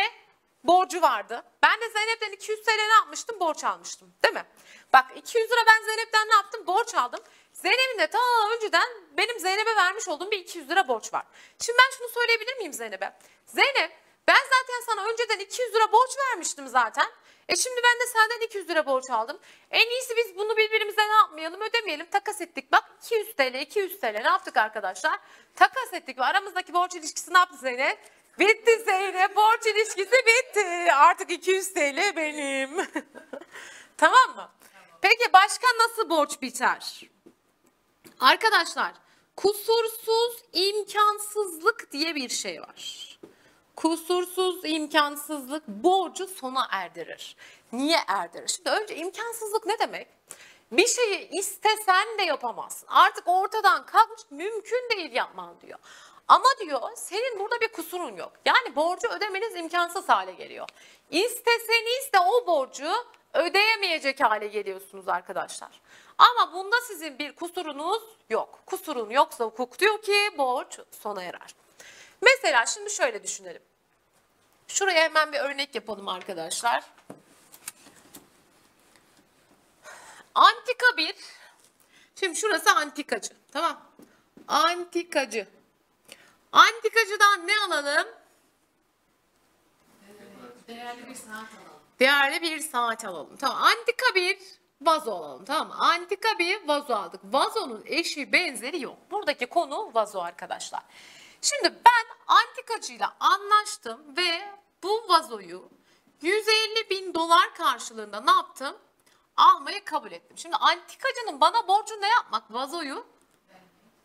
borcu 0.65 1.03
vardı. 1.03 1.43
Ben 1.63 1.81
de 1.81 1.91
Zeynep'ten 1.91 2.33
200 2.33 2.63
TL 2.63 2.71
ne 2.71 2.93
yapmıştım? 2.93 3.41
Borç 3.41 3.65
almıştım. 3.65 4.15
Değil 4.25 4.35
mi? 4.35 4.45
Bak 4.93 5.07
200 5.17 5.51
lira 5.51 5.61
ben 5.67 5.85
Zeynep'ten 5.85 6.29
ne 6.29 6.35
yaptım? 6.35 6.67
Borç 6.67 6.95
aldım. 6.95 7.21
Zeynep'in 7.53 7.99
de 7.99 8.07
ta 8.07 8.19
önceden 8.55 8.89
benim 9.17 9.39
Zeynep'e 9.39 9.77
vermiş 9.77 10.09
olduğum 10.09 10.31
bir 10.31 10.39
200 10.39 10.71
lira 10.71 10.89
borç 10.89 11.13
var. 11.13 11.25
Şimdi 11.61 11.79
ben 11.79 11.97
şunu 11.99 12.09
söyleyebilir 12.09 12.57
miyim 12.57 12.73
Zeynep'e? 12.73 13.13
Zeynep 13.47 13.93
ben 14.29 14.41
zaten 14.51 14.60
sana 14.87 15.05
önceden 15.05 15.39
200 15.39 15.75
lira 15.75 15.93
borç 15.93 16.11
vermiştim 16.19 16.69
zaten. 16.69 17.07
E 17.49 17.57
şimdi 17.57 17.81
ben 17.85 18.01
de 18.01 18.07
senden 18.07 18.47
200 18.47 18.69
lira 18.69 18.87
borç 18.87 19.11
aldım. 19.11 19.39
En 19.71 19.91
iyisi 19.91 20.17
biz 20.17 20.37
bunu 20.37 20.57
birbirimize 20.57 21.09
ne 21.09 21.13
yapmayalım 21.13 21.61
ödemeyelim 21.61 22.07
takas 22.07 22.41
ettik. 22.41 22.73
Bak 22.73 22.85
200 23.05 23.37
TL 23.37 23.55
200 23.55 24.01
TL 24.01 24.07
ne 24.07 24.29
yaptık 24.29 24.57
arkadaşlar? 24.57 25.19
Takas 25.55 25.93
ettik 25.93 26.19
ve 26.19 26.25
aramızdaki 26.25 26.75
borç 26.75 26.95
ilişkisi 26.95 27.35
ne 27.35 27.39
yaptı 27.39 27.57
Zeynep? 27.57 27.99
Bitti 28.39 28.83
Zeynep 28.85 29.37
borç 29.37 29.67
ilişkisi 29.67 30.17
bitti. 30.27 30.93
Artık 30.93 31.31
200 31.31 31.73
TL 31.73 32.17
benim. 32.17 32.77
tamam 33.97 34.37
mı? 34.37 34.51
Peki 35.03 35.33
başka 35.33 35.67
nasıl 35.79 36.09
borç 36.11 36.43
biter? 36.43 37.01
Arkadaşlar 38.21 38.93
kusursuz 39.37 40.43
imkansızlık 40.53 41.93
diye 41.93 42.15
bir 42.15 42.29
şey 42.29 42.61
var. 42.61 43.10
Kusursuz 43.81 44.61
imkansızlık 44.65 45.69
borcu 45.69 46.27
sona 46.27 46.69
erdirir. 46.71 47.37
Niye 47.73 47.99
erdirir? 48.09 48.49
Şimdi 48.49 48.71
önce 48.71 48.97
imkansızlık 48.97 49.67
ne 49.67 49.79
demek? 49.79 50.09
Bir 50.73 50.87
şeyi 50.87 51.29
istesen 51.29 52.19
de 52.19 52.23
yapamazsın. 52.23 52.87
Artık 52.89 53.29
ortadan 53.29 53.87
kalkmış 53.87 54.21
mümkün 54.31 54.91
değil 54.91 55.13
yapman 55.13 55.61
diyor. 55.61 55.79
Ama 56.29 56.47
diyor 56.61 56.81
senin 56.97 57.39
burada 57.39 57.61
bir 57.61 57.69
kusurun 57.69 58.17
yok. 58.17 58.33
Yani 58.45 58.77
borcu 58.77 59.09
ödemeniz 59.09 59.57
imkansız 59.57 60.09
hale 60.09 60.33
geliyor. 60.33 60.69
İsteseniz 61.11 62.13
de 62.15 62.21
o 62.21 62.47
borcu 62.47 62.93
ödeyemeyecek 63.35 64.21
hale 64.21 64.47
geliyorsunuz 64.47 65.09
arkadaşlar. 65.09 65.81
Ama 66.19 66.53
bunda 66.53 66.81
sizin 66.81 67.19
bir 67.19 67.35
kusurunuz 67.35 68.03
yok. 68.31 68.59
Kusurun 68.67 69.11
yoksa 69.11 69.45
hukuk 69.45 69.79
diyor 69.79 70.03
ki 70.03 70.31
borç 70.39 70.79
sona 70.91 71.23
erer. 71.23 71.55
Mesela 72.23 72.67
şimdi 72.67 72.91
şöyle 72.91 73.23
düşünelim. 73.23 73.63
Şuraya 74.75 75.05
hemen 75.05 75.33
bir 75.33 75.39
örnek 75.39 75.75
yapalım 75.75 76.09
arkadaşlar. 76.09 76.85
Antika 80.35 80.97
bir. 80.97 81.15
Şimdi 82.17 82.37
şurası 82.37 82.71
antikacı. 82.71 83.35
Tamam. 83.53 83.83
Antikacı. 84.49 85.49
Antikacıdan 86.53 87.47
ne 87.47 87.53
alalım? 87.69 88.09
Değerli 90.69 91.09
bir 91.09 91.15
saat 91.15 91.31
alalım. 91.31 91.81
Değerli 92.01 92.43
bir 92.43 92.61
saat 92.61 93.05
alalım. 93.05 93.37
Tamam. 93.37 93.63
Antika 93.63 94.15
bir 94.15 94.39
vazo 94.81 95.13
alalım. 95.13 95.45
Tamam 95.45 95.69
mı? 95.69 95.75
Antika 95.75 96.39
bir 96.39 96.69
vazo 96.69 96.95
aldık. 96.95 97.21
Vazonun 97.25 97.83
eşi 97.87 98.33
benzeri 98.33 98.81
yok. 98.83 98.97
Buradaki 99.11 99.47
konu 99.47 99.91
vazo 99.95 100.21
arkadaşlar. 100.21 100.83
Şimdi 101.43 101.75
ben 101.87 102.35
antikacıyla 102.35 103.17
anlaştım 103.21 104.17
ve 104.17 104.50
bu 104.83 105.09
vazoyu 105.09 105.69
150 106.23 106.91
bin 106.91 107.15
dolar 107.15 107.55
karşılığında 107.55 108.21
ne 108.21 108.31
yaptım? 108.31 108.77
Almayı 109.37 109.85
kabul 109.85 110.13
ettim. 110.13 110.39
Şimdi 110.39 110.57
antikacının 110.57 111.41
bana 111.41 111.69
borcu 111.69 112.01
ne 112.01 112.09
yapmak? 112.09 112.53
Vazoyu 112.53 113.07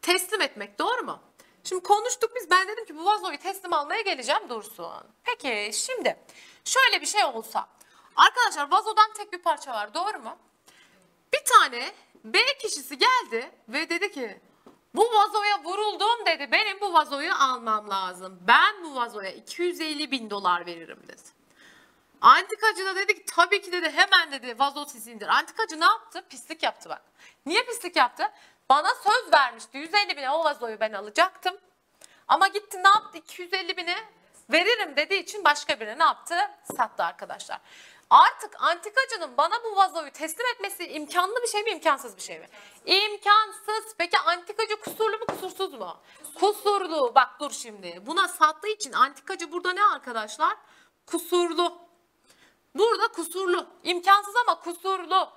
teslim 0.01 0.41
etmek 0.41 0.80
doğru 0.80 1.03
mu? 1.03 1.19
Şimdi 1.63 1.84
konuştuk 1.84 2.32
biz 2.36 2.49
ben 2.49 2.67
dedim 2.67 2.86
ki 2.86 2.97
bu 2.97 3.05
vazoyu 3.05 3.38
teslim 3.38 3.73
almaya 3.73 4.01
geleceğim 4.01 4.49
Dursun. 4.49 5.03
Peki 5.23 5.71
şimdi 5.73 6.17
şöyle 6.65 7.01
bir 7.01 7.05
şey 7.05 7.23
olsa. 7.23 7.67
Arkadaşlar 8.15 8.71
vazodan 8.71 9.13
tek 9.13 9.34
bir 9.34 9.41
parça 9.41 9.73
var 9.73 9.93
doğru 9.93 10.19
mu? 10.19 10.38
Bir 11.34 11.43
tane 11.45 11.91
B 12.23 12.57
kişisi 12.61 12.97
geldi 12.97 13.51
ve 13.69 13.89
dedi 13.89 14.11
ki 14.11 14.41
bu 14.95 15.01
vazoya 15.13 15.63
vuruldum 15.63 16.25
dedi. 16.25 16.51
Benim 16.51 16.81
bu 16.81 16.93
vazoyu 16.93 17.33
almam 17.35 17.89
lazım. 17.89 18.39
Ben 18.41 18.83
bu 18.83 18.95
vazoya 18.95 19.31
250 19.31 20.11
bin 20.11 20.29
dolar 20.29 20.65
veririm 20.65 20.99
dedi. 21.07 21.21
Antikacı 22.21 22.85
da 22.85 22.95
dedi 22.95 23.15
ki 23.15 23.25
tabii 23.25 23.61
ki 23.61 23.71
dedi 23.71 23.89
hemen 23.89 24.31
dedi 24.31 24.59
vazo 24.59 24.85
sizindir. 24.85 25.27
Antikacı 25.27 25.79
ne 25.79 25.85
yaptı? 25.85 26.23
Pislik 26.29 26.63
yaptı 26.63 26.89
bak. 26.89 27.01
Niye 27.45 27.63
pislik 27.63 27.95
yaptı? 27.95 28.31
Bana 28.69 28.89
söz 29.03 29.33
vermişti 29.33 29.77
150 29.77 30.17
bine 30.17 30.31
o 30.31 30.43
vazoyu 30.43 30.79
ben 30.79 30.93
alacaktım. 30.93 31.57
Ama 32.27 32.47
gitti 32.47 32.83
ne 32.83 32.87
yaptı? 32.87 33.17
250 33.17 33.77
bine 33.77 33.95
veririm 34.49 34.95
dediği 34.95 35.23
için 35.23 35.43
başka 35.43 35.79
birine 35.79 35.99
ne 35.99 36.03
yaptı? 36.03 36.35
Sattı 36.77 37.03
arkadaşlar. 37.03 37.59
Artık 38.10 38.62
antikacının 38.64 39.38
bana 39.38 39.64
bu 39.64 39.76
vazoyu 39.76 40.12
teslim 40.12 40.47
etmesi 40.47 40.88
imkanlı 40.88 41.41
bir 41.43 41.47
şey 41.47 41.64
mi 41.64 41.70
imkansız 41.70 42.18
bir 42.18 42.22
şey 42.22 42.39
mi? 42.39 42.49
İmkansız. 42.86 43.95
Peki 43.97 44.18
antikacı 44.18 44.76
kusurlu 44.82 45.18
mu 45.18 45.26
kusursuz 45.26 45.74
mu? 45.74 45.97
Kusurlu. 46.36 47.16
Bak 47.16 47.30
dur 47.39 47.51
şimdi. 47.51 48.01
Buna 48.06 48.28
sattığı 48.28 48.68
için 48.68 48.91
antikacı 48.91 49.51
burada 49.51 49.74
ne 49.74 49.84
arkadaşlar? 49.84 50.58
Kusurlu. 51.06 51.78
Burada 52.76 53.08
kusurlu. 53.08 53.68
İmkansız 53.84 54.36
ama 54.36 54.60
kusurlu. 54.60 55.30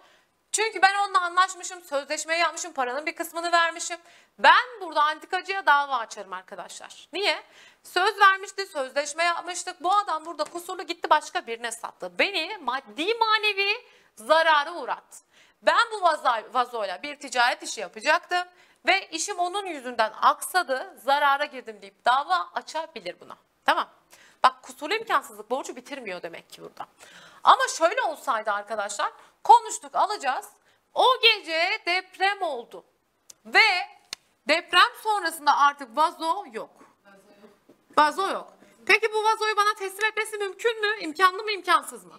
Çünkü 0.53 0.83
ben 0.83 0.95
onunla 0.95 1.21
anlaşmışım, 1.21 1.85
sözleşmeyi 1.85 2.41
yapmışım, 2.41 2.73
paranın 2.73 3.07
bir 3.07 3.17
kısmını 3.17 3.53
vermişim. 3.53 3.99
Ben 4.39 4.81
burada 4.81 5.03
antikacıya 5.03 5.67
dava 5.67 5.97
açarım 5.99 6.33
arkadaşlar. 6.33 7.09
Niye? 7.13 7.43
Söz 7.83 8.21
vermişti, 8.21 8.67
sözleşme 8.67 9.25
yapmıştık. 9.25 9.83
Bu 9.83 9.93
adam 9.93 10.27
burada 10.27 10.45
kusurlu 10.45 10.83
gitti 10.83 11.11
başka 11.11 11.47
birine 11.47 11.73
sattı. 11.73 12.19
Beni 12.19 12.59
maddi 12.59 13.15
manevi 13.15 13.87
zarara 14.17 14.73
uğrattı. 14.75 15.19
Ben 15.63 15.87
bu 15.93 15.97
vazo- 15.97 16.55
vazoyla 16.55 17.03
bir 17.03 17.17
ticaret 17.17 17.63
işi 17.63 17.81
yapacaktım 17.81 18.49
ve 18.87 19.09
işim 19.09 19.39
onun 19.39 19.67
yüzünden 19.67 20.13
aksadı, 20.23 20.95
zarara 21.05 21.45
girdim 21.45 21.83
deyip 21.83 22.05
dava 22.05 22.51
açabilir 22.55 23.21
buna. 23.21 23.37
Tamam. 23.65 23.89
Bak 24.43 24.63
kusurlu 24.63 24.95
imkansızlık 24.95 25.51
borcu 25.51 25.77
bitirmiyor 25.77 26.23
demek 26.23 26.51
ki 26.51 26.63
burada. 26.63 26.87
Ama 27.45 27.69
şöyle 27.79 28.03
olsaydı 28.03 28.53
arkadaşlar 28.53 29.13
konuştuk 29.45 29.95
alacağız. 29.95 30.49
O 30.95 31.07
gece 31.23 31.83
deprem 31.87 32.43
oldu. 32.43 32.85
Ve 33.47 33.98
deprem 34.49 34.89
sonrasında 35.03 35.57
artık 35.57 35.97
vazo 35.97 36.45
yok. 36.53 36.71
Vazo 37.99 38.29
yok. 38.29 38.53
Peki 38.87 39.13
bu 39.13 39.25
vazoyu 39.25 39.57
bana 39.57 39.75
teslim 39.75 40.05
etmesi 40.05 40.37
mümkün 40.39 40.81
mü? 40.81 41.01
İmkanlı 41.01 41.43
mı 41.43 41.51
imkansız 41.51 42.05
mı? 42.05 42.15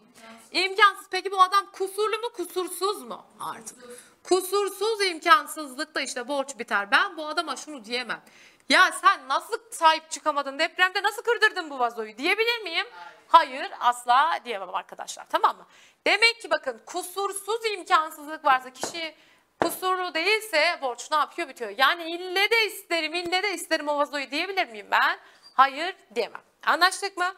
İmkansız. 0.52 1.08
Peki 1.12 1.32
bu 1.32 1.42
adam 1.42 1.66
kusurlu 1.72 2.18
mu 2.18 2.30
kusursuz 2.34 3.04
mu 3.04 3.26
artık? 3.40 3.78
Kusursuz 4.24 5.06
imkansızlıkta 5.06 6.02
işte 6.02 6.28
borç 6.28 6.60
biter. 6.60 6.92
Ben 6.92 7.18
bu 7.18 7.28
adama 7.28 7.56
şunu 7.56 7.86
diyemem. 7.86 8.22
Ya 8.70 8.92
sen 8.92 9.28
nasıl 9.28 9.58
sahip 9.72 10.12
çıkamadın 10.12 10.60
depremde 10.60 11.04
nasıl 11.04 11.22
kırdırdın 11.22 11.70
bu 11.70 11.80
vazoyu 11.80 12.18
diyebilir 12.18 12.62
miyim? 12.64 12.88
Hayır 13.28 13.72
asla 13.80 14.40
diyemem 14.46 14.76
arkadaşlar 14.76 15.26
tamam 15.30 15.58
mı? 15.58 15.66
Demek 16.08 16.42
ki 16.42 16.50
bakın 16.52 16.82
kusursuz 16.86 17.66
imkansızlık 17.66 18.46
varsa 18.46 18.74
kişi 18.74 19.16
kusurlu 19.64 20.14
değilse 20.14 20.80
borç 20.82 21.12
ne 21.12 21.18
yapıyor 21.18 21.50
bitiyor. 21.50 21.74
Yani 21.78 22.12
ille 22.12 22.52
de 22.52 22.66
isterim 22.66 23.14
ille 23.14 23.44
de 23.44 23.54
isterim 23.54 23.88
o 23.88 23.98
vazoyu 23.98 24.32
diyebilir 24.32 24.68
miyim 24.68 24.88
ben? 24.92 25.20
Hayır 25.54 25.96
diyemem. 26.16 26.42
Anlaştık 26.66 27.18
mı? 27.18 27.36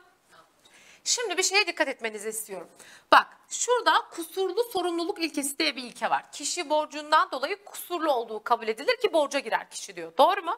Şimdi 1.03 1.37
bir 1.37 1.43
şeye 1.43 1.67
dikkat 1.67 1.87
etmenizi 1.87 2.29
istiyorum. 2.29 2.69
Bak 3.11 3.27
şurada 3.49 3.93
kusurlu 4.11 4.63
sorumluluk 4.63 5.19
ilkesi 5.19 5.59
diye 5.59 5.75
bir 5.75 5.83
ilke 5.83 6.09
var. 6.09 6.31
Kişi 6.31 6.69
borcundan 6.69 7.31
dolayı 7.31 7.63
kusurlu 7.65 8.11
olduğu 8.11 8.43
kabul 8.43 8.67
edilir 8.67 8.97
ki 8.97 9.13
borca 9.13 9.39
girer 9.39 9.69
kişi 9.69 9.95
diyor. 9.95 10.13
Doğru 10.17 10.41
mu? 10.41 10.57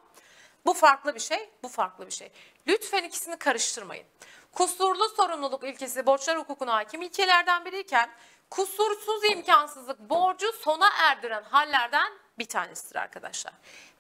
Bu 0.66 0.74
farklı 0.74 1.16
bir 1.16 1.20
şey, 1.20 1.50
bu 1.64 1.68
farklı 1.68 2.06
bir 2.06 2.12
şey. 2.12 2.32
Lütfen 2.68 3.04
ikisini 3.04 3.38
karıştırmayın. 3.38 4.06
Kusurlu 4.52 5.10
sorumluluk 5.10 5.64
ilkesi 5.64 6.06
borçlar 6.06 6.38
hukukuna 6.38 6.74
hakim 6.74 7.02
ilkelerden 7.02 7.66
biriyken 7.66 8.10
kusursuz 8.54 9.24
imkansızlık 9.24 10.00
borcu 10.00 10.54
sona 10.54 10.90
erdiren 10.98 11.44
hallerden 11.44 12.14
bir 12.40 12.46
tanesidir 12.46 12.96
arkadaşlar. 12.96 13.54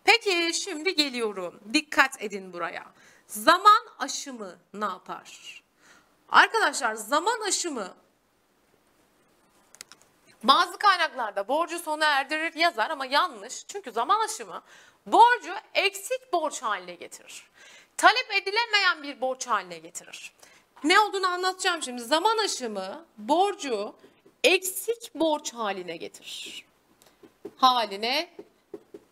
Peki 0.04 0.51
şimdi 0.54 0.95
geliyorum. 0.95 1.60
Dikkat 1.74 2.22
edin 2.22 2.54
buraya. 2.54 2.86
Zaman 3.28 3.88
aşımı 3.99 4.60
ne 4.74 4.86
yapar? 4.86 5.62
Arkadaşlar 6.30 6.95
zaman 6.95 7.41
aşımı 7.41 7.93
bazı 10.43 10.78
kaynaklarda 10.78 11.47
borcu 11.47 11.80
sona 11.80 12.06
erdirir 12.06 12.54
yazar 12.56 12.89
ama 12.89 13.06
yanlış. 13.06 13.68
Çünkü 13.68 13.91
zaman 13.91 14.26
aşımı 14.26 14.64
borcu 15.06 15.54
eksik 15.74 16.34
borç 16.34 16.62
haline 16.62 16.95
getirir. 16.95 17.43
Talep 17.97 18.32
edilemeyen 18.32 19.04
bir 19.04 19.22
borç 19.22 19.47
haline 19.47 19.78
getirir. 19.78 20.34
Ne 20.84 20.99
olduğunu 20.99 21.28
anlatacağım 21.28 21.84
şimdi. 21.84 22.01
Zaman 22.01 22.38
aşımı 22.38 23.06
borcu 23.18 23.95
eksik 24.43 25.15
borç 25.15 25.53
haline 25.53 25.97
getirir. 25.97 26.65
Haline 27.55 28.29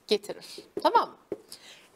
getirir. 0.08 0.46
Tamam 0.84 1.10
mı? 1.10 1.38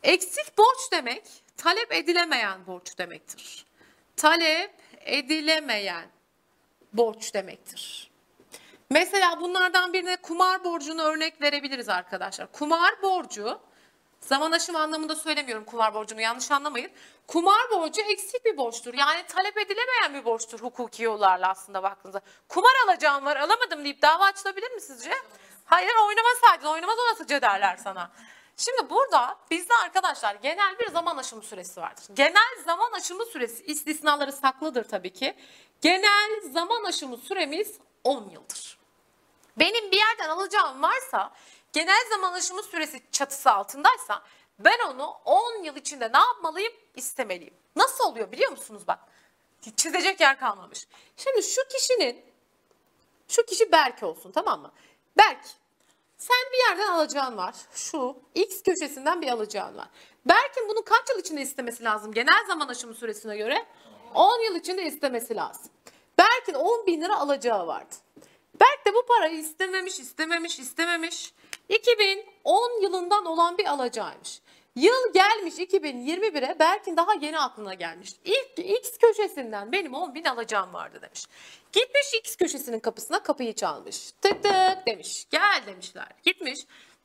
Eksik 0.03 0.57
borç 0.57 0.91
demek 0.91 1.23
talep 1.57 1.91
edilemeyen 1.91 2.67
borç 2.67 2.97
demektir. 2.97 3.65
Talep 4.17 4.73
edilemeyen 5.05 6.05
borç 6.93 7.33
demektir. 7.33 8.11
Mesela 8.89 9.41
bunlardan 9.41 9.93
birine 9.93 10.17
kumar 10.17 10.63
borcunu 10.63 11.01
örnek 11.01 11.41
verebiliriz 11.41 11.89
arkadaşlar. 11.89 12.51
Kumar 12.51 13.01
borcu 13.01 13.59
zaman 14.25 14.51
aşımı 14.51 14.79
anlamında 14.79 15.15
söylemiyorum 15.15 15.65
kumar 15.65 15.93
borcunu 15.93 16.21
yanlış 16.21 16.51
anlamayın. 16.51 16.91
Kumar 17.27 17.69
borcu 17.71 18.01
eksik 18.01 18.45
bir 18.45 18.57
borçtur. 18.57 18.93
Yani 18.93 19.23
talep 19.27 19.57
edilemeyen 19.57 20.13
bir 20.13 20.25
borçtur 20.25 20.59
hukuki 20.59 21.03
yollarla 21.03 21.49
aslında 21.49 21.83
baktığınızda. 21.83 22.21
Kumar 22.49 22.73
alacağım 22.85 23.25
var 23.25 23.37
alamadım 23.37 23.83
deyip 23.83 24.01
dava 24.01 24.23
açılabilir 24.23 24.71
mi 24.71 24.81
sizce? 24.81 25.11
Hayır 25.65 25.91
oynamasaydın 26.07 26.67
oynamaz 26.67 26.99
olasıca 26.99 27.41
derler 27.41 27.77
sana. 27.77 28.11
Şimdi 28.57 28.89
burada 28.89 29.37
bizde 29.51 29.73
arkadaşlar 29.83 30.35
genel 30.35 30.79
bir 30.79 30.91
zaman 30.91 31.17
aşımı 31.17 31.41
süresi 31.41 31.81
vardır. 31.81 32.03
Genel 32.13 32.63
zaman 32.65 32.91
aşımı 32.91 33.25
süresi 33.25 33.63
istisnaları 33.63 34.31
saklıdır 34.31 34.83
tabii 34.83 35.13
ki. 35.13 35.35
Genel 35.81 36.41
zaman 36.51 36.83
aşımı 36.83 37.17
süremiz 37.17 37.79
10 38.03 38.29
yıldır. 38.29 38.77
Benim 39.57 39.91
bir 39.91 39.97
yerden 39.97 40.29
alacağım 40.29 40.81
varsa 40.81 41.31
genel 41.75 42.09
zaman 42.09 42.33
aşımı 42.33 42.63
süresi 42.63 43.01
çatısı 43.11 43.51
altındaysa 43.51 44.23
ben 44.59 44.79
onu 44.89 45.07
10 45.25 45.63
yıl 45.63 45.75
içinde 45.75 46.11
ne 46.13 46.17
yapmalıyım? 46.17 46.73
İstemeliyim. 46.95 47.53
Nasıl 47.75 48.03
oluyor 48.03 48.31
biliyor 48.31 48.51
musunuz 48.51 48.83
bak? 48.87 48.99
Çizecek 49.75 50.19
yer 50.19 50.39
kalmamış. 50.39 50.87
Şimdi 51.17 51.43
şu 51.43 51.61
kişinin 51.67 52.25
şu 53.27 53.45
kişi 53.45 53.71
Berk 53.71 54.03
olsun 54.03 54.31
tamam 54.31 54.61
mı? 54.61 54.71
Berk 55.17 55.45
sen 56.17 56.37
bir 56.53 56.69
yerden 56.69 56.93
alacağın 56.93 57.37
var. 57.37 57.55
Şu 57.73 58.17
X 58.35 58.63
köşesinden 58.63 59.21
bir 59.21 59.27
alacağın 59.27 59.77
var. 59.77 59.87
Berk'in 60.25 60.69
bunu 60.69 60.83
kaç 60.83 61.09
yıl 61.09 61.19
içinde 61.19 61.41
istemesi 61.41 61.83
lazım? 61.83 62.11
Genel 62.11 62.45
zaman 62.47 62.67
aşımı 62.67 62.93
süresine 62.93 63.37
göre 63.37 63.65
10 64.13 64.39
yıl 64.39 64.55
içinde 64.55 64.83
istemesi 64.83 65.35
lazım. 65.35 65.71
Berk'in 66.17 66.53
10 66.53 66.85
bin 66.85 67.01
lira 67.01 67.19
alacağı 67.19 67.67
vardı. 67.67 67.95
Berk 68.59 68.85
de 68.87 68.93
bu 68.93 69.05
parayı 69.05 69.37
istememiş, 69.37 69.99
istememiş, 69.99 70.59
istememiş. 70.59 71.33
2010 71.69 72.81
yılından 72.81 73.25
olan 73.25 73.57
bir 73.57 73.65
alacağıymış. 73.65 74.41
Yıl 74.75 75.13
gelmiş 75.13 75.53
2021'e 75.53 76.59
Berk'in 76.59 76.97
daha 76.97 77.13
yeni 77.13 77.39
aklına 77.39 77.73
gelmiş. 77.73 78.13
İlk 78.25 78.59
X 78.59 78.97
köşesinden 78.97 79.71
benim 79.71 79.93
10 79.93 80.15
bin 80.15 80.23
alacağım 80.23 80.73
vardı 80.73 81.01
demiş. 81.01 81.25
Gitmiş 81.71 82.13
X 82.13 82.35
köşesinin 82.35 82.79
kapısına 82.79 83.23
kapıyı 83.23 83.55
çalmış. 83.55 84.11
Tık 84.21 84.43
tık 84.43 84.87
demiş. 84.87 85.27
Gel 85.31 85.63
demişler. 85.67 86.07
Gitmiş. 86.23 86.59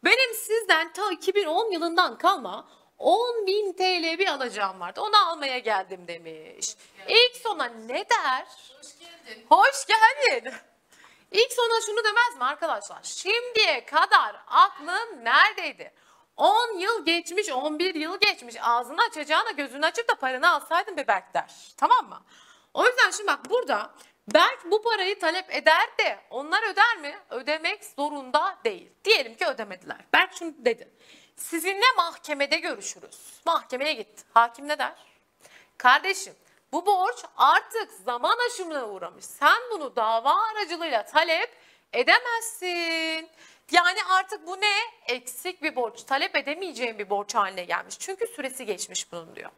Benim 0.04 0.34
sizden 0.34 0.92
ta 0.92 1.12
2010 1.12 1.70
yılından 1.70 2.18
kalma 2.18 2.68
10 2.98 3.46
bin 3.46 3.72
TL 3.72 4.18
bir 4.18 4.26
alacağım 4.26 4.80
vardı. 4.80 5.00
Onu 5.00 5.28
almaya 5.28 5.58
geldim 5.58 6.08
demiş. 6.08 6.76
İlk 7.08 7.36
sona 7.36 7.64
ne 7.64 8.04
der? 8.10 8.46
Hoş 8.78 8.98
geldin. 8.98 9.46
Hoş 9.48 9.86
geldin. 9.86 10.52
İlk 11.30 11.52
sonra 11.52 11.80
şunu 11.86 12.04
demez 12.04 12.36
mi 12.36 12.44
arkadaşlar? 12.44 13.02
Şimdiye 13.02 13.84
kadar 13.84 14.36
aklın 14.46 15.24
neredeydi? 15.24 15.92
10 16.36 16.78
yıl 16.78 17.04
geçmiş, 17.04 17.50
11 17.50 17.94
yıl 17.94 18.20
geçmiş. 18.20 18.56
Ağzını 18.62 19.02
açacağına 19.02 19.50
gözünü 19.50 19.86
açıp 19.86 20.08
da 20.08 20.14
paranı 20.14 20.50
alsaydın 20.50 20.96
be 20.96 21.06
Berk 21.06 21.34
der. 21.34 21.74
Tamam 21.76 22.08
mı? 22.08 22.22
O 22.74 22.86
yüzden 22.86 23.10
şimdi 23.10 23.26
bak 23.26 23.50
burada 23.50 23.90
Berk 24.34 24.70
bu 24.70 24.82
parayı 24.82 25.18
talep 25.18 25.54
eder 25.54 25.98
de 25.98 26.20
onlar 26.30 26.72
öder 26.72 26.96
mi? 26.96 27.18
Ödemek 27.30 27.84
zorunda 27.84 28.58
değil. 28.64 28.92
Diyelim 29.04 29.34
ki 29.34 29.46
ödemediler. 29.46 29.98
Berk 30.12 30.36
şunu 30.36 30.54
dedi. 30.58 30.88
Sizinle 31.36 31.92
mahkemede 31.96 32.58
görüşürüz. 32.58 33.40
Mahkemeye 33.46 33.92
gitti. 33.92 34.24
Hakim 34.34 34.68
ne 34.68 34.78
der? 34.78 34.94
Kardeşim 35.78 36.34
bu 36.72 36.86
borç 36.86 37.24
artık 37.36 37.92
zaman 37.92 38.36
aşımına 38.46 38.88
uğramış. 38.88 39.24
Sen 39.24 39.58
bunu 39.70 39.96
dava 39.96 40.34
aracılığıyla 40.50 41.04
talep 41.04 41.56
edemezsin. 41.92 43.30
Yani 43.70 43.98
artık 44.08 44.46
bu 44.46 44.60
ne? 44.60 44.76
Eksik 45.06 45.62
bir 45.62 45.76
borç. 45.76 46.02
Talep 46.02 46.36
edemeyeceğin 46.36 46.98
bir 46.98 47.10
borç 47.10 47.34
haline 47.34 47.64
gelmiş. 47.64 47.98
Çünkü 47.98 48.26
süresi 48.26 48.66
geçmiş 48.66 49.12
bunun 49.12 49.36
diyor. 49.36 49.50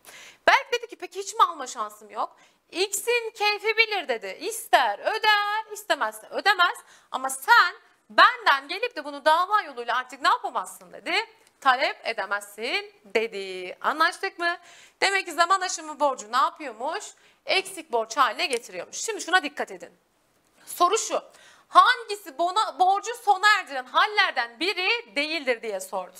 Berk 0.48 0.72
dedi 0.72 0.86
ki 0.86 0.96
peki 0.96 1.18
hiç 1.18 1.34
mi 1.34 1.42
alma 1.42 1.66
şansım 1.66 2.10
yok? 2.10 2.36
X'in 2.70 3.30
keyfi 3.30 3.76
bilir 3.76 4.08
dedi. 4.08 4.38
İster 4.40 4.98
öder, 4.98 5.72
istemezse 5.72 6.26
ödemez. 6.26 6.76
Ama 7.10 7.30
sen 7.30 7.74
benden 8.10 8.68
gelip 8.68 8.96
de 8.96 9.04
bunu 9.04 9.24
dava 9.24 9.62
yoluyla 9.62 9.96
artık 9.96 10.22
ne 10.22 10.28
yapamazsın 10.28 10.92
dedi. 10.92 11.14
Talep 11.62 11.96
edemezsin 12.04 12.92
dedi. 13.04 13.76
Anlaştık 13.80 14.38
mı? 14.38 14.56
Demek 15.00 15.26
ki 15.26 15.32
zaman 15.32 15.60
aşımı 15.60 16.00
borcu 16.00 16.32
ne 16.32 16.36
yapıyormuş? 16.36 17.04
Eksik 17.46 17.92
borç 17.92 18.16
haline 18.16 18.46
getiriyormuş. 18.46 18.96
Şimdi 18.96 19.20
şuna 19.20 19.42
dikkat 19.42 19.70
edin. 19.70 19.90
Soru 20.66 20.98
şu. 20.98 21.22
Hangisi 21.68 22.38
bona, 22.38 22.78
borcu 22.78 23.10
sona 23.24 23.46
erdiren 23.58 23.84
hallerden 23.84 24.60
biri 24.60 25.16
değildir 25.16 25.62
diye 25.62 25.80
sordu. 25.80 26.16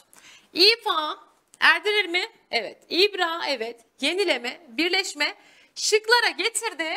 İfa 0.53 1.19
erdirir 1.61 2.09
mi? 2.09 2.27
Evet. 2.51 2.83
İbra 2.89 3.41
evet. 3.49 3.81
Yenileme, 4.01 4.61
birleşme 4.69 5.35
şıklara 5.75 6.29
getirdi. 6.29 6.95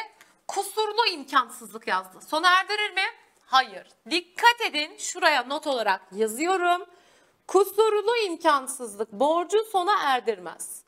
Kusurlu 0.48 1.06
imkansızlık 1.08 1.88
yazdı. 1.88 2.22
Sona 2.28 2.60
erdirir 2.60 2.94
mi? 2.94 3.06
Hayır. 3.46 3.88
Dikkat 4.10 4.62
edin 4.62 4.98
şuraya 4.98 5.44
not 5.44 5.68
olarak 5.68 6.02
yazıyorum. 6.12 6.86
Kusurlu 7.48 8.18
imkansızlık 8.18 9.12
borcu 9.12 9.64
sona 9.72 10.04
erdirmez. 10.04 10.82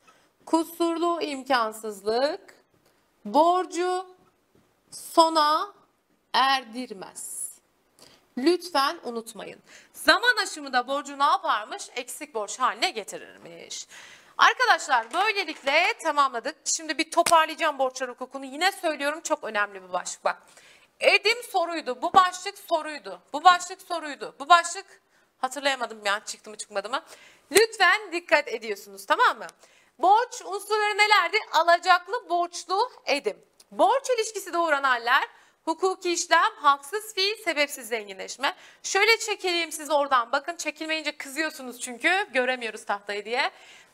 Kusurlu 0.45 1.22
imkansızlık 1.22 2.55
borcu 3.26 4.05
sona 4.91 5.74
erdirmez. 6.34 7.51
Lütfen 8.38 8.99
unutmayın. 9.03 9.60
Zaman 9.93 10.36
aşımı 10.43 10.74
da 10.74 10.88
borcu 10.88 11.20
ne 11.20 11.24
yaparmış? 11.24 11.89
Eksik 11.95 12.34
borç 12.34 12.60
haline 12.60 12.89
getirirmiş. 12.89 13.88
Arkadaşlar 14.38 15.14
böylelikle 15.14 15.93
tamamladık. 16.03 16.55
Şimdi 16.66 16.97
bir 16.97 17.12
toparlayacağım 17.12 17.80
borçlar 17.80 18.10
hukukunu. 18.10 18.45
Yine 18.45 18.72
söylüyorum 18.72 19.22
çok 19.22 19.43
önemli 19.43 19.84
bir 19.84 19.93
başlık 19.93 20.26
bak. 20.26 20.41
Edim 20.99 21.43
soruydu. 21.51 22.01
Bu 22.01 22.14
başlık 22.14 22.58
soruydu. 22.58 23.20
Bu 23.34 23.43
başlık 23.43 23.82
soruydu. 23.82 24.36
Bu 24.39 24.49
başlık 24.49 24.86
hatırlayamadım 25.38 26.06
ya 26.06 26.20
çıktı 26.26 26.50
mı 26.50 26.58
çıkmadı 26.58 26.90
mı. 26.90 27.04
Lütfen 27.52 28.12
dikkat 28.12 28.48
ediyorsunuz 28.48 29.06
tamam 29.06 29.38
mı? 29.38 29.48
Borç 30.00 30.42
unsurları 30.46 30.98
nelerdi? 30.98 31.38
Alacaklı, 31.52 32.30
borçlu, 32.30 32.92
edim. 33.06 33.46
Borç 33.72 34.10
ilişkisi 34.10 34.54
doğuran 34.54 34.84
haller 34.84 35.28
Hukuki 35.68 36.12
işlem, 36.12 36.52
haksız 36.62 37.14
fiil, 37.14 37.36
sebepsiz 37.44 37.88
zenginleşme. 37.88 38.56
Şöyle 38.84 39.18
çekeyim 39.18 39.72
siz 39.72 39.92
oradan. 39.92 40.32
Bakın 40.32 40.56
çekilmeyince 40.56 41.18
kızıyorsunuz 41.18 41.80
çünkü 41.80 42.28
göremiyoruz 42.34 42.86
tahtayı 42.86 43.26
diye. 43.26 43.52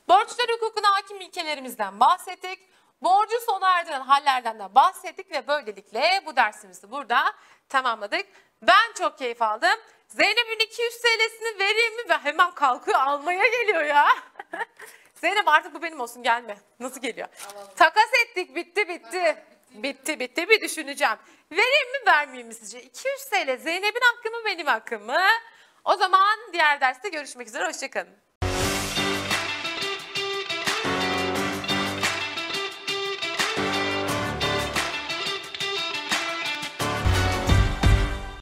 Borçlar 0.08 0.48
hukukuna 0.50 0.88
hakim 0.96 1.22
ilkelerimizden 1.22 2.00
bahsettik. 2.00 2.60
Borcu 3.02 3.36
sona 3.46 3.80
erdiren 3.80 4.02
hallerden 4.02 4.60
de 4.60 4.76
bahsettik 4.76 5.32
ve 5.32 5.48
böylelikle 5.48 6.22
bu 6.26 6.36
dersimizi 6.36 6.91
burada 6.91 7.34
tamamladık. 7.70 8.26
Ben 8.62 8.94
çok 8.98 9.18
keyif 9.18 9.41
aldım. 9.41 9.80
Zeynep'in 10.14 10.59
200 10.66 11.01
TL'sini 11.01 11.59
vereyim 11.59 11.95
mi? 11.95 12.09
Ve 12.09 12.18
hemen 12.18 12.51
kalkıyor 12.51 12.99
almaya 12.99 13.47
geliyor 13.47 13.84
ya. 13.84 14.07
Zeynep 15.16 15.47
artık 15.47 15.74
bu 15.74 15.82
benim 15.82 15.99
olsun 15.99 16.24
gelme. 16.24 16.57
Nasıl 16.80 17.01
geliyor? 17.01 17.28
Alalım. 17.53 17.72
Takas 17.76 18.09
ettik 18.26 18.55
bitti 18.55 18.88
bitti. 18.88 19.43
Bitti 19.72 20.20
bitti 20.20 20.49
bir 20.49 20.61
düşüneceğim. 20.61 21.18
Vereyim 21.51 21.91
mi 21.91 22.07
vermeyeyim 22.07 22.47
mi 22.47 22.53
sizce? 22.53 22.82
200 22.82 23.26
TL 23.26 23.57
Zeynep'in 23.57 24.01
hakkı 24.01 24.32
mı 24.32 24.45
benim 24.45 24.68
hakkım 24.68 25.05
mı? 25.05 25.28
O 25.84 25.95
zaman 25.95 26.39
diğer 26.53 26.82
derste 26.82 27.09
görüşmek 27.09 27.47
üzere. 27.47 27.68
Hoşçakalın. 27.68 28.22